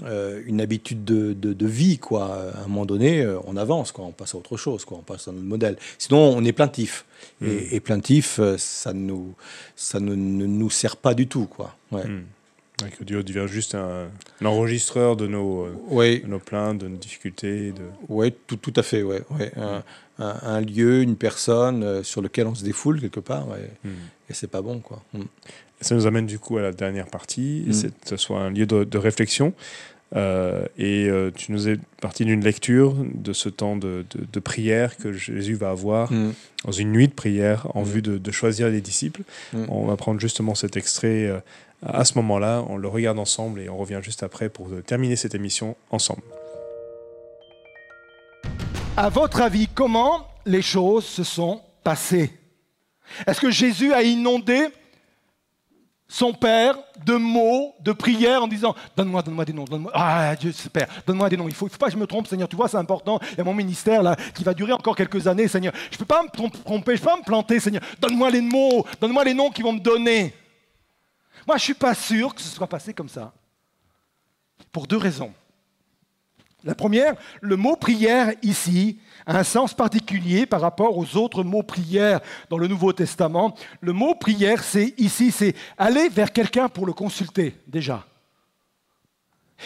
euh, 0.03 0.43
une 0.47 0.61
habitude 0.61 1.05
de, 1.05 1.33
de, 1.33 1.53
de 1.53 1.67
vie, 1.67 1.99
quoi. 1.99 2.51
À 2.55 2.65
un 2.65 2.67
moment 2.69 2.87
donné, 2.87 3.23
euh, 3.23 3.39
on 3.47 3.57
avance, 3.57 3.93
quoi. 3.93 4.05
On 4.05 4.13
passe 4.13 4.35
à 4.35 4.39
autre 4.39 4.57
chose, 4.57 4.85
quoi. 4.85 4.99
On 4.99 5.03
passe 5.03 5.29
à 5.29 5.31
un 5.31 5.35
autre 5.35 5.45
modèle. 5.45 5.77
Sinon, 5.99 6.19
on 6.37 6.45
est 6.45 6.53
plaintif. 6.53 7.05
Et, 7.43 7.77
et 7.77 7.81
plaintif, 7.81 8.39
euh, 8.39 8.57
ça 8.59 8.93
nous, 8.93 9.35
ça 9.77 10.01
ne, 10.01 10.15
ne 10.15 10.47
nous 10.47 10.71
sert 10.71 10.97
pas 10.97 11.15
du 11.15 11.27
tout, 11.27 11.47
quoi. 11.47 11.77
Ouais. 11.93 12.05
Mm. 12.07 12.25
Ouais, 12.83 12.91
que 12.91 13.05
Dieu 13.05 13.23
devient 13.23 13.47
juste 13.47 13.77
un, 13.77 14.09
un 14.41 14.47
enregistreur 14.47 15.15
de 15.17 15.29
nos, 15.29 15.69
Ouais, 15.89 16.19
de 16.19 16.27
nos 16.27 16.41
plaintes, 16.41 16.79
de 16.79 16.89
nos 16.89 16.97
difficultés. 16.97 17.71
De... 17.71 17.83
ouais, 18.09 18.33
tout, 18.49 18.57
tout 18.57 18.73
à 18.77 18.83
fait, 18.83 19.03
ouais. 19.05 19.23
ouais. 19.31 19.53
Un, 19.57 19.85
un- 20.19 20.39
un 20.43 20.61
lieu, 20.61 21.03
une 21.03 21.15
personne 21.17 21.85
euh, 21.85 22.03
sur 22.03 22.21
lequel 22.21 22.47
on 22.49 22.55
se 22.55 22.65
défoule 22.65 23.01
quelque 23.01 23.21
part, 23.21 23.49
ouais. 23.49 23.71
Mm. 23.85 23.89
Et 24.29 24.35
c'est 24.35 24.49
pas 24.49 24.61
bon, 24.61 24.81
quoi. 24.81 25.03
Mm. 25.13 25.21
Ça 25.81 25.95
nous 25.95 26.07
amène 26.07 26.27
du 26.27 26.39
coup 26.39 26.57
à 26.59 26.63
la 26.63 26.73
dernière 26.73 27.07
partie, 27.07 27.65
Mm. 27.67 27.73
c'est 27.73 27.89
que 27.89 28.09
ce 28.09 28.17
soit 28.17 28.41
un 28.41 28.51
lieu 28.51 28.67
de, 28.67 28.85
de 28.85 28.99
réflexion. 28.99 29.53
Euh, 30.17 30.65
et 30.79 31.09
euh, 31.09 31.31
tu 31.35 31.51
nous 31.51 31.69
es 31.69 31.77
parti 32.01 32.25
d'une 32.25 32.45
lecture 32.45 32.95
de 33.15 33.33
ce 33.33 33.49
temps 33.49 33.75
de, 33.77 34.05
de- 34.15 34.27
de 34.33 34.41
prière 34.41 34.97
que 34.97 35.13
Jésus 35.13 35.55
va 35.55 35.71
avoir 35.71 36.13
Mm. 36.13 36.33
dans 36.65 36.73
une 36.73 36.93
nuit 36.93 37.09
de 37.09 37.13
prière 37.15 37.67
en 37.75 37.83
Mm. 37.83 37.89
vue 37.89 38.03
de, 38.03 38.19
de 38.19 38.31
choisir 38.31 38.69
les 38.69 38.81
disciples. 38.81 39.23
Mm. 39.53 39.65
On 39.69 39.87
va 39.87 39.97
prendre 39.97 40.21
justement 40.21 40.55
cet 40.55 40.77
extrait 40.77 41.27
euh, 41.27 41.39
à 41.85 42.05
ce 42.05 42.15
moment-là, 42.15 42.65
on 42.69 42.77
le 42.77 42.89
regarde 42.89 43.19
ensemble 43.19 43.61
et 43.61 43.69
on 43.69 43.77
revient 43.77 43.99
juste 44.03 44.23
après 44.23 44.49
pour 44.49 44.69
euh, 44.69 44.81
terminer 44.83 45.17
cette 45.17 45.35
émission 45.35 45.77
ensemble. 45.91 46.23
À 48.97 49.09
votre 49.09 49.41
avis, 49.43 49.69
comment 49.75 50.27
les 50.47 50.63
choses 50.63 51.05
se 51.05 51.25
sont 51.25 51.61
passées? 51.83 52.31
Est-ce 53.27 53.41
que 53.41 53.51
Jésus 53.51 53.93
a 53.93 54.03
inondé 54.03 54.67
son 56.09 56.33
Père 56.33 56.77
de 57.05 57.15
mots, 57.15 57.75
de 57.81 57.93
prières 57.93 58.43
en 58.43 58.49
disant 58.49 58.75
Donne-moi, 58.97 59.23
donne-moi 59.23 59.45
des 59.45 59.53
noms, 59.53 59.65
donne-moi. 59.65 59.91
Ah, 59.95 60.37
Dieu, 60.37 60.53
c'est 60.53 60.71
Père, 60.71 60.89
donne-moi 61.07 61.29
des 61.29 61.37
noms. 61.37 61.45
Il 61.45 61.53
ne 61.53 61.55
faut, 61.55 61.69
faut 61.69 61.79
pas 61.79 61.87
que 61.87 61.93
je 61.93 61.99
me 61.99 62.07
trompe, 62.07 62.27
Seigneur. 62.27 62.49
Tu 62.49 62.57
vois, 62.57 62.69
c'est 62.69 62.77
important. 62.77 63.19
Il 63.33 63.39
y 63.39 63.41
a 63.41 63.45
mon 63.45 63.55
ministère 63.55 64.03
là 64.03 64.17
qui 64.35 64.45
va 64.45 64.55
durer 64.55 64.73
encore 64.73 64.97
quelques 64.97 65.27
années, 65.27 65.49
Seigneur. 65.49 65.73
Je 65.91 65.97
ne 65.97 65.99
peux 65.99 66.05
pas 66.05 66.23
me 66.23 66.29
tromper, 66.29 66.97
je 66.97 67.01
ne 67.03 67.05
peux 67.05 67.11
pas 67.11 67.17
me 67.17 67.25
planter, 67.25 67.61
Seigneur. 67.61 67.83
Donne-moi 68.01 68.31
les 68.31 68.41
mots, 68.41 68.87
donne-moi 69.01 69.25
les 69.25 69.35
noms 69.35 69.51
qu'ils 69.51 69.65
vont 69.65 69.73
me 69.73 69.81
donner. 69.81 70.35
Moi, 71.47 71.57
je 71.57 71.63
ne 71.63 71.65
suis 71.65 71.75
pas 71.75 71.95
sûr 71.95 72.35
que 72.35 72.41
ce 72.41 72.49
soit 72.49 72.67
passé 72.67 72.95
comme 72.95 73.09
ça. 73.09 73.33
Pour 74.73 74.87
deux 74.87 74.97
raisons. 74.97 75.33
La 76.65 76.75
première, 76.75 77.15
le 77.43 77.57
mot 77.57 77.77
prière 77.77 78.33
ici 78.43 78.99
a 79.27 79.39
un 79.39 79.45
sens 79.45 79.75
particulier 79.75 80.47
par 80.47 80.63
rapport 80.63 80.97
aux 80.97 81.17
autres 81.17 81.45
mots 81.45 81.63
prière 81.63 82.21
dans 82.49 82.57
le 82.57 82.69
Nouveau 82.69 82.95
Testament. 82.95 83.55
Le 83.83 83.93
mot 83.93 84.15
prière, 84.15 84.65
c'est 84.65 84.95
ici, 84.97 85.31
c'est 85.31 85.55
aller 85.77 86.09
vers 86.09 86.33
quelqu'un 86.33 86.71
pour 86.71 86.87
le 86.87 86.95
consulter, 86.95 87.55
déjà. 87.67 88.07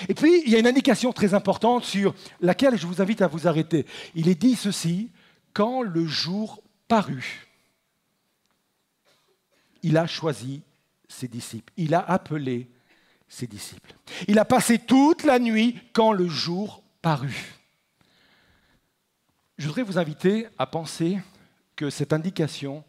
Et 0.09 0.15
puis, 0.15 0.43
il 0.45 0.53
y 0.53 0.57
a 0.57 0.59
une 0.59 0.67
indication 0.67 1.13
très 1.13 1.35
importante 1.35 1.85
sur 1.85 2.15
laquelle 2.41 2.77
je 2.77 2.87
vous 2.87 3.01
invite 3.01 3.23
à 3.23 3.29
vous 3.29 3.47
arrêter. 3.47 3.87
Il 4.17 4.29
est 4.29 4.35
dit 4.35 4.57
ceci, 4.57 5.11
quand 5.53 5.83
le 5.83 6.05
jour 6.05 6.61
parut, 6.89 7.47
il 9.85 9.97
a 9.97 10.07
choisi 10.09 10.63
ses 11.09 11.29
disciples, 11.29 11.73
il 11.77 11.95
a 11.95 12.01
appelé 12.01 12.69
ses 13.29 13.47
disciples. 13.47 13.95
Il 14.27 14.39
a 14.39 14.45
passé 14.45 14.79
toute 14.79 15.23
la 15.23 15.39
nuit 15.39 15.79
quand 15.93 16.13
le 16.13 16.27
jour 16.27 16.83
parut. 17.03 17.55
Je 19.57 19.67
voudrais 19.67 19.83
vous 19.83 19.99
inviter 19.99 20.47
à 20.59 20.67
penser 20.67 21.19
que 21.75 21.91
cette 21.91 22.13
indication 22.13 22.85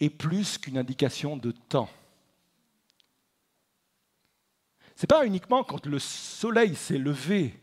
est 0.00 0.10
plus 0.10 0.58
qu'une 0.58 0.78
indication 0.78 1.36
de 1.36 1.50
temps. 1.50 1.90
Ce 4.96 5.02
n'est 5.02 5.08
pas 5.08 5.24
uniquement 5.24 5.64
quand 5.64 5.86
le 5.86 5.98
soleil 5.98 6.74
s'est 6.74 6.98
levé, 6.98 7.58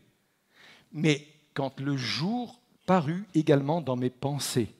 mais 0.92 1.26
quand 1.54 1.80
le 1.80 1.96
jour 1.96 2.60
parut 2.86 3.26
également 3.34 3.80
dans 3.80 3.96
mes 3.96 4.10
pensées 4.10 4.74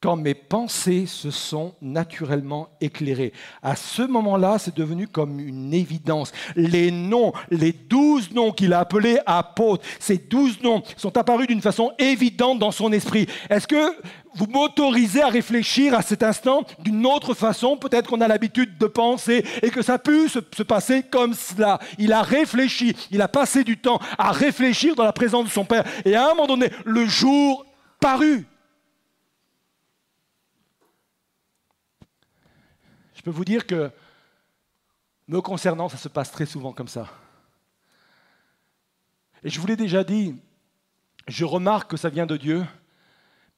quand 0.00 0.16
mes 0.16 0.34
pensées 0.34 1.06
se 1.06 1.30
sont 1.30 1.74
naturellement 1.80 2.68
éclairées. 2.80 3.32
À 3.62 3.76
ce 3.76 4.02
moment-là, 4.02 4.58
c'est 4.58 4.76
devenu 4.76 5.06
comme 5.06 5.38
une 5.38 5.72
évidence. 5.72 6.32
Les 6.56 6.90
noms, 6.90 7.32
les 7.50 7.72
douze 7.72 8.32
noms 8.32 8.52
qu'il 8.52 8.72
a 8.72 8.80
appelés 8.80 9.18
apôtres, 9.26 9.84
ces 10.00 10.18
douze 10.18 10.60
noms 10.62 10.82
sont 10.96 11.16
apparus 11.16 11.46
d'une 11.46 11.62
façon 11.62 11.92
évidente 11.98 12.58
dans 12.58 12.72
son 12.72 12.92
esprit. 12.92 13.26
Est-ce 13.48 13.68
que 13.68 13.96
vous 14.34 14.46
m'autorisez 14.46 15.22
à 15.22 15.28
réfléchir 15.28 15.94
à 15.94 16.02
cet 16.02 16.22
instant 16.22 16.64
d'une 16.78 17.06
autre 17.06 17.34
façon 17.34 17.76
Peut-être 17.76 18.08
qu'on 18.08 18.20
a 18.22 18.28
l'habitude 18.28 18.78
de 18.78 18.86
penser 18.86 19.44
et 19.62 19.70
que 19.70 19.82
ça 19.82 19.98
pu 19.98 20.28
se, 20.28 20.40
se 20.56 20.62
passer 20.62 21.02
comme 21.02 21.34
cela? 21.34 21.78
Il 21.98 22.12
a 22.12 22.22
réfléchi, 22.22 22.96
il 23.10 23.22
a 23.22 23.28
passé 23.28 23.62
du 23.62 23.78
temps 23.78 24.00
à 24.18 24.32
réfléchir 24.32 24.94
dans 24.94 25.04
la 25.04 25.12
présence 25.12 25.44
de 25.44 25.50
son 25.50 25.64
Père. 25.64 25.84
Et 26.04 26.14
à 26.14 26.26
un 26.26 26.34
moment 26.34 26.46
donné, 26.46 26.70
le 26.84 27.06
jour 27.06 27.66
parut. 28.00 28.46
Je 33.22 33.30
peux 33.30 33.36
vous 33.36 33.44
dire 33.44 33.68
que, 33.68 33.88
me 35.28 35.40
concernant, 35.40 35.88
ça 35.88 35.96
se 35.96 36.08
passe 36.08 36.32
très 36.32 36.44
souvent 36.44 36.72
comme 36.72 36.88
ça. 36.88 37.06
Et 39.44 39.48
je 39.48 39.60
vous 39.60 39.66
l'ai 39.68 39.76
déjà 39.76 40.02
dit, 40.02 40.34
je 41.28 41.44
remarque 41.44 41.92
que 41.92 41.96
ça 41.96 42.08
vient 42.08 42.26
de 42.26 42.36
Dieu 42.36 42.66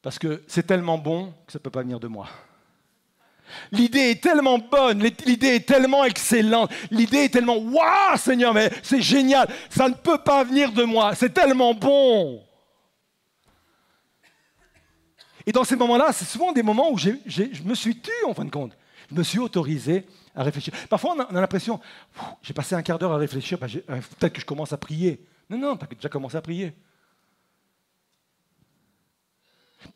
parce 0.02 0.18
que 0.18 0.44
c'est 0.48 0.66
tellement 0.66 0.98
bon 0.98 1.32
que 1.46 1.52
ça 1.52 1.58
ne 1.58 1.62
peut 1.62 1.70
pas 1.70 1.80
venir 1.80 1.98
de 1.98 2.08
moi. 2.08 2.28
L'idée 3.72 4.10
est 4.10 4.22
tellement 4.22 4.58
bonne, 4.58 5.02
l'idée 5.02 5.54
est 5.54 5.66
tellement 5.66 6.04
excellente, 6.04 6.70
l'idée 6.90 7.24
est 7.24 7.32
tellement 7.32 7.56
Waouh, 7.56 8.18
Seigneur, 8.18 8.52
mais 8.52 8.70
c'est 8.82 9.00
génial, 9.00 9.48
ça 9.70 9.88
ne 9.88 9.94
peut 9.94 10.18
pas 10.18 10.44
venir 10.44 10.72
de 10.72 10.84
moi, 10.84 11.14
c'est 11.14 11.32
tellement 11.32 11.72
bon. 11.72 12.44
Et 15.46 15.52
dans 15.52 15.64
ces 15.64 15.76
moments-là, 15.76 16.12
c'est 16.12 16.26
souvent 16.26 16.52
des 16.52 16.62
moments 16.62 16.90
où 16.90 16.98
je 16.98 17.12
me 17.64 17.74
suis 17.74 17.98
tu 17.98 18.12
en 18.26 18.34
fin 18.34 18.44
de 18.44 18.50
compte. 18.50 18.76
Me 19.14 19.22
suis 19.22 19.38
autorisé 19.38 20.04
à 20.34 20.42
réfléchir. 20.42 20.74
Parfois, 20.88 21.14
on 21.16 21.20
a, 21.20 21.28
on 21.30 21.36
a 21.36 21.40
l'impression, 21.40 21.80
j'ai 22.42 22.52
passé 22.52 22.74
un 22.74 22.82
quart 22.82 22.98
d'heure 22.98 23.12
à 23.12 23.16
réfléchir, 23.16 23.58
bah, 23.58 23.68
euh, 23.72 24.00
peut-être 24.18 24.32
que 24.32 24.40
je 24.40 24.46
commence 24.46 24.72
à 24.72 24.76
prier. 24.76 25.24
Non, 25.48 25.58
non, 25.58 25.76
tu 25.76 25.84
as 25.84 25.88
déjà 25.88 26.08
commencé 26.08 26.36
à 26.36 26.42
prier. 26.42 26.74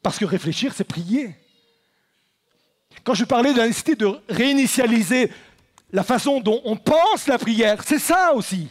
Parce 0.02 0.18
que 0.18 0.24
réfléchir, 0.24 0.72
c'est 0.72 0.84
prier. 0.84 1.34
Quand 3.02 3.14
je 3.14 3.24
parlais 3.24 3.52
de 3.52 3.58
la 3.58 3.66
nécessité 3.66 3.96
de 3.96 4.08
réinitialiser 4.28 5.32
la 5.92 6.04
façon 6.04 6.40
dont 6.40 6.60
on 6.64 6.76
pense 6.76 7.26
la 7.26 7.38
prière, 7.38 7.82
c'est 7.84 7.98
ça 7.98 8.32
aussi. 8.34 8.68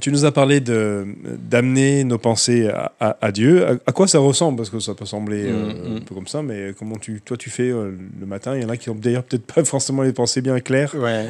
Tu 0.00 0.10
nous 0.12 0.24
as 0.24 0.32
parlé 0.32 0.60
de- 0.60 1.06
d'amener 1.38 2.04
nos 2.04 2.18
pensées 2.18 2.68
à, 2.68 2.92
à- 3.00 3.16
à 3.20 3.32
Dieu. 3.32 3.66
À, 3.66 3.70
à 3.86 3.92
quoi 3.92 4.06
ça 4.08 4.18
ressemble? 4.18 4.56
Parce 4.56 4.70
que 4.70 4.80
ça 4.80 4.94
peut 4.94 5.06
sembler 5.06 5.44
euh, 5.46 5.72
Mm, 5.72 5.96
un 5.96 6.00
peu 6.00 6.14
comme 6.14 6.26
ça, 6.26 6.42
mais 6.42 6.72
comment 6.78 6.96
tu, 6.96 7.20
toi 7.20 7.36
tu 7.36 7.50
fais 7.50 7.70
euh, 7.70 7.92
le 8.20 8.26
matin? 8.26 8.56
Il 8.56 8.62
y 8.62 8.64
en 8.64 8.68
a 8.68 8.76
qui 8.76 8.90
ont 8.90 8.94
d'ailleurs 8.94 9.24
peut-être 9.24 9.46
pas 9.46 9.64
forcément 9.64 10.02
les 10.02 10.12
pensées 10.12 10.40
bien 10.40 10.58
claires. 10.60 10.94
Ouais. 10.94 11.28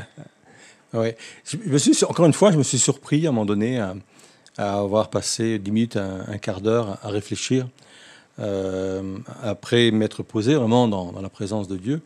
Ouais. 0.93 1.17
Je 1.45 1.57
me 1.67 1.79
suis, 1.79 1.95
sur- 1.95 2.11
encore 2.11 2.27
une 2.27 2.33
fois, 2.33 2.53
je 2.53 2.59
me 2.59 2.63
suis 2.63 2.79
surpris 2.79 3.27
à 3.27 3.31
un 3.31 3.33
moment 3.33 3.47
donné 3.47 3.79
à, 3.81 3.95
avoir 4.57 5.11
passé 5.11 5.59
10 5.59 5.71
minutes, 5.73 5.97
un, 5.97 6.25
un 6.29 6.39
quart 6.39 6.61
d'heure 6.61 6.99
à 7.03 7.09
réfléchir, 7.09 7.67
euh, 8.39 9.17
après 9.43 9.91
m'être 9.91 10.23
posé 10.23 10.55
vraiment 10.55 10.87
dans, 10.89 11.13
dans 11.13 11.21
la 11.23 11.29
présence 11.29 11.67
de 11.69 11.77
Dieu. 11.77 12.01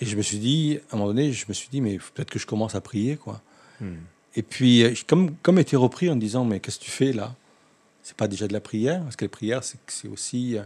Et 0.00 0.04
je 0.06 0.14
me 0.16 0.22
suis 0.22 0.38
dit, 0.38 0.78
à 0.90 0.94
un 0.94 0.98
moment 0.98 1.08
donné, 1.08 1.32
je 1.32 1.46
me 1.48 1.54
suis 1.54 1.68
dit, 1.72 1.80
mais 1.80 1.98
peut-être 2.14 2.28
que 2.30 2.38
je 2.38 2.46
commence 2.46 2.74
à 2.74 2.82
prier, 2.82 3.16
quoi. 3.16 3.40
Hmm. 3.80 3.94
Et 4.36 4.42
puis, 4.42 4.84
euh, 4.84 4.94
comme, 5.06 5.34
comme 5.42 5.58
été 5.58 5.76
repris 5.76 6.10
en 6.10 6.14
me 6.14 6.20
disant, 6.20 6.44
mais 6.44 6.60
qu'est-ce 6.60 6.78
que 6.78 6.84
tu 6.84 6.90
fais 6.90 7.12
là? 7.12 7.34
C'est 8.02 8.16
pas 8.16 8.28
déjà 8.28 8.46
de 8.46 8.52
la 8.52 8.60
prière, 8.60 9.02
parce 9.02 9.16
que 9.16 9.24
la 9.24 9.30
prière, 9.30 9.62
c'est 9.64 10.08
aussi 10.08 10.56
euh, 10.56 10.62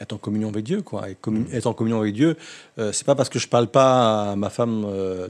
être 0.00 0.12
en 0.12 0.18
communion 0.18 0.48
avec 0.48 0.64
Dieu, 0.64 0.82
quoi. 0.82 1.08
Et 1.08 1.14
commu- 1.14 1.50
être 1.52 1.66
en 1.66 1.72
communion 1.72 2.00
avec 2.00 2.14
Dieu, 2.14 2.36
euh, 2.78 2.92
c'est 2.92 3.06
pas 3.06 3.14
parce 3.14 3.28
que 3.28 3.38
je 3.38 3.48
parle 3.48 3.68
pas 3.68 4.32
à 4.32 4.36
ma 4.36 4.50
femme 4.50 4.84
euh, 4.86 5.28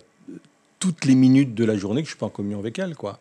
toutes 0.80 1.04
les 1.04 1.14
minutes 1.14 1.54
de 1.54 1.64
la 1.64 1.76
journée 1.76 2.02
que 2.02 2.06
je 2.06 2.12
suis 2.12 2.18
pas 2.18 2.26
en 2.26 2.30
communion 2.30 2.58
avec 2.58 2.78
elle, 2.78 2.96
quoi. 2.96 3.20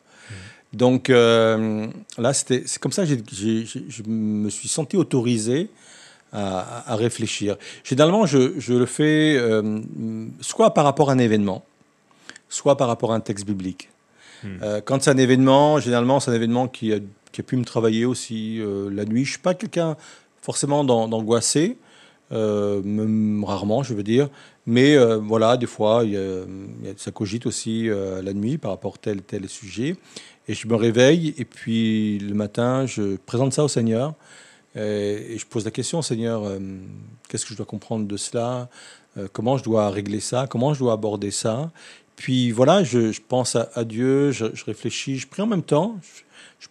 Donc 0.71 1.11
euh, 1.11 1.87
là, 2.17 2.33
c'est 2.33 2.79
comme 2.79 2.91
ça 2.91 3.05
que 3.05 3.13
je 3.13 4.03
me 4.07 4.49
suis 4.49 4.67
senti 4.67 4.97
autorisé 4.97 5.69
à, 6.31 6.95
réfléchir. 6.95 7.57
Généralement, 7.83 8.25
je, 8.25 8.59
je 8.59 8.73
le 8.73 8.87
fais 8.87 9.39
soit 10.41 10.73
par 10.73 10.83
rapport 10.83 11.11
à 11.11 11.13
un 11.13 11.19
événement, 11.19 11.63
soit 12.49 12.75
par 12.75 12.87
rapport 12.87 13.13
à 13.13 13.15
un 13.15 13.19
texte 13.19 13.45
biblique. 13.45 13.89
Euh, 14.61 14.81
quand 14.83 15.01
c'est 15.01 15.11
un 15.11 15.17
événement, 15.17 15.79
généralement, 15.79 16.19
c'est 16.19 16.31
un 16.31 16.35
événement 16.35 16.67
qui 16.67 16.93
a 16.93 16.99
pu 17.45 17.57
me 17.57 17.65
travailler 17.65 18.05
aussi 18.05 18.59
la 18.91 19.05
nuit. 19.05 19.25
Je 19.25 19.31
suis 19.31 19.39
pas 19.39 19.53
quelqu'un 19.53 19.97
forcément 20.41 20.83
d'angoissé, 20.83 21.77
rarement, 22.31 23.83
je 23.83 23.93
veux 23.93 24.03
dire. 24.03 24.29
Mais 24.65 24.97
voilà, 25.17 25.57
des 25.57 25.65
fois, 25.65 26.03
ça 26.97 27.11
cogite 27.11 27.45
aussi 27.45 27.89
la 27.89 28.33
nuit 28.33 28.57
par 28.57 28.71
rapport 28.71 28.95
à 28.95 28.97
tel 29.01 29.21
tel 29.21 29.49
sujet. 29.49 29.95
Et 30.47 30.53
je 30.53 30.67
me 30.67 30.75
réveille 30.75 31.33
et 31.37 31.45
puis 31.45 32.19
le 32.19 32.33
matin, 32.33 32.85
je 32.85 33.15
présente 33.25 33.53
ça 33.53 33.63
au 33.63 33.67
Seigneur. 33.67 34.13
Et, 34.75 35.37
je 35.37 35.45
pose 35.45 35.65
la 35.65 35.71
question, 35.71 36.01
Seigneur, 36.01 36.43
euh, 36.43 36.59
qu'est-ce 37.29 37.45
que 37.45 37.51
je 37.51 37.57
dois 37.57 37.65
comprendre 37.65 38.07
de 38.07 38.17
cela? 38.17 38.69
Euh, 39.17 39.27
Comment 39.31 39.57
je 39.57 39.63
dois 39.63 39.89
régler 39.89 40.19
ça? 40.19 40.47
Comment 40.47 40.73
je 40.73 40.79
dois 40.79 40.93
aborder 40.93 41.31
ça? 41.31 41.71
Puis 42.15 42.51
voilà, 42.51 42.83
je, 42.83 43.19
pense 43.27 43.55
à, 43.55 43.83
Dieu, 43.83 44.31
je, 44.31 44.45
réfléchis, 44.65 45.17
je 45.17 45.27
prie 45.27 45.41
en 45.41 45.47
même 45.47 45.63
temps. 45.63 45.99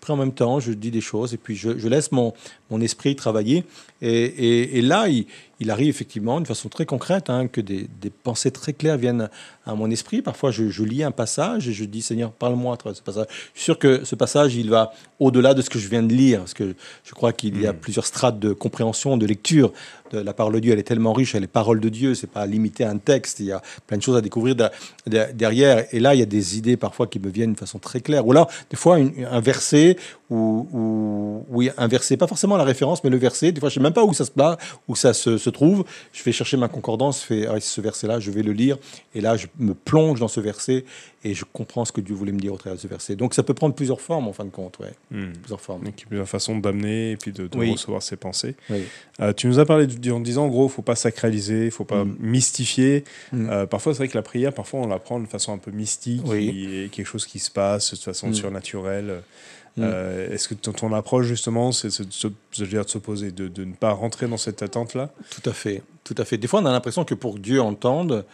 Prie 0.00 0.12
en 0.12 0.16
même 0.16 0.32
temps, 0.32 0.60
je 0.60 0.72
dis 0.72 0.90
des 0.90 1.00
choses 1.00 1.34
et 1.34 1.36
puis 1.36 1.54
je, 1.56 1.70
laisse 1.88 2.12
mon, 2.12 2.32
mon 2.70 2.80
esprit 2.80 3.14
travailler. 3.16 3.64
Et, 4.00 4.78
et 4.78 4.82
là, 4.82 5.08
il, 5.08 5.26
il 5.62 5.70
arrive 5.70 5.88
effectivement 5.88 6.40
de 6.40 6.46
façon 6.46 6.68
très 6.68 6.86
concrète 6.86 7.30
hein, 7.30 7.46
que 7.46 7.60
des, 7.60 7.88
pensées 8.24 8.50
très 8.50 8.72
claires 8.72 8.96
viennent 8.96 9.30
à 9.64 9.74
mon 9.74 9.90
esprit. 9.90 10.20
Parfois, 10.20 10.50
je, 10.50 10.82
lis 10.82 11.04
un 11.04 11.12
passage 11.12 11.68
et 11.68 11.72
je 11.72 11.84
dis 11.84 12.02
Seigneur, 12.02 12.32
parle-moi 12.32 12.76
à 12.84 12.94
ce 12.94 13.00
passage. 13.00 13.26
Je 13.54 13.60
suis 13.60 13.64
sûr 13.66 13.78
que 13.78 14.04
ce 14.04 14.16
passage, 14.16 14.56
il 14.56 14.70
va 14.70 14.92
au-delà 15.20 15.54
de 15.54 15.62
ce 15.62 15.70
que 15.70 15.78
je 15.78 15.88
viens 15.88 16.02
de 16.02 16.12
lire, 16.12 16.40
parce 16.40 16.54
que 16.54 16.74
je 17.04 17.12
crois 17.12 17.32
qu'il 17.32 17.60
y 17.60 17.66
a 17.66 17.72
hmm. 17.72 17.76
plusieurs 17.76 18.06
strates 18.06 18.40
de 18.40 18.52
compréhension, 18.52 19.16
de 19.16 19.24
lecture. 19.24 19.72
De 20.10 20.18
la 20.18 20.34
parole 20.34 20.54
de 20.54 20.58
Dieu, 20.58 20.72
elle 20.72 20.78
est 20.78 20.82
tellement 20.82 21.14
riche, 21.14 21.34
elle 21.34 21.44
est 21.44 21.46
parole 21.46 21.80
de 21.80 21.88
Dieu, 21.88 22.14
c'est 22.14 22.26
pas 22.26 22.44
limité 22.44 22.84
à 22.84 22.90
un 22.90 22.98
texte. 22.98 23.40
Il 23.40 23.46
y 23.46 23.52
a 23.52 23.62
plein 23.86 23.96
de 23.96 24.02
choses 24.02 24.16
à 24.16 24.20
découvrir 24.20 24.56
derrière. 25.06 25.86
Et 25.92 26.00
là, 26.00 26.14
il 26.14 26.18
y 26.18 26.22
a 26.22 26.26
des 26.26 26.58
idées 26.58 26.76
parfois 26.76 27.06
qui 27.06 27.18
me 27.18 27.30
viennent 27.30 27.54
de 27.54 27.58
façon 27.58 27.78
très 27.78 28.00
claire. 28.00 28.26
Ou 28.26 28.32
là, 28.32 28.46
des 28.68 28.76
fois, 28.76 28.96
un 28.98 29.40
verset 29.40 29.61
ou, 30.32 31.44
oui, 31.50 31.70
un 31.76 31.88
verset, 31.88 32.16
pas 32.16 32.26
forcément 32.26 32.56
la 32.56 32.64
référence, 32.64 33.04
mais 33.04 33.10
le 33.10 33.18
verset. 33.18 33.52
Des 33.52 33.60
fois, 33.60 33.68
je 33.68 33.74
sais 33.74 33.80
même 33.80 33.92
pas 33.92 34.04
où 34.04 34.14
ça 34.14 34.24
se 34.24 34.30
place, 34.30 34.56
où 34.88 34.96
ça 34.96 35.12
se, 35.12 35.50
trouve. 35.50 35.84
Je 36.12 36.22
vais 36.22 36.32
chercher 36.32 36.56
ma 36.56 36.68
concordance, 36.68 37.20
je 37.20 37.26
fais 37.26 37.46
ah, 37.46 37.60
ce 37.60 37.80
verset-là, 37.80 38.18
je 38.18 38.30
vais 38.30 38.42
le 38.42 38.52
lire, 38.52 38.78
et 39.14 39.20
là, 39.20 39.36
je 39.36 39.46
me 39.58 39.74
plonge 39.74 40.20
dans 40.20 40.28
ce 40.28 40.40
verset 40.40 40.84
et 41.24 41.34
je 41.34 41.44
comprends 41.44 41.84
ce 41.84 41.92
que 41.92 42.00
Dieu 42.00 42.14
voulait 42.14 42.32
me 42.32 42.40
dire 42.40 42.52
au 42.52 42.56
travers 42.56 42.76
de 42.76 42.80
ce 42.80 42.88
verset. 42.88 43.14
Donc, 43.14 43.34
ça 43.34 43.42
peut 43.42 43.54
prendre 43.54 43.74
plusieurs 43.74 44.00
formes 44.00 44.26
en 44.26 44.32
fin 44.32 44.44
de 44.44 44.50
compte, 44.50 44.78
ouais. 44.80 44.92
Hmm. 45.10 45.32
Plusieurs 45.32 45.60
formes. 45.60 45.84
Donc, 45.84 45.94
plusieurs 46.08 46.28
façons 46.28 46.58
d'amener 46.58 47.12
et 47.12 47.16
puis 47.16 47.32
de, 47.32 47.48
recevoir 47.54 48.02
ses 48.02 48.16
pensées. 48.16 48.56
Euh, 49.20 49.32
tu 49.32 49.46
nous 49.46 49.58
as 49.58 49.66
parlé 49.66 49.86
en 50.10 50.20
disant, 50.20 50.46
en 50.46 50.48
gros, 50.48 50.68
faut 50.68 50.82
pas 50.82 50.96
sacraliser, 50.96 51.70
faut 51.70 51.84
pas 51.84 52.04
hmm. 52.04 52.16
mystifier. 52.18 53.04
Hmm. 53.32 53.48
Euh, 53.50 53.66
parfois, 53.66 53.92
c'est 53.92 53.98
vrai 53.98 54.08
que 54.08 54.16
la 54.16 54.22
prière, 54.22 54.52
parfois, 54.52 54.80
on 54.80 54.88
la 54.88 54.98
prend 54.98 55.20
de 55.20 55.26
façon 55.26 55.52
un 55.52 55.58
peu 55.58 55.70
mystique, 55.70 56.22
et 56.32 56.88
quelque 56.90 57.06
chose 57.06 57.26
qui 57.26 57.38
se 57.38 57.50
passe 57.50 57.92
de 57.92 57.98
façon 57.98 58.32
surnaturelle. 58.32 59.22
Mm. 59.76 59.82
Euh, 59.84 60.30
est-ce 60.30 60.48
que 60.48 60.54
ton, 60.54 60.92
approche, 60.92 61.26
justement, 61.26 61.72
c'est 61.72 61.88
de, 61.88 62.12
se, 62.12 62.28
de 62.28 62.88
se 62.88 62.98
poser, 62.98 63.32
de, 63.32 63.48
de, 63.48 63.64
ne 63.64 63.74
pas 63.74 63.92
rentrer 63.92 64.28
dans 64.28 64.36
cette 64.36 64.62
attente-là? 64.62 65.10
Tout 65.30 65.48
à 65.48 65.52
fait. 65.52 65.82
Tout 66.04 66.14
à 66.18 66.24
fait. 66.24 66.36
Des 66.36 66.46
fois, 66.46 66.60
on 66.60 66.66
a 66.66 66.72
l'impression 66.72 67.04
que 67.04 67.14
pour 67.14 67.34
que 67.34 67.40
Dieu 67.40 67.60
entende, 67.62 68.24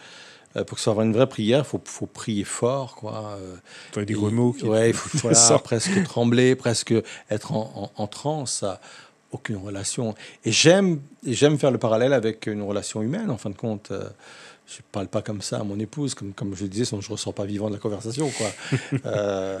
euh, 0.57 0.63
pour 0.63 0.77
que 0.77 0.83
ça 0.83 0.93
soit 0.93 1.03
une 1.03 1.13
vraie 1.13 1.29
prière, 1.29 1.59
il 1.59 1.65
faut, 1.65 1.81
faut, 1.85 2.07
prier 2.07 2.43
fort. 2.43 2.95
Quoi. 2.95 3.37
Euh, 3.37 3.55
il 3.91 3.93
faut 3.93 4.01
des 4.01 4.13
gros 4.13 4.31
mots. 4.31 4.51
Qui... 4.51 4.65
Ouais, 4.65 4.89
il 4.89 4.95
faut 4.95 5.29
presque 5.63 6.03
trembler, 6.03 6.55
presque 6.55 6.93
être 7.29 7.53
en, 7.53 7.91
en, 7.95 8.07
transe. 8.07 8.51
Ça, 8.59 8.81
aucune 9.31 9.57
relation. 9.57 10.15
Et 10.43 10.51
j'aime, 10.51 10.99
faire 11.23 11.71
le 11.71 11.77
parallèle 11.77 12.13
avec 12.13 12.47
une 12.47 12.63
relation 12.63 13.01
humaine, 13.01 13.29
en 13.29 13.37
fin 13.37 13.51
de 13.51 13.55
compte. 13.55 13.91
je 13.91 14.77
ne 14.77 14.81
parle 14.91 15.07
pas 15.07 15.21
comme 15.21 15.41
ça 15.41 15.59
à 15.59 15.63
mon 15.63 15.79
épouse, 15.79 16.15
comme, 16.15 16.33
comme 16.33 16.55
je 16.55 16.63
le 16.63 16.69
disais, 16.69 16.85
sinon 16.85 16.99
je 16.99 17.07
ne 17.09 17.13
ressors 17.13 17.33
pas 17.33 17.45
vivant 17.45 17.69
de 17.69 17.75
la 17.75 17.79
conversation. 17.79 18.29
Quoi. 18.31 18.99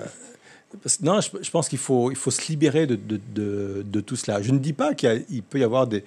non, 1.01 1.19
je, 1.21 1.49
pense 1.49 1.67
qu'il 1.67 1.79
faut, 1.79 2.11
il 2.11 2.17
faut 2.17 2.31
se 2.31 2.47
libérer 2.47 2.85
de, 2.85 2.95
de, 2.95 3.83
de, 3.83 4.01
tout 4.01 4.15
cela. 4.15 4.41
Je 4.41 4.51
ne 4.51 4.59
dis 4.59 4.73
pas 4.73 4.93
qu'il 4.93 5.43
peut 5.43 5.59
y 5.59 5.63
avoir 5.63 5.87
des, 5.87 6.03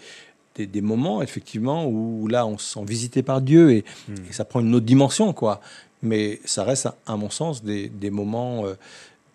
des, 0.57 0.81
moments, 0.81 1.23
effectivement, 1.23 1.87
où 1.87 2.29
là, 2.29 2.47
on 2.47 2.59
se 2.59 2.75
sent 2.75 2.85
visité 2.85 3.23
par 3.23 3.41
Dieu 3.41 3.73
et, 3.73 3.85
hmm. 4.09 4.15
ça 4.31 4.45
prend 4.45 4.61
une 4.61 4.75
autre 4.75 4.87
dimension, 4.87 5.33
quoi. 5.33 5.61
Mais 6.03 6.41
ça 6.45 6.65
reste, 6.65 6.89
à, 7.07 7.17
mon 7.17 7.31
sens, 7.31 7.63
des, 7.63 7.89
des 7.89 8.11
moments, 8.11 8.67
euh, 8.67 8.75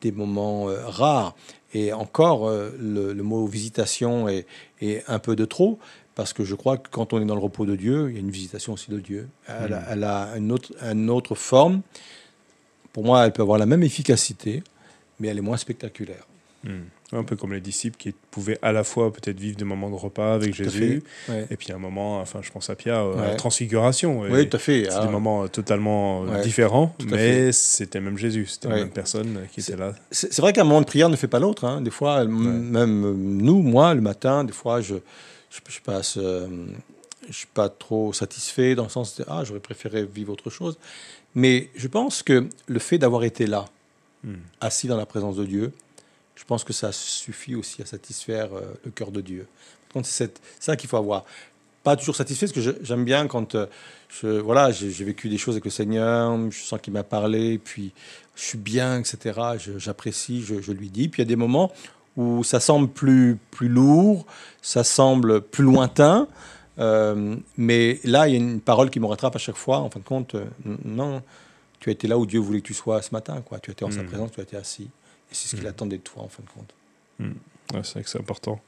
des 0.02 0.12
moments 0.12 0.70
euh, 0.70 0.86
rares. 0.86 1.36
Et 1.74 1.92
encore, 1.92 2.48
euh, 2.48 2.72
le, 2.80 3.14
mot 3.22 3.46
visitation 3.48 4.30
est, 4.30 4.46
est, 4.82 5.04
un 5.08 5.20
peu 5.20 5.36
de 5.36 5.46
trop, 5.46 5.78
parce 6.16 6.32
que 6.32 6.46
je 6.46 6.56
crois 6.56 6.78
que 6.78 6.88
quand 6.90 7.14
on 7.14 7.22
est 7.22 7.26
dans 7.26 7.36
le 7.36 7.42
repos 7.42 7.66
de 7.66 7.76
Dieu, 7.76 8.10
il 8.10 8.16
y 8.16 8.18
a 8.18 8.22
une 8.22 8.32
visitation 8.32 8.74
aussi 8.74 8.92
de 8.92 9.00
Dieu. 9.00 9.28
Elle, 9.48 9.74
a, 9.74 9.80
hmm. 9.80 9.86
elle 9.92 10.04
a 10.06 10.38
une, 10.38 10.52
autre, 10.54 10.72
une 10.82 11.10
autre 11.10 11.36
forme. 11.36 11.82
Pour 12.94 13.04
moi, 13.04 13.26
elle 13.26 13.34
peut 13.34 13.42
avoir 13.42 13.60
la 13.60 13.66
même 13.66 13.84
efficacité 13.84 14.64
mais 15.20 15.28
elle 15.28 15.38
est 15.38 15.42
moins 15.42 15.58
spectaculaire. 15.58 16.26
Hmm. 16.64 16.86
Un 17.14 17.24
peu 17.24 17.38
comme 17.38 17.54
les 17.54 17.62
disciples 17.62 17.96
qui 17.96 18.14
pouvaient 18.32 18.58
à 18.62 18.74
la 18.74 18.84
fois 18.84 19.14
peut-être 19.14 19.40
vivre 19.40 19.56
des 19.56 19.64
moments 19.64 19.90
de 19.90 19.96
repas 19.96 20.34
avec 20.34 20.54
Jésus, 20.54 21.04
et 21.30 21.56
puis 21.56 21.72
un 21.72 21.78
moment, 21.78 22.20
enfin 22.20 22.42
je 22.42 22.52
pense 22.52 22.70
à 22.70 22.76
Pierre, 22.76 23.00
euh, 23.00 23.28
la 23.30 23.36
transfiguration. 23.36 24.22
Oui, 24.22 24.50
tout 24.50 24.58
à 24.58 24.60
fait. 24.60 24.86
C'est 24.90 25.00
des 25.00 25.08
ah. 25.08 25.12
moments 25.12 25.44
euh, 25.44 25.48
totalement 25.48 26.26
euh, 26.26 26.42
différents, 26.42 26.94
mais 27.06 27.54
c'était 27.54 28.02
même 28.02 28.18
Jésus, 28.18 28.48
c'était 28.48 28.68
la 28.68 28.76
même 28.76 28.90
personne 28.90 29.48
qui 29.54 29.62
était 29.62 29.78
là. 29.78 29.94
C'est 30.12 30.38
vrai 30.40 30.52
qu'un 30.52 30.66
moment 30.66 30.82
de 30.82 30.86
prière 30.86 31.08
ne 31.08 31.16
fait 31.16 31.30
pas 31.30 31.40
l'autre. 31.40 31.64
Hein. 31.64 31.80
Des 31.80 31.92
fois, 31.92 32.26
même 32.26 33.14
nous, 33.38 33.62
moi, 33.62 33.94
le 33.94 34.02
matin, 34.02 34.44
des 34.44 34.52
fois, 34.52 34.82
je, 34.82 34.96
je, 35.50 35.60
je 35.70 35.80
passe, 35.80 36.18
je 36.18 37.34
suis 37.34 37.48
pas 37.54 37.70
trop 37.70 38.12
satisfait 38.12 38.76
dans 38.76 38.84
le 38.84 38.90
sens 38.90 39.16
de 39.16 39.24
ah, 39.30 39.44
j'aurais 39.46 39.62
préféré 39.62 40.04
vivre 40.04 40.34
autre 40.34 40.50
chose. 40.50 40.78
Mais 41.36 41.70
je 41.76 41.88
pense 41.88 42.24
que 42.24 42.48
le 42.68 42.80
fait 42.80 42.98
d'avoir 42.98 43.24
été 43.24 43.48
là, 43.48 43.66
Hmm. 44.28 44.36
assis 44.60 44.88
dans 44.88 44.98
la 44.98 45.06
présence 45.06 45.38
de 45.38 45.46
Dieu, 45.46 45.72
je 46.36 46.44
pense 46.44 46.66
que 46.66 46.74
ça 46.74 46.92
suffit 46.92 47.56
aussi 47.56 47.82
à 47.82 47.86
satisfaire 47.86 48.50
euh, 48.54 48.74
le 48.84 48.92
cœur 48.92 49.12
de 49.12 49.22
Dieu. 49.22 49.48
C'est 50.04 50.42
ça 50.60 50.76
qu'il 50.76 50.90
faut 50.90 50.98
avoir. 50.98 51.24
Pas 51.82 51.96
toujours 51.96 52.18
satisfait, 52.18 52.46
parce 52.48 52.66
que 52.66 52.78
j'aime 52.84 53.06
bien 53.06 53.28
quand 53.28 53.56
euh, 53.56 53.68
je, 54.10 54.28
voilà, 54.28 54.72
j'ai 54.72 55.06
vécu 55.06 55.30
des 55.30 55.38
choses 55.38 55.56
avec 55.56 55.64
le 55.64 55.72
Seigneur, 55.72 56.38
je 56.52 56.60
sens 56.60 56.82
qu'il 56.82 56.92
m'a 56.92 57.04
parlé, 57.04 57.58
puis 57.58 57.94
je 58.36 58.44
suis 58.44 58.58
bien, 58.58 59.00
etc. 59.00 59.40
J'apprécie, 59.78 60.44
je, 60.44 60.72
lui 60.74 60.90
dis. 60.90 61.08
Puis 61.08 61.22
il 61.22 61.26
y 61.26 61.28
a 61.28 61.30
des 61.30 61.38
moments 61.38 61.72
où 62.18 62.44
ça 62.44 62.60
semble 62.60 62.90
plus, 62.90 63.38
plus 63.50 63.70
lourd, 63.70 64.26
ça 64.62 64.84
semble 64.84 65.40
plus 65.40 65.64
lointain, 65.64 66.28
euh, 66.80 67.38
mais 67.56 68.02
là, 68.04 68.28
il 68.28 68.34
y 68.34 68.36
a 68.36 68.40
une 68.40 68.60
parole 68.60 68.90
qui 68.90 69.00
me 69.00 69.06
rattrape 69.06 69.38
à 69.38 69.40
chaque 69.40 69.56
fois. 69.56 69.78
En 69.78 69.90
fin 69.90 70.02
de 70.02 70.06
compte, 70.06 70.36
non, 70.84 71.24
tu 71.80 71.90
as 71.90 71.94
été 71.94 72.08
là 72.08 72.18
où 72.18 72.26
Dieu 72.26 72.40
voulait 72.40 72.62
que 72.62 72.68
tu 72.68 72.74
sois 72.74 73.02
ce 73.02 73.12
matin. 73.12 73.42
Quoi. 73.46 73.60
Tu 73.60 73.72
étais 73.72 73.86
en 73.86 73.92
sa 73.92 74.04
mm. 74.04 74.08
présence, 74.08 74.32
tu 74.32 74.40
as 74.40 74.44
été 74.44 74.58
assis. 74.58 74.84
Et 74.84 75.34
c'est 75.34 75.50
ce 75.50 75.56
qu'il 75.56 75.66
mm. 75.66 75.70
attendait 75.70 75.98
de 75.98 76.04
toi, 76.04 76.24
en 76.24 76.28
fin 76.28 76.44
de 76.44 76.50
compte. 76.50 76.74
Mm. 77.20 77.34
c'est 77.84 77.94
vrai 77.94 78.04
que 78.04 78.10
c'est 78.10 78.20
important. 78.20 78.60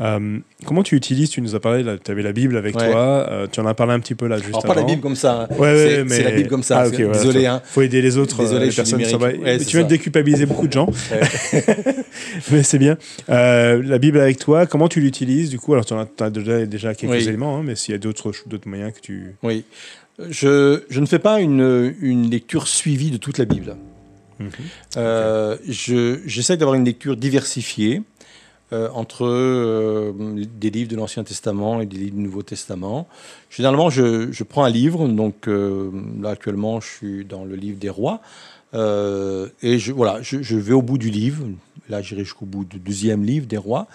Euh, 0.00 0.38
comment 0.64 0.82
tu 0.82 0.96
utilises 0.96 1.30
Tu 1.30 1.40
nous 1.40 1.54
as 1.54 1.60
parlé, 1.60 1.84
tu 2.02 2.10
avais 2.10 2.22
la 2.22 2.32
Bible 2.32 2.56
avec 2.56 2.74
toi. 2.74 3.26
Euh, 3.30 3.46
tu 3.50 3.60
en 3.60 3.66
as 3.66 3.74
parlé 3.74 3.92
un 3.92 4.00
petit 4.00 4.14
peu 4.14 4.26
là 4.26 4.38
juste 4.38 4.50
Alors, 4.50 4.64
pas 4.64 4.74
la 4.74 4.82
Bible 4.82 5.00
comme 5.00 5.16
ça. 5.16 5.48
Hein. 5.50 5.54
Ouais, 5.56 6.04
c'est 6.08 6.24
la 6.24 6.30
Bible 6.32 6.48
comme 6.48 6.62
ça. 6.62 6.80
Ah, 6.80 6.90
désolé. 6.90 7.46
Hein. 7.46 7.62
faut 7.64 7.82
aider 7.82 8.02
les 8.02 8.16
autres 8.18 8.42
désolé, 8.42 8.70
euh, 8.70 8.74
personnes. 8.74 9.02
tu 9.66 9.76
viens 9.76 9.84
de 9.84 9.88
déculpabiliser 9.88 10.46
beaucoup 10.46 10.66
de 10.66 10.72
gens. 10.72 10.88
mais 12.50 12.62
c'est 12.62 12.78
bien. 12.78 12.96
la 13.28 13.98
Bible 13.98 14.20
avec 14.20 14.38
toi, 14.38 14.66
comment 14.66 14.88
tu 14.88 15.00
l'utilises 15.00 15.50
du 15.50 15.58
coup? 15.58 15.72
Alors, 15.72 15.86
tu 15.86 15.94
as, 15.94 16.30
déjà, 16.30 16.66
déjà 16.66 16.94
quelques 16.94 17.26
éléments, 17.26 17.58
hein, 17.58 17.62
mais 17.64 17.76
s'il 17.76 17.92
y 17.92 17.94
a 17.94 17.98
d'autres 17.98 18.32
moyens 18.66 18.92
que 18.92 19.00
tu. 19.00 19.34
Oui. 19.42 19.64
Je, 20.30 20.82
je, 20.88 21.00
ne 21.00 21.06
fais 21.06 21.18
pas 21.18 21.40
une, 21.40 21.94
une, 22.00 22.30
lecture 22.30 22.68
suivie 22.68 23.10
de 23.10 23.16
toute 23.16 23.38
la 23.38 23.44
Bible. 23.44 23.76
Mhm. 24.38 24.50
Euh, 24.96 25.56
J'essaie 25.66 26.56
d'avoir 26.56 26.74
une 26.74 26.84
lecture 26.84 27.16
diversifiée 27.16 28.02
euh, 28.72 28.88
entre 28.94 29.26
euh, 29.26 30.12
des 30.58 30.70
livres 30.70 30.90
de 30.90 30.96
l'Ancien 30.96 31.24
Testament 31.24 31.80
et 31.80 31.86
des 31.86 31.98
livres 31.98 32.16
du 32.16 32.22
Nouveau 32.22 32.42
Testament. 32.42 33.08
Généralement, 33.50 33.90
je, 33.90 34.32
je 34.32 34.44
prends 34.44 34.64
un 34.64 34.70
livre. 34.70 35.06
Donc 35.08 35.46
là, 35.46 36.30
actuellement, 36.30 36.80
je 36.80 36.88
suis 36.88 37.24
dans 37.24 37.44
le 37.44 37.54
livre 37.56 37.78
des 37.78 37.90
rois. 37.90 38.20
et 38.74 39.78
je, 39.78 39.92
voilà, 39.92 40.22
je, 40.22 40.42
je, 40.42 40.56
vais 40.56 40.72
au 40.72 40.82
bout 40.82 40.98
du 40.98 41.10
livre. 41.10 41.44
Là, 41.88 42.00
j'irai 42.02 42.24
jusqu'au 42.24 42.46
bout 42.46 42.64
du 42.64 42.78
deuxième 42.78 43.24
livre 43.24 43.46
des 43.46 43.58
rois. 43.58 43.88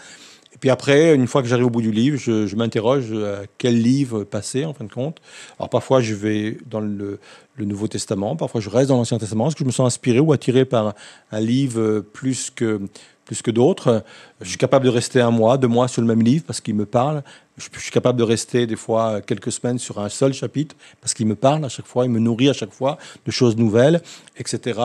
Puis 0.59 0.69
après, 0.69 1.13
une 1.13 1.27
fois 1.27 1.41
que 1.41 1.47
j'arrive 1.47 1.67
au 1.67 1.69
bout 1.69 1.81
du 1.81 1.91
livre, 1.91 2.17
je, 2.17 2.55
m'interroge 2.55 3.11
à 3.13 3.43
quel 3.57 3.81
livre 3.81 4.23
passer, 4.23 4.65
en 4.65 4.73
fin 4.73 4.85
de 4.85 4.91
compte. 4.91 5.17
Alors 5.59 5.69
parfois, 5.69 6.01
je 6.01 6.15
vais 6.15 6.57
dans 6.65 6.79
le, 6.79 7.19
Nouveau 7.59 7.87
Testament, 7.87 8.35
parfois 8.35 8.61
je 8.61 8.69
reste 8.69 8.89
dans 8.89 8.97
l'Ancien 8.97 9.17
Testament, 9.17 9.45
parce 9.45 9.55
que 9.55 9.63
je 9.63 9.65
me 9.65 9.71
sens 9.71 9.87
inspiré 9.87 10.19
ou 10.19 10.31
attiré 10.31 10.63
par 10.63 10.93
un 11.31 11.39
livre 11.39 12.01
plus 12.01 12.51
que, 12.51 12.79
plus 13.25 13.41
que 13.41 13.49
d'autres. 13.51 14.03
Je 14.41 14.49
suis 14.49 14.57
capable 14.57 14.85
de 14.85 14.91
rester 14.91 15.21
un 15.21 15.31
mois, 15.31 15.57
deux 15.57 15.67
mois 15.67 15.87
sur 15.87 16.01
le 16.01 16.07
même 16.07 16.21
livre 16.21 16.43
parce 16.45 16.61
qu'il 16.61 16.75
me 16.75 16.85
parle. 16.85 17.23
Je, 17.57 17.67
suis 17.79 17.91
capable 17.91 18.17
de 18.19 18.23
rester 18.23 18.67
des 18.67 18.75
fois 18.75 19.21
quelques 19.21 19.51
semaines 19.51 19.79
sur 19.79 19.99
un 19.99 20.09
seul 20.09 20.33
chapitre 20.33 20.75
parce 21.01 21.15
qu'il 21.15 21.25
me 21.25 21.35
parle 21.35 21.65
à 21.65 21.69
chaque 21.69 21.87
fois, 21.87 22.05
il 22.05 22.11
me 22.11 22.19
nourrit 22.19 22.49
à 22.49 22.53
chaque 22.53 22.71
fois 22.71 22.97
de 23.25 23.31
choses 23.31 23.57
nouvelles, 23.57 24.01
etc. 24.37 24.79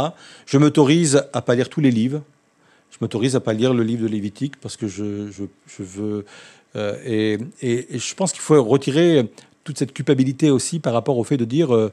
Je 0.47 0.57
m'autorise 0.59 1.25
à 1.33 1.43
pas 1.43 1.55
lire 1.55 1.68
tous 1.68 1.81
les 1.81 1.91
livres 1.91 2.23
je 2.93 2.99
m'autorise 3.01 3.34
à 3.34 3.40
pas 3.40 3.53
lire 3.53 3.74
le 3.74 3.82
livre 3.82 4.03
de 4.03 4.09
Lévitique 4.09 4.55
parce 4.61 4.76
que 4.76 4.86
je, 4.86 5.30
je, 5.30 5.82
veux. 5.82 6.24
Euh, 6.76 6.97
et, 7.05 7.38
et, 7.62 7.99
je 7.99 8.14
pense 8.14 8.32
qu'il 8.32 8.43
faut 8.43 8.62
retirer 8.62 9.28
toute 9.64 9.78
cette 9.78 9.93
culpabilité 9.93 10.51
aussi 10.51 10.78
par 10.78 10.93
rapport 10.93 11.18
au 11.18 11.24
fait 11.24 11.36
de 11.36 11.45
dire 11.45 11.74
euh, 11.74 11.90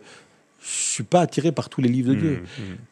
je 0.62 0.68
suis 0.68 1.04
pas 1.04 1.22
attiré 1.22 1.52
par 1.52 1.70
tous 1.70 1.82
les 1.82 1.88
livres 1.88 2.10
de 2.10 2.16
Dieu. 2.16 2.44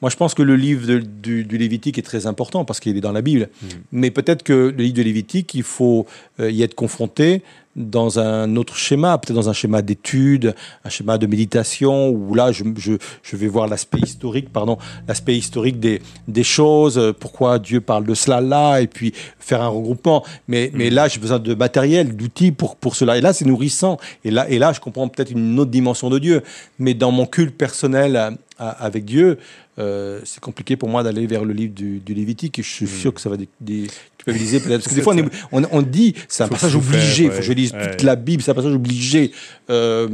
Moi, 0.01 0.09
je 0.09 0.15
pense 0.15 0.33
que 0.33 0.41
le 0.41 0.55
livre 0.55 0.99
du, 0.99 1.43
Lévitique 1.43 1.97
est 1.97 2.03
très 2.03 2.25
important 2.25 2.63
parce 2.63 2.79
qu'il 2.79 2.95
est 2.95 3.01
dans 3.01 3.11
la 3.11 3.21
Bible. 3.21 3.49
Mais 3.91 4.09
peut-être 4.09 4.43
que 4.43 4.73
le 4.75 4.83
livre 4.83 4.95
de 4.95 5.01
Lévitique, 5.01 5.53
il 5.53 5.63
faut 5.63 6.05
euh, 6.39 6.49
y 6.49 6.61
être 6.63 6.75
confronté 6.75 7.43
dans 7.77 8.19
un 8.19 8.55
autre 8.55 8.75
schéma, 8.75 9.17
peut-être 9.17 9.35
dans 9.35 9.49
un 9.49 9.53
schéma 9.53 9.81
d'étude, 9.81 10.55
un 10.83 10.89
schéma 10.89 11.17
de 11.17 11.27
méditation, 11.27 12.09
où 12.09 12.33
là, 12.33 12.51
je, 12.51 12.63
je, 12.75 12.93
je 13.21 13.35
vais 13.37 13.47
voir 13.47 13.67
l'aspect 13.67 13.99
historique, 13.99 14.51
pardon, 14.51 14.77
l'aspect 15.07 15.37
historique 15.37 15.79
des, 15.79 16.01
des 16.27 16.43
choses, 16.43 16.97
euh, 16.97 17.13
pourquoi 17.13 17.59
Dieu 17.59 17.79
parle 17.79 18.05
de 18.05 18.15
cela 18.15 18.41
là, 18.41 18.79
et 18.79 18.87
puis 18.87 19.13
faire 19.39 19.61
un 19.61 19.67
regroupement. 19.67 20.25
Mais, 20.47 20.71
mais 20.73 20.89
là, 20.89 21.07
j'ai 21.07 21.19
besoin 21.19 21.39
de 21.39 21.53
matériel, 21.53 22.15
d'outils 22.15 22.51
pour, 22.51 22.75
pour 22.75 22.95
cela. 22.95 23.17
Et 23.17 23.21
là, 23.21 23.31
c'est 23.31 23.45
nourrissant. 23.45 23.97
Et 24.25 24.31
là, 24.31 24.49
et 24.49 24.57
là, 24.57 24.73
je 24.73 24.79
comprends 24.79 25.07
peut-être 25.07 25.31
une 25.31 25.59
autre 25.59 25.71
dimension 25.71 26.09
de 26.09 26.19
Dieu. 26.19 26.41
Mais 26.79 26.95
dans 26.95 27.11
mon 27.11 27.25
culte 27.25 27.55
personnel 27.55 28.37
avec 28.59 29.05
Dieu, 29.05 29.37
euh, 29.79 30.19
c'est 30.23 30.39
compliqué 30.39 30.75
pour 30.75 30.89
moi 30.89 31.03
d'aller 31.03 31.27
vers 31.27 31.45
le 31.45 31.53
livre 31.53 31.73
du, 31.73 31.99
du 31.99 32.13
Lévitique. 32.13 32.57
Et 32.59 32.63
je 32.63 32.69
suis 32.69 32.87
sûr 32.87 33.13
que 33.13 33.21
ça 33.21 33.29
va 33.29 33.37
déculpabiliser 33.61 34.59
peut-être. 34.59 34.83
Parce 34.83 34.87
que 34.87 34.95
des 34.95 35.01
fois, 35.03 35.15
on, 35.51 35.63
on, 35.71 35.81
dit, 35.81 36.15
c'est 36.27 36.43
un 36.43 36.47
passage 36.47 36.75
obligé. 36.75 37.25
Il 37.25 37.31
faut 37.31 37.37
que 37.37 37.43
je 37.43 37.53
lise 37.53 37.71
toute 37.71 38.03
la 38.03 38.15
Bible, 38.15 38.41
c'est 38.41 38.51
un 38.51 38.55
passage 38.55 38.73
obligé. 38.73 39.31
Euh, 39.69 40.07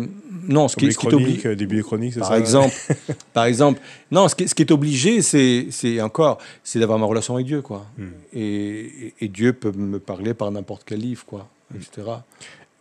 non, 0.47 0.67
ce 0.67 0.75
qui, 0.75 0.91
ce 0.91 0.97
qui, 0.97 1.07
est 1.07 1.13
obligé. 1.13 1.47
Euh, 1.47 1.55
début 1.55 1.77
des 1.77 1.83
chroniques, 1.83 2.19
par 2.19 2.35
exemple, 2.35 2.75
par 3.33 3.45
exemple, 3.45 3.79
non, 4.11 4.27
ce 4.27 4.35
qui, 4.35 4.47
ce 4.47 4.55
qui 4.55 4.63
est 4.63 4.71
obligé, 4.71 5.21
c'est, 5.21 5.67
c'est 5.69 6.01
encore, 6.01 6.39
c'est 6.63 6.79
d'avoir 6.79 6.99
ma 6.99 7.05
relation 7.05 7.35
avec 7.35 7.45
Dieu, 7.45 7.61
quoi. 7.61 7.85
Hmm. 7.97 8.07
Et, 8.33 9.13
et, 9.21 9.27
Dieu 9.29 9.53
peut 9.53 9.71
me 9.71 9.99
parler 9.99 10.33
par 10.33 10.51
n'importe 10.51 10.83
quel 10.85 10.99
livre, 10.99 11.23
quoi, 11.25 11.47
etc. 11.73 12.01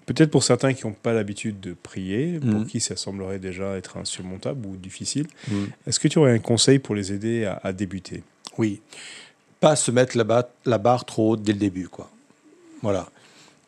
Peut-être 0.07 0.31
pour 0.31 0.43
certains 0.43 0.73
qui 0.75 0.87
n'ont 0.87 0.95
pas 0.95 1.13
l'habitude 1.13 1.61
de 1.61 1.75
prier, 1.75 2.39
pour 2.41 2.61
mm. 2.61 2.67
qui 2.67 2.81
ça 2.81 2.97
semblerait 2.97 3.39
déjà 3.39 3.77
être 3.77 3.97
insurmontable 3.97 4.67
ou 4.67 4.77
difficile, 4.77 5.27
est-ce 5.87 6.01
que 6.01 6.09
tu 6.09 6.19
aurais 6.19 6.33
un 6.33 6.39
conseil 6.39 6.79
pour 6.79 6.95
les 6.95 7.13
aider 7.13 7.45
à, 7.45 7.73
débuter? 7.73 8.23
Oui. 8.59 8.81
Pas 9.61 9.77
se 9.77 9.91
mettre 9.91 10.17
la, 10.17 10.49
la, 10.67 10.79
barre 10.79 11.05
trop 11.05 11.33
haute 11.33 11.43
dès 11.43 11.53
le 11.53 11.59
début. 11.59 11.89
Quoi. 11.89 12.11
Voilà. 12.83 13.09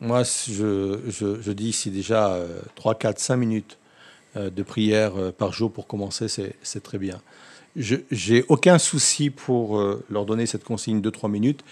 Moi, 0.00 0.22
je, 0.24 0.98
je, 1.08 1.52
dis 1.52 1.72
si 1.72 1.90
déjà 1.90 2.36
3, 2.74 2.96
4, 2.96 3.18
5 3.20 3.36
minutes 3.36 3.78
euh, 4.36 4.50
de 4.50 4.64
prière 4.64 5.12
euh, 5.16 5.30
par 5.30 5.52
jour 5.52 5.72
pour 5.72 5.86
commencer, 5.86 6.26
c'est 6.28 6.82
très 6.82 6.98
bien. 6.98 7.20
Je 7.76 7.96
n'ai 8.10 8.44
aucun 8.48 8.78
souci 8.78 9.30
pour 9.30 9.78
euh, 9.78 10.04
leur 10.10 10.26
donner 10.26 10.46
cette 10.46 10.64
consigne 10.64 11.00
de 11.00 11.08
3 11.08 11.28
minutes, 11.28 11.62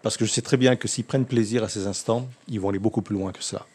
parce 0.00 0.16
que 0.16 0.24
je 0.24 0.30
sais 0.30 0.40
très 0.40 0.56
bien 0.56 0.76
que 0.76 0.88
s'ils 0.88 1.04
prennent 1.04 1.26
plaisir 1.26 1.62
à 1.62 1.68
ces 1.68 1.86
instants, 1.86 2.26
ils 2.48 2.58
vont 2.58 2.70
aller 2.70 2.78
beaucoup 2.78 3.02
plus 3.02 3.16
loin 3.16 3.32
que 3.32 3.42
cela. 3.42 3.66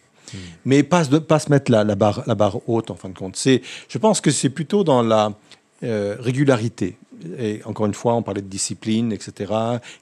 Mais 0.66 0.84
pas, 0.84 1.06
de, 1.06 1.20
pas 1.20 1.40
se 1.40 1.50
mettre 1.50 1.72
la, 1.72 1.84
la, 1.84 1.96
barre, 1.96 2.24
la 2.28 2.36
barre 2.36 2.68
haute, 2.68 2.92
en 2.92 2.96
fin 2.96 3.10
de 3.10 3.18
compte. 3.18 3.38
Je 3.38 3.98
pense 3.98 4.22
que 4.22 4.32
c'est 4.32 4.50
plutôt 4.50 4.84
dans 4.84 5.02
la 5.02 5.34
euh, 5.84 6.16
régularité. 6.20 6.98
Et 7.40 7.62
encore 7.66 7.86
une 7.86 7.94
fois, 7.94 8.16
on 8.16 8.24
parlait 8.24 8.42
de 8.42 8.48
discipline, 8.48 9.12
etc., 9.12 9.52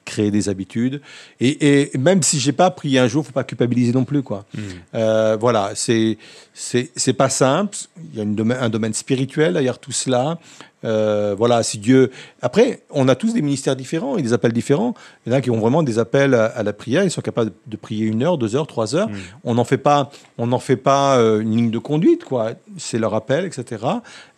créer 0.04 0.30
des 0.30 0.48
habitudes. 0.48 1.00
Et, 1.40 1.90
même 1.98 2.22
si 2.22 2.38
j'ai 2.38 2.52
pas 2.52 2.70
pris 2.70 2.98
un 2.98 3.08
jour, 3.08 3.26
faut 3.26 3.32
pas 3.32 3.44
culpabiliser 3.44 3.92
non 3.92 4.04
plus, 4.04 4.22
quoi. 4.22 4.44
Hmm. 4.54 4.60
Euh, 4.94 5.36
voilà, 5.38 5.72
c'est 5.74 6.18
c'est 6.52 7.12
pas 7.12 7.28
simple. 7.28 7.76
Il 8.12 8.18
y 8.18 8.20
a 8.20 8.24
une 8.24 8.52
un 8.52 8.68
domaine 8.68 8.94
spirituel 8.94 9.54
derrière 9.54 9.78
tout 9.78 9.92
cela. 9.92 10.38
Euh, 10.84 11.34
voilà, 11.36 11.62
si 11.62 11.78
Dieu. 11.78 12.10
Après, 12.40 12.82
on 12.90 13.08
a 13.08 13.14
tous 13.14 13.34
des 13.34 13.42
ministères 13.42 13.76
différents 13.76 14.16
et 14.16 14.22
des 14.22 14.32
appels 14.32 14.52
différents. 14.52 14.94
Il 15.24 15.32
y 15.32 15.34
en 15.34 15.38
a 15.38 15.40
qui 15.40 15.50
ont 15.50 15.58
vraiment 15.58 15.82
des 15.82 15.98
appels 15.98 16.34
à, 16.34 16.62
la 16.62 16.72
prière. 16.72 17.04
Ils 17.04 17.10
sont 17.10 17.20
capables 17.20 17.52
de 17.66 17.76
prier 17.76 18.06
une 18.06 18.22
heure, 18.22 18.38
deux 18.38 18.56
heures, 18.56 18.66
trois 18.66 18.94
heures. 18.94 19.08
Hmm. 19.08 19.16
On 19.44 19.54
n'en 19.54 19.64
fait 19.64 19.78
pas, 19.78 20.10
on 20.38 20.46
n'en 20.46 20.58
fait 20.58 20.76
pas 20.76 21.18
euh, 21.18 21.40
une 21.40 21.56
ligne 21.56 21.70
de 21.70 21.78
conduite, 21.78 22.24
quoi. 22.24 22.52
C'est 22.78 22.98
leur 22.98 23.14
appel, 23.14 23.44
etc. 23.44 23.84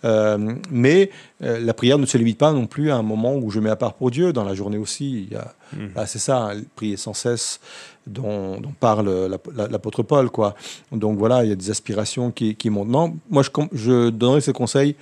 Euh, 0.05 0.55
mais 0.71 1.11
la 1.41 1.75
prière 1.75 1.99
ne 1.99 2.07
se 2.07 2.17
limite 2.17 2.39
pas 2.39 2.53
non 2.53 2.67
plus 2.67 2.93
à 2.93 2.97
un 2.97 3.03
moment 3.03 3.35
où 3.35 3.51
je 3.51 3.59
mets 3.59 3.71
à 3.71 3.77
part 3.77 3.95
pour 3.95 4.11
Dieu. 4.11 4.33
Dans 4.33 4.45
la 4.45 4.55
journée 4.55 4.79
aussi, 4.79 5.27
il 5.29 5.33
y 5.33 5.37
a, 5.37 5.55
hmm. 5.75 5.89
bah, 5.95 6.07
c'est 6.07 6.19
ça, 6.19 6.51
hein, 6.51 6.61
prier 6.77 6.97
sans 6.97 7.15
cesse. 7.15 7.61
Dont, 8.05 8.61
parle 8.81 9.39
l'apôtre 9.71 10.03
Paul, 10.03 10.29
quoi. 10.29 10.57
Donc 10.91 11.19
voilà, 11.19 11.45
il 11.45 11.51
y 11.51 11.53
a 11.53 11.55
des 11.55 11.71
aspirations 11.71 12.33
qui, 12.33 12.57
qui 12.57 12.69
montent. 12.69 12.89
Non, 12.89 13.17
moi 13.31 13.45
je, 13.45 13.51
je 13.73 14.11
donnerais 14.11 14.41
ces 14.41 14.53
conseils 14.53 14.97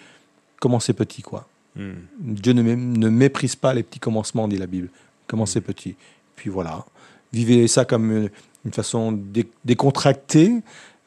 commencez 0.60 0.92
petit, 0.92 1.22
quoi. 1.22 1.48
Hmm. 1.74 1.94
Dieu 2.20 2.52
ne, 2.52 2.62
ne, 2.62 3.08
méprise 3.08 3.56
pas 3.56 3.74
les 3.74 3.82
petits 3.82 3.98
commencements, 3.98 4.46
dit 4.46 4.58
la 4.58 4.66
Bible. 4.66 4.88
Commencez 5.26 5.58
hmm. 5.58 5.64
petit. 5.64 5.96
Puis 6.36 6.50
voilà. 6.50 6.84
Vivez 7.32 7.66
ça 7.66 7.84
comme 7.84 8.28
une, 8.64 8.72
façon 8.72 9.18
décontractée 9.64 10.52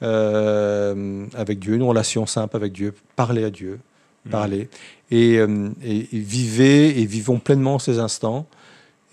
euh, 0.02 1.26
avec 1.36 1.60
Dieu, 1.60 1.76
une 1.76 1.84
relation 1.84 2.26
simple 2.26 2.56
avec 2.56 2.74
Dieu. 2.74 2.94
Parlez 3.16 3.46
à 3.46 3.50
Dieu. 3.50 3.80
Hmm. 4.26 4.30
Parlez. 4.30 4.70
Euh, 5.12 5.70
et, 5.84 6.08
vivez 6.12 7.00
et 7.00 7.06
vivons 7.06 7.40
pleinement 7.40 7.80
ces 7.80 8.00
instants. 8.00 8.48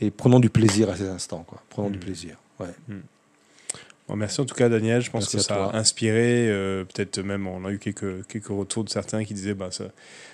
Et 0.00 0.10
prenons 0.10 0.40
du 0.40 0.48
plaisir 0.48 0.88
à 0.88 0.96
ces 0.96 1.08
instants, 1.08 1.44
quoi. 1.46 1.62
Prenons 1.68 1.90
du 1.90 1.98
plaisir. 1.98 2.36
Ouais 2.58 2.74
merci 4.16 4.40
en 4.40 4.44
tout 4.44 4.54
cas, 4.54 4.68
Daniel. 4.68 5.02
Je 5.02 5.10
pense 5.10 5.28
que 5.28 5.38
ça 5.38 5.66
a 5.66 5.76
inspiré. 5.76 6.48
Euh, 6.48 6.84
peut-être 6.84 7.20
même, 7.20 7.46
on 7.46 7.64
a 7.64 7.70
eu 7.70 7.78
quelques, 7.78 8.26
quelques 8.26 8.48
retours 8.48 8.84
de 8.84 8.90
certains 8.90 9.24
qui 9.24 9.34
disaient 9.34 9.54
bah, 9.54 9.70
ça, 9.70 9.84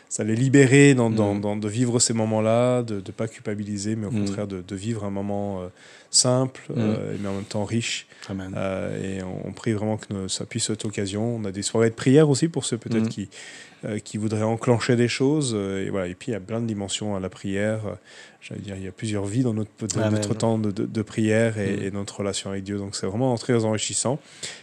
ça 0.09 0.25
les 0.25 0.37
libérer 0.37 0.95
dans, 0.95 1.11
mm. 1.11 1.61
de 1.61 1.69
vivre 1.69 1.99
ces 1.99 2.15
moments-là, 2.15 2.83
de 2.83 2.97
ne 2.97 3.01
pas 3.01 3.29
culpabiliser, 3.29 3.97
mais 3.97 4.07
au 4.07 4.11
mm. 4.11 4.27
contraire 4.27 4.47
de, 4.47 4.77
vivre 4.77 5.05
un 5.05 5.11
moment 5.11 5.63
euh, 5.63 5.69
simple, 6.17 6.63
mm. 6.71 6.75
euh, 6.77 7.17
mais 7.21 7.29
en 7.29 7.35
même 7.35 7.45
temps 7.45 7.65
riche. 7.65 8.07
et 8.31 9.21
on, 9.23 9.53
prie 9.53 9.73
vraiment 9.73 9.97
que 9.97 10.29
ça 10.29 10.45
puisse 10.45 10.69
être 10.71 10.85
l'occasion. 10.85 11.37
On 11.37 11.45
a 11.45 11.53
des 11.53 11.63
soirées 11.63 11.91
de 11.91 11.95
prière 11.95 12.29
aussi 12.29 12.49
pour 12.49 12.65
ceux 12.65 12.79
peut-être 12.79 13.09
qui, 13.09 13.29
qui 14.05 14.19
voudraient 14.19 14.43
enclencher 14.43 14.97
des 14.97 15.09
choses. 15.09 15.55
et, 15.55 15.91
voilà. 15.91 16.09
et 16.09 16.15
puis, 16.15 16.29
il 16.31 16.33
y 16.33 16.37
a 16.37 16.41
plein 16.41 16.61
de 16.61 16.67
dimensions 16.67 17.15
à 17.15 17.21
la 17.21 17.29
prière 17.29 17.83
dire, 18.55 18.77
il 18.77 18.85
y 18.85 18.89
a 18.89 18.93
plusieurs 18.93 19.27
vies 19.27 19.43
dans 19.43 19.55
notre, 19.55 19.71
notre 20.11 20.35
temps 20.35 20.59
de, 20.59 21.03
prière 21.03 21.57
mm. 21.57 21.85
et, 21.85 21.91
notre 21.91 22.19
relation 22.19 22.51
avec 22.51 22.63
Dieu. 22.63 22.79
Donc 22.79 22.95
c'est 22.95 23.07
vraiment 23.07 23.37
très 23.37 23.65
enrichissant. 23.65 24.19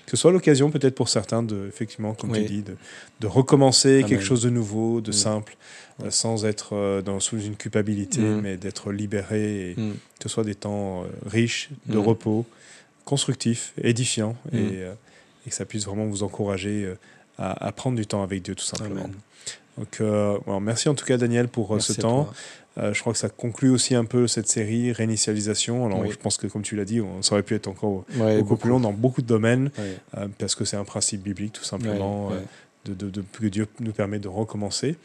Que 0.06 0.12
ce 0.12 0.18
soit 0.18 0.32
l'occasion 0.32 0.72
peut-être 0.72 0.96
pour 0.96 1.10
certains 1.10 1.44
de, 1.44 1.68
effectivement, 1.68 2.14
comme 2.14 2.32
tu 2.32 2.44
dis, 2.44 2.62
de, 2.62 2.76
de 3.20 3.28
recommencer 3.28 4.06
quelque 4.08 4.24
chose 4.24 4.44
de 4.44 4.50
nouveau, 4.50 5.02
de 5.02 5.10
mm. 5.10 5.14
simple, 5.14 5.58
euh, 5.93 5.93
sans 6.10 6.46
être 6.46 6.76
euh, 6.76 7.02
dans, 7.02 7.20
sous 7.20 7.40
une 7.40 7.56
culpabilité, 7.56 8.22
mm. 8.22 8.42
mais 8.42 8.58
d'être 8.58 8.92
libéré 8.92 9.72
et 9.72 9.76
que 9.76 10.24
ce 10.24 10.30
soit 10.30 10.44
des 10.44 10.56
temps 10.56 11.04
euh, 11.04 11.08
riches, 11.26 11.70
de 11.86 11.98
repos, 11.98 12.46
constructifs, 13.06 13.74
édifiants 13.82 14.36
et, 14.52 14.82
et, 15.46 15.50
que 15.50 15.56
ça 15.56 15.66
puisse 15.66 15.86
vraiment 15.86 16.06
vous 16.06 16.24
encourager 16.24 16.94
à, 17.38 17.72
prendre 17.74 17.98
du 17.98 18.06
temps 18.06 18.24
avec 18.24 18.42
Dieu 18.44 18.56
tout 18.56 18.64
simplement. 18.64 19.10
Donc, 19.78 20.02
merci 20.62 20.88
en 20.88 20.96
tout 20.96 21.06
cas 21.06 21.18
Daniel 21.18 21.48
pour 21.48 21.82
ce 21.82 21.94
temps. 21.94 22.30
Euh, 22.80 22.94
je 22.94 23.00
crois 23.02 23.14
que 23.14 23.20
ça 23.20 23.30
conclut 23.30 23.70
aussi 23.70 23.94
un 23.94 24.06
peu 24.06 24.28
cette 24.28 24.48
série 24.48 24.92
réinitialisation. 24.92 25.86
Alors, 25.86 26.10
je 26.10 26.18
pense 26.18 26.38
que, 26.38 26.48
comme 26.48 26.64
tu 26.64 26.76
l'as 26.76 26.86
dit, 26.86 27.02
on, 27.02 27.22
ça 27.22 27.36
aurait 27.36 27.44
pu 27.44 27.56
être 27.56 27.68
encore 27.68 28.06
beaucoup, 28.38 28.56
plus 28.56 28.70
long 28.70 28.80
dans 28.80 28.94
beaucoup 28.94 29.22
de 29.22 29.28
domaines, 29.28 29.70
euh, 30.18 30.28
parce 30.40 30.56
que 30.56 30.66
c'est 30.66 30.78
un 30.78 30.84
principe 30.84 31.22
biblique, 31.22 31.54
tout 31.54 31.64
simplement, 31.64 32.32
euh, 32.32 32.40
de, 32.86 33.10
de, 33.10 33.24
que 33.32 33.46
Dieu 33.46 33.68
nous 33.80 33.94
permet 33.94 34.20
de 34.20 34.28
recommencer. 34.28 34.98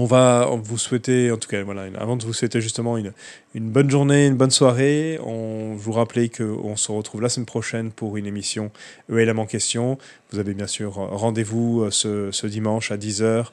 On 0.00 0.04
va 0.04 0.48
vous 0.62 0.78
souhaiter, 0.78 1.32
en 1.32 1.38
tout 1.38 1.48
cas, 1.48 1.60
voilà, 1.64 1.86
avant 1.98 2.16
de 2.16 2.24
vous 2.24 2.32
souhaiter 2.32 2.60
justement 2.60 2.96
une, 2.98 3.12
une 3.52 3.68
bonne 3.68 3.90
journée, 3.90 4.28
une 4.28 4.36
bonne 4.36 4.52
soirée, 4.52 5.18
on 5.24 5.74
vous 5.74 5.90
rappeler 5.90 6.28
qu'on 6.28 6.76
se 6.76 6.92
retrouve 6.92 7.20
la 7.20 7.28
semaine 7.28 7.46
prochaine 7.46 7.90
pour 7.90 8.16
une 8.16 8.24
émission 8.24 8.70
ELM 9.12 9.40
en 9.40 9.46
question. 9.46 9.98
Vous 10.30 10.38
avez 10.38 10.54
bien 10.54 10.68
sûr 10.68 10.92
rendez-vous 10.92 11.90
ce, 11.90 12.30
ce 12.30 12.46
dimanche 12.46 12.92
à 12.92 12.96
10h 12.96 13.46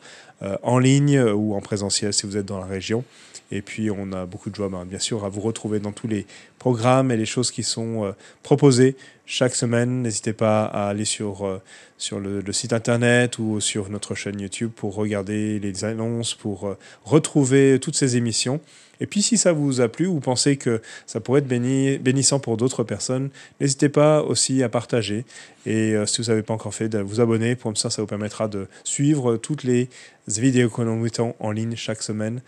euh, 0.43 0.55
en 0.61 0.77
ligne 0.77 1.19
ou 1.19 1.55
en 1.55 1.61
présentiel 1.61 2.13
si 2.13 2.27
vous 2.27 2.37
êtes 2.37 2.45
dans 2.45 2.59
la 2.59 2.67
région. 2.67 3.03
Et 3.51 3.61
puis, 3.61 3.89
on 3.91 4.11
a 4.11 4.25
beaucoup 4.25 4.49
de 4.49 4.55
joie, 4.55 4.69
bien 4.85 4.99
sûr, 4.99 5.23
à 5.25 5.29
vous 5.29 5.41
retrouver 5.41 5.79
dans 5.79 5.91
tous 5.91 6.07
les 6.07 6.25
programmes 6.59 7.11
et 7.11 7.17
les 7.17 7.25
choses 7.25 7.51
qui 7.51 7.63
sont 7.63 8.05
euh, 8.05 8.11
proposées 8.43 8.95
chaque 9.25 9.55
semaine. 9.55 10.01
N'hésitez 10.01 10.33
pas 10.33 10.65
à 10.65 10.87
aller 10.89 11.05
sur, 11.05 11.45
euh, 11.45 11.61
sur 11.97 12.19
le, 12.19 12.43
site 12.51 12.73
internet 12.73 13.37
ou 13.39 13.59
sur 13.59 13.89
notre 13.89 14.15
chaîne 14.15 14.39
YouTube 14.39 14.71
pour 14.75 14.95
regarder 14.95 15.59
les 15.59 15.85
annonces, 15.85 16.33
pour 16.33 16.75
retrouver 17.03 17.79
toutes 17.79 17.95
ces 17.95 18.17
émissions. 18.17 18.59
Et 18.99 19.07
puis 19.07 19.21
si 19.21 19.37
ça 19.37 19.51
vous 19.51 19.81
a 19.81 19.87
plu 19.87 20.07
ou 20.07 20.19
pensez 20.19 20.57
que 20.57 20.81
ça 21.05 21.19
pourrait 21.19 21.39
être 21.41 21.47
bénissant 21.47 22.39
pour 22.39 22.57
d'autres 22.57 22.83
personnes, 22.83 23.29
n'hésitez 23.59 23.89
pas 23.89 24.21
aussi 24.21 24.63
à 24.63 24.69
partager. 24.69 25.25
Et 25.65 25.95
euh, 25.95 26.05
si 26.05 26.21
vous 26.21 26.29
n'avez 26.29 26.43
pas 26.43 26.53
encore 26.53 26.73
fait, 26.73 26.89
de 26.89 26.99
vous 26.99 27.19
abonner. 27.19 27.55
Pour 27.55 27.75
ça, 27.77 27.89
ça 27.89 28.01
vous 28.01 28.07
permettra 28.07 28.47
de 28.47 28.67
suivre 28.83 29.37
toutes 29.37 29.63
les 29.63 29.89
vidéos 30.27 30.69
que 30.69 30.81
nous 30.81 30.95
mettons 30.95 31.35
en 31.39 31.51
ligne 31.51 31.75
chaque 31.75 32.01
semaine. 32.01 32.41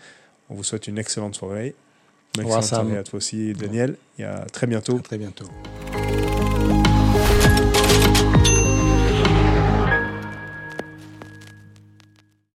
On 0.50 0.54
vous 0.54 0.64
souhaite 0.64 0.88
une 0.88 0.98
excellente 0.98 1.34
soirée. 1.34 1.74
Une 2.36 2.44
excellente 2.44 2.64
soirée 2.64 2.98
à 2.98 3.02
toi 3.02 3.18
aussi, 3.18 3.52
Daniel. 3.52 3.96
Et 4.18 4.24
à 4.24 4.46
très 4.52 4.66
bientôt. 4.66 4.96
À 4.96 5.00
très 5.00 5.18
bientôt. 5.18 5.46